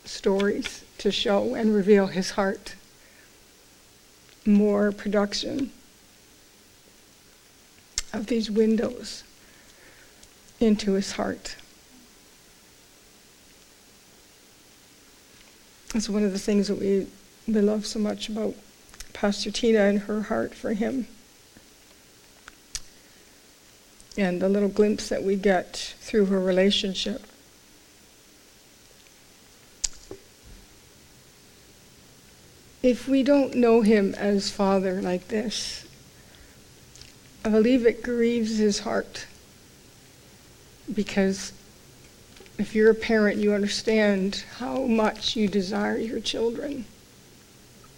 stories 0.05 0.85
to 0.99 1.11
show 1.11 1.55
and 1.55 1.73
reveal 1.73 2.07
his 2.07 2.31
heart. 2.31 2.75
More 4.45 4.91
production 4.91 5.71
of 8.13 8.27
these 8.27 8.49
windows 8.49 9.23
into 10.59 10.93
his 10.93 11.13
heart. 11.13 11.55
That's 15.93 16.09
one 16.09 16.23
of 16.23 16.31
the 16.31 16.39
things 16.39 16.67
that 16.67 16.75
we, 16.75 17.07
we 17.47 17.61
love 17.61 17.85
so 17.85 17.99
much 17.99 18.29
about 18.29 18.55
Pastor 19.13 19.51
Tina 19.51 19.81
and 19.81 19.99
her 20.01 20.23
heart 20.23 20.53
for 20.53 20.73
him 20.73 21.07
and 24.17 24.41
the 24.41 24.49
little 24.49 24.69
glimpse 24.69 25.09
that 25.09 25.23
we 25.23 25.35
get 25.35 25.95
through 26.01 26.25
her 26.25 26.39
relationship. 26.39 27.21
If 32.81 33.09
we 33.09 33.23
don't 33.23 33.55
know 33.55 33.81
him 33.81 34.15
as 34.15 34.49
Father 34.49 35.01
like 35.01 35.27
this, 35.27 35.85
I 37.43 37.49
believe 37.49 37.85
it 37.85 38.01
grieves 38.01 38.57
his 38.57 38.79
heart. 38.79 39.25
Because 40.93 41.51
if 42.57 42.73
you're 42.73 42.89
a 42.89 42.95
parent, 42.95 43.37
you 43.37 43.53
understand 43.53 44.45
how 44.57 44.83
much 44.85 45.35
you 45.35 45.47
desire 45.47 45.97
your 45.97 46.21
children 46.21 46.85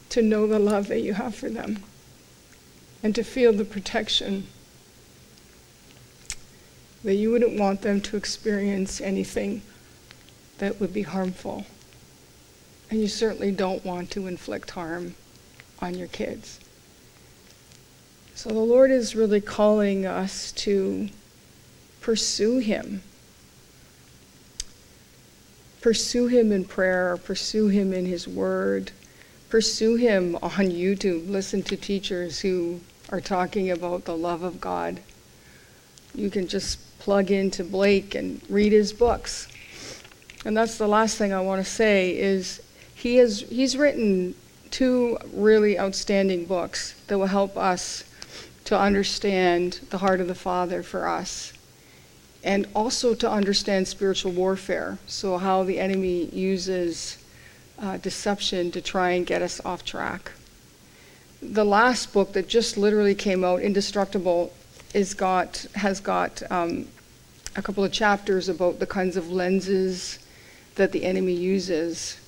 to 0.10 0.22
know 0.22 0.48
the 0.48 0.60
love 0.60 0.88
that 0.88 1.02
you 1.02 1.14
have 1.14 1.36
for 1.36 1.50
them 1.50 1.84
and 3.04 3.14
to 3.16 3.24
feel 3.24 3.54
the 3.54 3.66
protection 3.66 4.48
that 7.04 7.16
you 7.16 7.32
wouldn't 7.32 7.60
want 7.60 7.82
them 7.82 8.02
to 8.02 8.18
experience 8.18 9.00
anything 9.00 9.62
that 10.58 10.80
would 10.80 10.94
be 10.94 11.02
harmful. 11.04 11.66
And 12.92 13.00
you 13.00 13.08
certainly 13.08 13.52
don't 13.52 13.84
want 13.86 14.12
to 14.12 14.28
inflict 14.28 14.72
harm 14.72 15.16
on 15.80 15.96
your 15.96 16.10
kids. 16.10 16.60
So 18.36 18.50
the 18.50 18.60
Lord 18.60 18.92
is 18.92 19.16
really 19.16 19.40
calling 19.40 20.06
us 20.06 20.52
to 20.54 21.08
pursue 22.02 22.60
Him. 22.60 23.02
Pursue 25.80 26.28
Him 26.28 26.52
in 26.52 26.66
prayer, 26.66 27.16
pursue 27.16 27.70
Him 27.70 27.94
in 27.94 28.06
His 28.06 28.28
Word, 28.28 28.92
pursue 29.50 29.96
Him 29.96 30.36
on 30.42 30.52
YouTube. 30.52 31.30
Listen 31.30 31.64
to 31.64 31.78
teachers 31.78 32.42
who 32.42 32.82
are 33.10 33.22
talking 33.22 33.72
about 33.72 34.04
the 34.04 34.18
love 34.18 34.44
of 34.44 34.60
God. 34.60 35.00
You 36.14 36.30
can 36.30 36.48
just 36.48 37.00
plug 37.00 37.32
into 37.32 37.64
Blake 37.64 38.16
and 38.16 38.42
read 38.50 38.74
his 38.74 38.92
books. 38.92 39.48
And 40.44 40.58
that's 40.58 40.78
the 40.78 40.88
last 40.88 41.18
thing 41.18 41.32
I 41.32 41.40
want 41.40 41.64
to 41.64 41.72
say 41.72 42.18
is 42.18 42.62
he 43.02 43.16
has 43.18 43.42
he's 43.42 43.76
written 43.76 44.36
two 44.70 45.18
really 45.34 45.78
outstanding 45.78 46.46
books 46.46 46.94
that 47.08 47.18
will 47.18 47.26
help 47.26 47.58
us 47.58 48.04
to 48.64 48.78
understand 48.78 49.80
the 49.90 49.98
heart 49.98 50.22
of 50.22 50.28
the 50.28 50.36
Father 50.36 50.84
for 50.84 51.08
us 51.08 51.52
and 52.44 52.68
also 52.76 53.14
to 53.16 53.30
understand 53.30 53.88
spiritual 53.88 54.32
warfare. 54.32 54.98
So, 55.08 55.38
how 55.38 55.64
the 55.64 55.80
enemy 55.80 56.26
uses 56.26 57.18
uh, 57.80 57.98
deception 57.98 58.72
to 58.72 58.82
try 58.82 59.12
and 59.12 59.26
get 59.26 59.42
us 59.42 59.60
off 59.66 59.84
track. 59.84 60.32
the 61.42 61.66
last 61.66 62.14
book 62.14 62.34
that 62.34 62.48
just 62.48 62.78
literally 62.78 63.16
came 63.16 63.44
out, 63.44 63.62
Indestructible, 63.62 64.54
is 64.94 65.16
got 65.16 65.66
has 65.74 66.00
got 66.00 66.44
um, 66.52 66.88
a 67.56 67.62
couple 67.64 67.84
of 67.84 67.92
chapters 67.92 68.48
about 68.48 68.78
the 68.78 68.86
kinds 68.86 69.18
of 69.18 69.32
lenses 69.32 70.20
that 70.76 70.92
the 70.92 71.04
enemy 71.04 71.34
uses, 71.34 72.21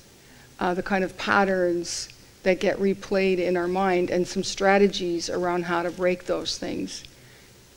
uh, 0.60 0.74
the 0.74 0.82
kind 0.82 1.04
of 1.04 1.16
patterns 1.16 2.08
that 2.42 2.60
get 2.60 2.78
replayed 2.78 3.38
in 3.38 3.56
our 3.56 3.68
mind, 3.68 4.10
and 4.10 4.26
some 4.28 4.44
strategies 4.44 5.30
around 5.30 5.64
how 5.64 5.82
to 5.82 5.90
break 5.90 6.26
those 6.26 6.58
things. 6.58 7.04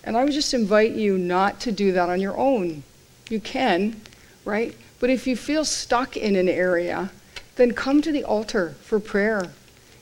And 0.03 0.17
I 0.17 0.23
would 0.23 0.33
just 0.33 0.53
invite 0.53 0.91
you 0.91 1.17
not 1.17 1.59
to 1.61 1.71
do 1.71 1.91
that 1.93 2.09
on 2.09 2.21
your 2.21 2.37
own. 2.37 2.83
You 3.29 3.39
can, 3.39 4.01
right? 4.45 4.75
But 4.99 5.09
if 5.09 5.27
you 5.27 5.35
feel 5.35 5.65
stuck 5.65 6.17
in 6.17 6.35
an 6.35 6.49
area, 6.49 7.11
then 7.55 7.73
come 7.73 8.01
to 8.01 8.11
the 8.11 8.23
altar 8.23 8.75
for 8.81 8.99
prayer. 8.99 9.49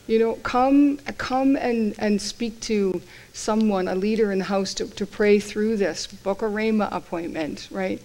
You 0.07 0.19
know, 0.19 0.34
come, 0.36 0.97
come 1.17 1.55
and, 1.55 1.95
and 1.97 2.21
speak 2.21 2.59
to 2.61 3.01
someone, 3.34 3.88
a 3.88 3.95
leader 3.95 4.32
in 4.32 4.39
the 4.39 4.45
house, 4.45 4.73
to, 4.76 4.88
to 4.88 5.05
pray 5.05 5.39
through 5.39 5.78
this. 5.78 6.05
Book 6.07 6.41
a 6.41 6.45
Rhema 6.45 6.91
appointment, 6.91 7.67
right? 7.71 8.01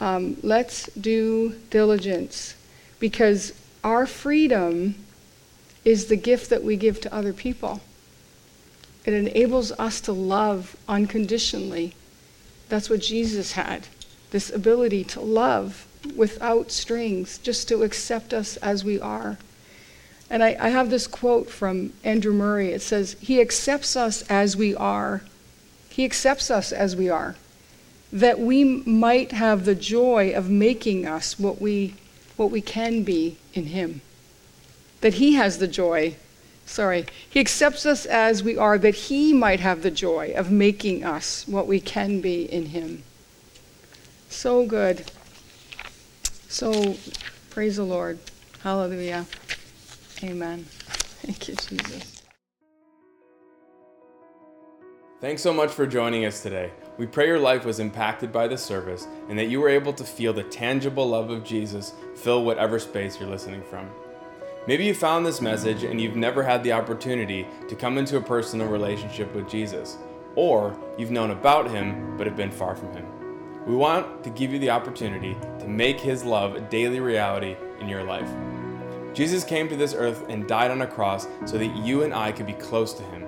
Um, 0.00 0.36
let's 0.42 0.86
do 0.94 1.54
diligence 1.70 2.56
because 2.98 3.52
our 3.82 4.06
freedom 4.06 4.94
is 5.84 6.06
the 6.06 6.16
gift 6.16 6.50
that 6.50 6.62
we 6.62 6.76
give 6.76 7.00
to 7.00 7.14
other 7.14 7.32
people. 7.32 7.80
It 9.04 9.14
enables 9.14 9.72
us 9.72 10.00
to 10.02 10.12
love 10.12 10.76
unconditionally. 10.86 11.94
That's 12.68 12.90
what 12.90 13.00
Jesus 13.00 13.52
had 13.52 13.86
this 14.30 14.50
ability 14.50 15.04
to 15.04 15.20
love 15.20 15.86
without 16.16 16.70
strings, 16.70 17.38
just 17.38 17.68
to 17.68 17.82
accept 17.82 18.32
us 18.32 18.56
as 18.58 18.84
we 18.84 19.00
are. 19.00 19.38
And 20.30 20.42
I, 20.42 20.56
I, 20.60 20.68
have 20.68 20.90
this 20.90 21.06
quote 21.06 21.50
from 21.50 21.92
Andrew 22.04 22.32
Murray. 22.32 22.68
It 22.68 22.82
says, 22.82 23.16
He 23.20 23.40
accepts 23.40 23.96
us 23.96 24.22
as 24.30 24.56
we 24.56 24.74
are. 24.74 25.22
He 25.88 26.04
accepts 26.04 26.50
us 26.50 26.72
as 26.72 26.94
we 26.94 27.10
are, 27.10 27.34
that 28.12 28.38
we 28.38 28.62
might 28.64 29.32
have 29.32 29.64
the 29.64 29.74
joy 29.74 30.32
of 30.32 30.48
making 30.48 31.06
us 31.06 31.38
what 31.38 31.60
we, 31.60 31.94
what 32.40 32.50
we 32.50 32.62
can 32.62 33.02
be 33.02 33.36
in 33.52 33.66
Him. 33.66 34.00
That 35.02 35.14
He 35.14 35.34
has 35.34 35.58
the 35.58 35.68
joy. 35.68 36.16
Sorry. 36.64 37.04
He 37.28 37.38
accepts 37.38 37.84
us 37.84 38.06
as 38.06 38.42
we 38.42 38.56
are, 38.56 38.78
that 38.78 38.94
He 38.94 39.34
might 39.34 39.60
have 39.60 39.82
the 39.82 39.90
joy 39.90 40.32
of 40.34 40.50
making 40.50 41.04
us 41.04 41.46
what 41.46 41.66
we 41.66 41.80
can 41.80 42.22
be 42.22 42.50
in 42.50 42.66
Him. 42.66 43.02
So 44.30 44.64
good. 44.64 45.04
So, 46.48 46.96
praise 47.50 47.76
the 47.76 47.84
Lord. 47.84 48.18
Hallelujah. 48.62 49.26
Amen. 50.24 50.64
Thank 51.20 51.46
you, 51.46 51.56
Jesus. 51.56 52.22
Thanks 55.20 55.42
so 55.42 55.52
much 55.52 55.70
for 55.70 55.86
joining 55.86 56.24
us 56.24 56.42
today. 56.42 56.70
We 57.00 57.06
pray 57.06 57.28
your 57.28 57.38
life 57.38 57.64
was 57.64 57.80
impacted 57.80 58.30
by 58.30 58.46
this 58.46 58.62
service 58.62 59.08
and 59.30 59.38
that 59.38 59.48
you 59.48 59.58
were 59.62 59.70
able 59.70 59.94
to 59.94 60.04
feel 60.04 60.34
the 60.34 60.42
tangible 60.42 61.08
love 61.08 61.30
of 61.30 61.42
Jesus 61.42 61.94
fill 62.14 62.44
whatever 62.44 62.78
space 62.78 63.18
you're 63.18 63.30
listening 63.30 63.62
from. 63.62 63.88
Maybe 64.66 64.84
you 64.84 64.92
found 64.92 65.24
this 65.24 65.40
message 65.40 65.82
and 65.82 65.98
you've 65.98 66.14
never 66.14 66.42
had 66.42 66.62
the 66.62 66.72
opportunity 66.72 67.46
to 67.70 67.74
come 67.74 67.96
into 67.96 68.18
a 68.18 68.20
personal 68.20 68.66
relationship 68.66 69.34
with 69.34 69.48
Jesus, 69.48 69.96
or 70.34 70.78
you've 70.98 71.10
known 71.10 71.30
about 71.30 71.70
him 71.70 72.18
but 72.18 72.26
have 72.26 72.36
been 72.36 72.50
far 72.50 72.76
from 72.76 72.92
him. 72.92 73.06
We 73.64 73.74
want 73.74 74.22
to 74.22 74.28
give 74.28 74.52
you 74.52 74.58
the 74.58 74.68
opportunity 74.68 75.38
to 75.60 75.66
make 75.66 75.98
his 75.98 76.22
love 76.22 76.54
a 76.54 76.60
daily 76.60 77.00
reality 77.00 77.56
in 77.80 77.88
your 77.88 78.04
life. 78.04 78.28
Jesus 79.14 79.42
came 79.42 79.70
to 79.70 79.76
this 79.76 79.94
earth 79.94 80.26
and 80.28 80.46
died 80.46 80.70
on 80.70 80.82
a 80.82 80.86
cross 80.86 81.26
so 81.46 81.56
that 81.56 81.74
you 81.78 82.02
and 82.02 82.12
I 82.12 82.30
could 82.30 82.46
be 82.46 82.52
close 82.52 82.92
to 82.92 83.02
Him. 83.02 83.19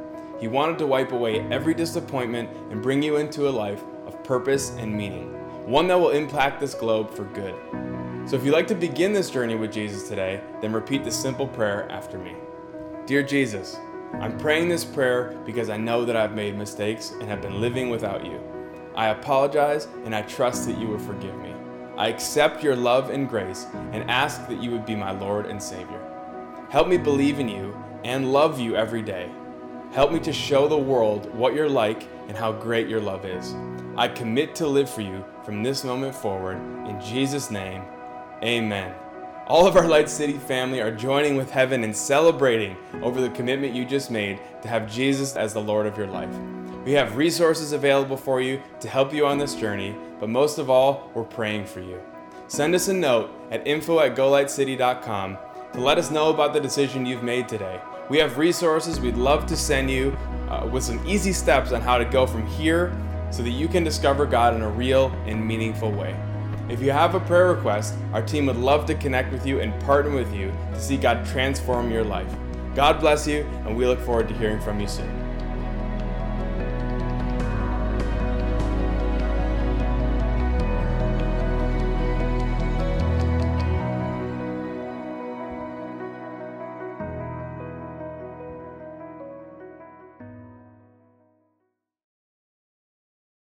He 0.42 0.48
wanted 0.48 0.76
to 0.78 0.88
wipe 0.88 1.12
away 1.12 1.38
every 1.52 1.72
disappointment 1.72 2.50
and 2.72 2.82
bring 2.82 3.00
you 3.00 3.18
into 3.18 3.48
a 3.48 3.50
life 3.50 3.84
of 4.08 4.24
purpose 4.24 4.70
and 4.70 4.92
meaning, 4.92 5.28
one 5.70 5.86
that 5.86 6.00
will 6.00 6.10
impact 6.10 6.58
this 6.58 6.74
globe 6.74 7.14
for 7.14 7.22
good. 7.26 7.54
So 8.28 8.34
if 8.34 8.44
you'd 8.44 8.50
like 8.50 8.66
to 8.66 8.74
begin 8.74 9.12
this 9.12 9.30
journey 9.30 9.54
with 9.54 9.70
Jesus 9.70 10.08
today, 10.08 10.40
then 10.60 10.72
repeat 10.72 11.04
this 11.04 11.14
simple 11.16 11.46
prayer 11.46 11.88
after 11.92 12.18
me 12.18 12.34
Dear 13.06 13.22
Jesus, 13.22 13.78
I'm 14.14 14.36
praying 14.36 14.68
this 14.68 14.84
prayer 14.84 15.40
because 15.46 15.70
I 15.70 15.76
know 15.76 16.04
that 16.04 16.16
I've 16.16 16.34
made 16.34 16.58
mistakes 16.58 17.12
and 17.12 17.28
have 17.28 17.40
been 17.40 17.60
living 17.60 17.88
without 17.88 18.26
you. 18.26 18.40
I 18.96 19.10
apologize 19.10 19.86
and 20.04 20.12
I 20.12 20.22
trust 20.22 20.66
that 20.66 20.76
you 20.76 20.88
will 20.88 20.98
forgive 20.98 21.36
me. 21.36 21.54
I 21.96 22.08
accept 22.08 22.64
your 22.64 22.74
love 22.74 23.10
and 23.10 23.28
grace 23.28 23.66
and 23.92 24.10
ask 24.10 24.48
that 24.48 24.60
you 24.60 24.72
would 24.72 24.86
be 24.86 24.96
my 24.96 25.12
Lord 25.12 25.46
and 25.46 25.62
Savior. 25.62 26.02
Help 26.68 26.88
me 26.88 26.96
believe 26.96 27.38
in 27.38 27.48
you 27.48 27.76
and 28.02 28.32
love 28.32 28.58
you 28.58 28.74
every 28.74 29.02
day. 29.02 29.30
Help 29.92 30.10
me 30.10 30.18
to 30.20 30.32
show 30.32 30.66
the 30.66 30.78
world 30.78 31.34
what 31.34 31.54
you're 31.54 31.68
like 31.68 32.08
and 32.28 32.34
how 32.34 32.50
great 32.50 32.88
your 32.88 33.00
love 33.00 33.26
is. 33.26 33.54
I 33.94 34.08
commit 34.08 34.54
to 34.54 34.66
live 34.66 34.88
for 34.88 35.02
you 35.02 35.22
from 35.44 35.62
this 35.62 35.84
moment 35.84 36.14
forward. 36.14 36.56
In 36.88 36.98
Jesus' 36.98 37.50
name, 37.50 37.82
amen. 38.42 38.94
All 39.46 39.66
of 39.66 39.76
our 39.76 39.86
Light 39.86 40.08
City 40.08 40.38
family 40.38 40.80
are 40.80 40.90
joining 40.90 41.36
with 41.36 41.50
heaven 41.50 41.84
and 41.84 41.94
celebrating 41.94 42.74
over 43.02 43.20
the 43.20 43.28
commitment 43.30 43.74
you 43.74 43.84
just 43.84 44.10
made 44.10 44.40
to 44.62 44.68
have 44.68 44.90
Jesus 44.90 45.36
as 45.36 45.52
the 45.52 45.60
Lord 45.60 45.84
of 45.84 45.98
your 45.98 46.06
life. 46.06 46.34
We 46.86 46.92
have 46.92 47.18
resources 47.18 47.72
available 47.72 48.16
for 48.16 48.40
you 48.40 48.62
to 48.80 48.88
help 48.88 49.12
you 49.12 49.26
on 49.26 49.36
this 49.36 49.54
journey, 49.54 49.94
but 50.18 50.30
most 50.30 50.56
of 50.56 50.70
all, 50.70 51.10
we're 51.12 51.22
praying 51.24 51.66
for 51.66 51.80
you. 51.80 52.00
Send 52.48 52.74
us 52.74 52.88
a 52.88 52.94
note 52.94 53.30
at 53.50 53.66
info 53.66 54.00
at 54.00 54.16
golightcity.com 54.16 55.36
to 55.74 55.80
let 55.80 55.98
us 55.98 56.10
know 56.10 56.30
about 56.30 56.54
the 56.54 56.60
decision 56.60 57.04
you've 57.04 57.22
made 57.22 57.46
today. 57.46 57.78
We 58.12 58.18
have 58.18 58.36
resources 58.36 59.00
we'd 59.00 59.16
love 59.16 59.46
to 59.46 59.56
send 59.56 59.90
you 59.90 60.14
uh, 60.50 60.68
with 60.70 60.84
some 60.84 61.00
easy 61.08 61.32
steps 61.32 61.72
on 61.72 61.80
how 61.80 61.96
to 61.96 62.04
go 62.04 62.26
from 62.26 62.46
here 62.46 62.94
so 63.30 63.42
that 63.42 63.48
you 63.48 63.68
can 63.68 63.84
discover 63.84 64.26
God 64.26 64.54
in 64.54 64.60
a 64.60 64.68
real 64.68 65.06
and 65.24 65.42
meaningful 65.42 65.90
way. 65.90 66.14
If 66.68 66.82
you 66.82 66.90
have 66.90 67.14
a 67.14 67.20
prayer 67.20 67.54
request, 67.54 67.94
our 68.12 68.20
team 68.20 68.44
would 68.44 68.58
love 68.58 68.84
to 68.88 68.94
connect 68.96 69.32
with 69.32 69.46
you 69.46 69.60
and 69.60 69.72
partner 69.84 70.14
with 70.14 70.30
you 70.34 70.52
to 70.74 70.78
see 70.78 70.98
God 70.98 71.24
transform 71.24 71.90
your 71.90 72.04
life. 72.04 72.30
God 72.74 73.00
bless 73.00 73.26
you, 73.26 73.46
and 73.64 73.74
we 73.74 73.86
look 73.86 74.00
forward 74.00 74.28
to 74.28 74.34
hearing 74.34 74.60
from 74.60 74.78
you 74.78 74.88
soon. 74.88 75.21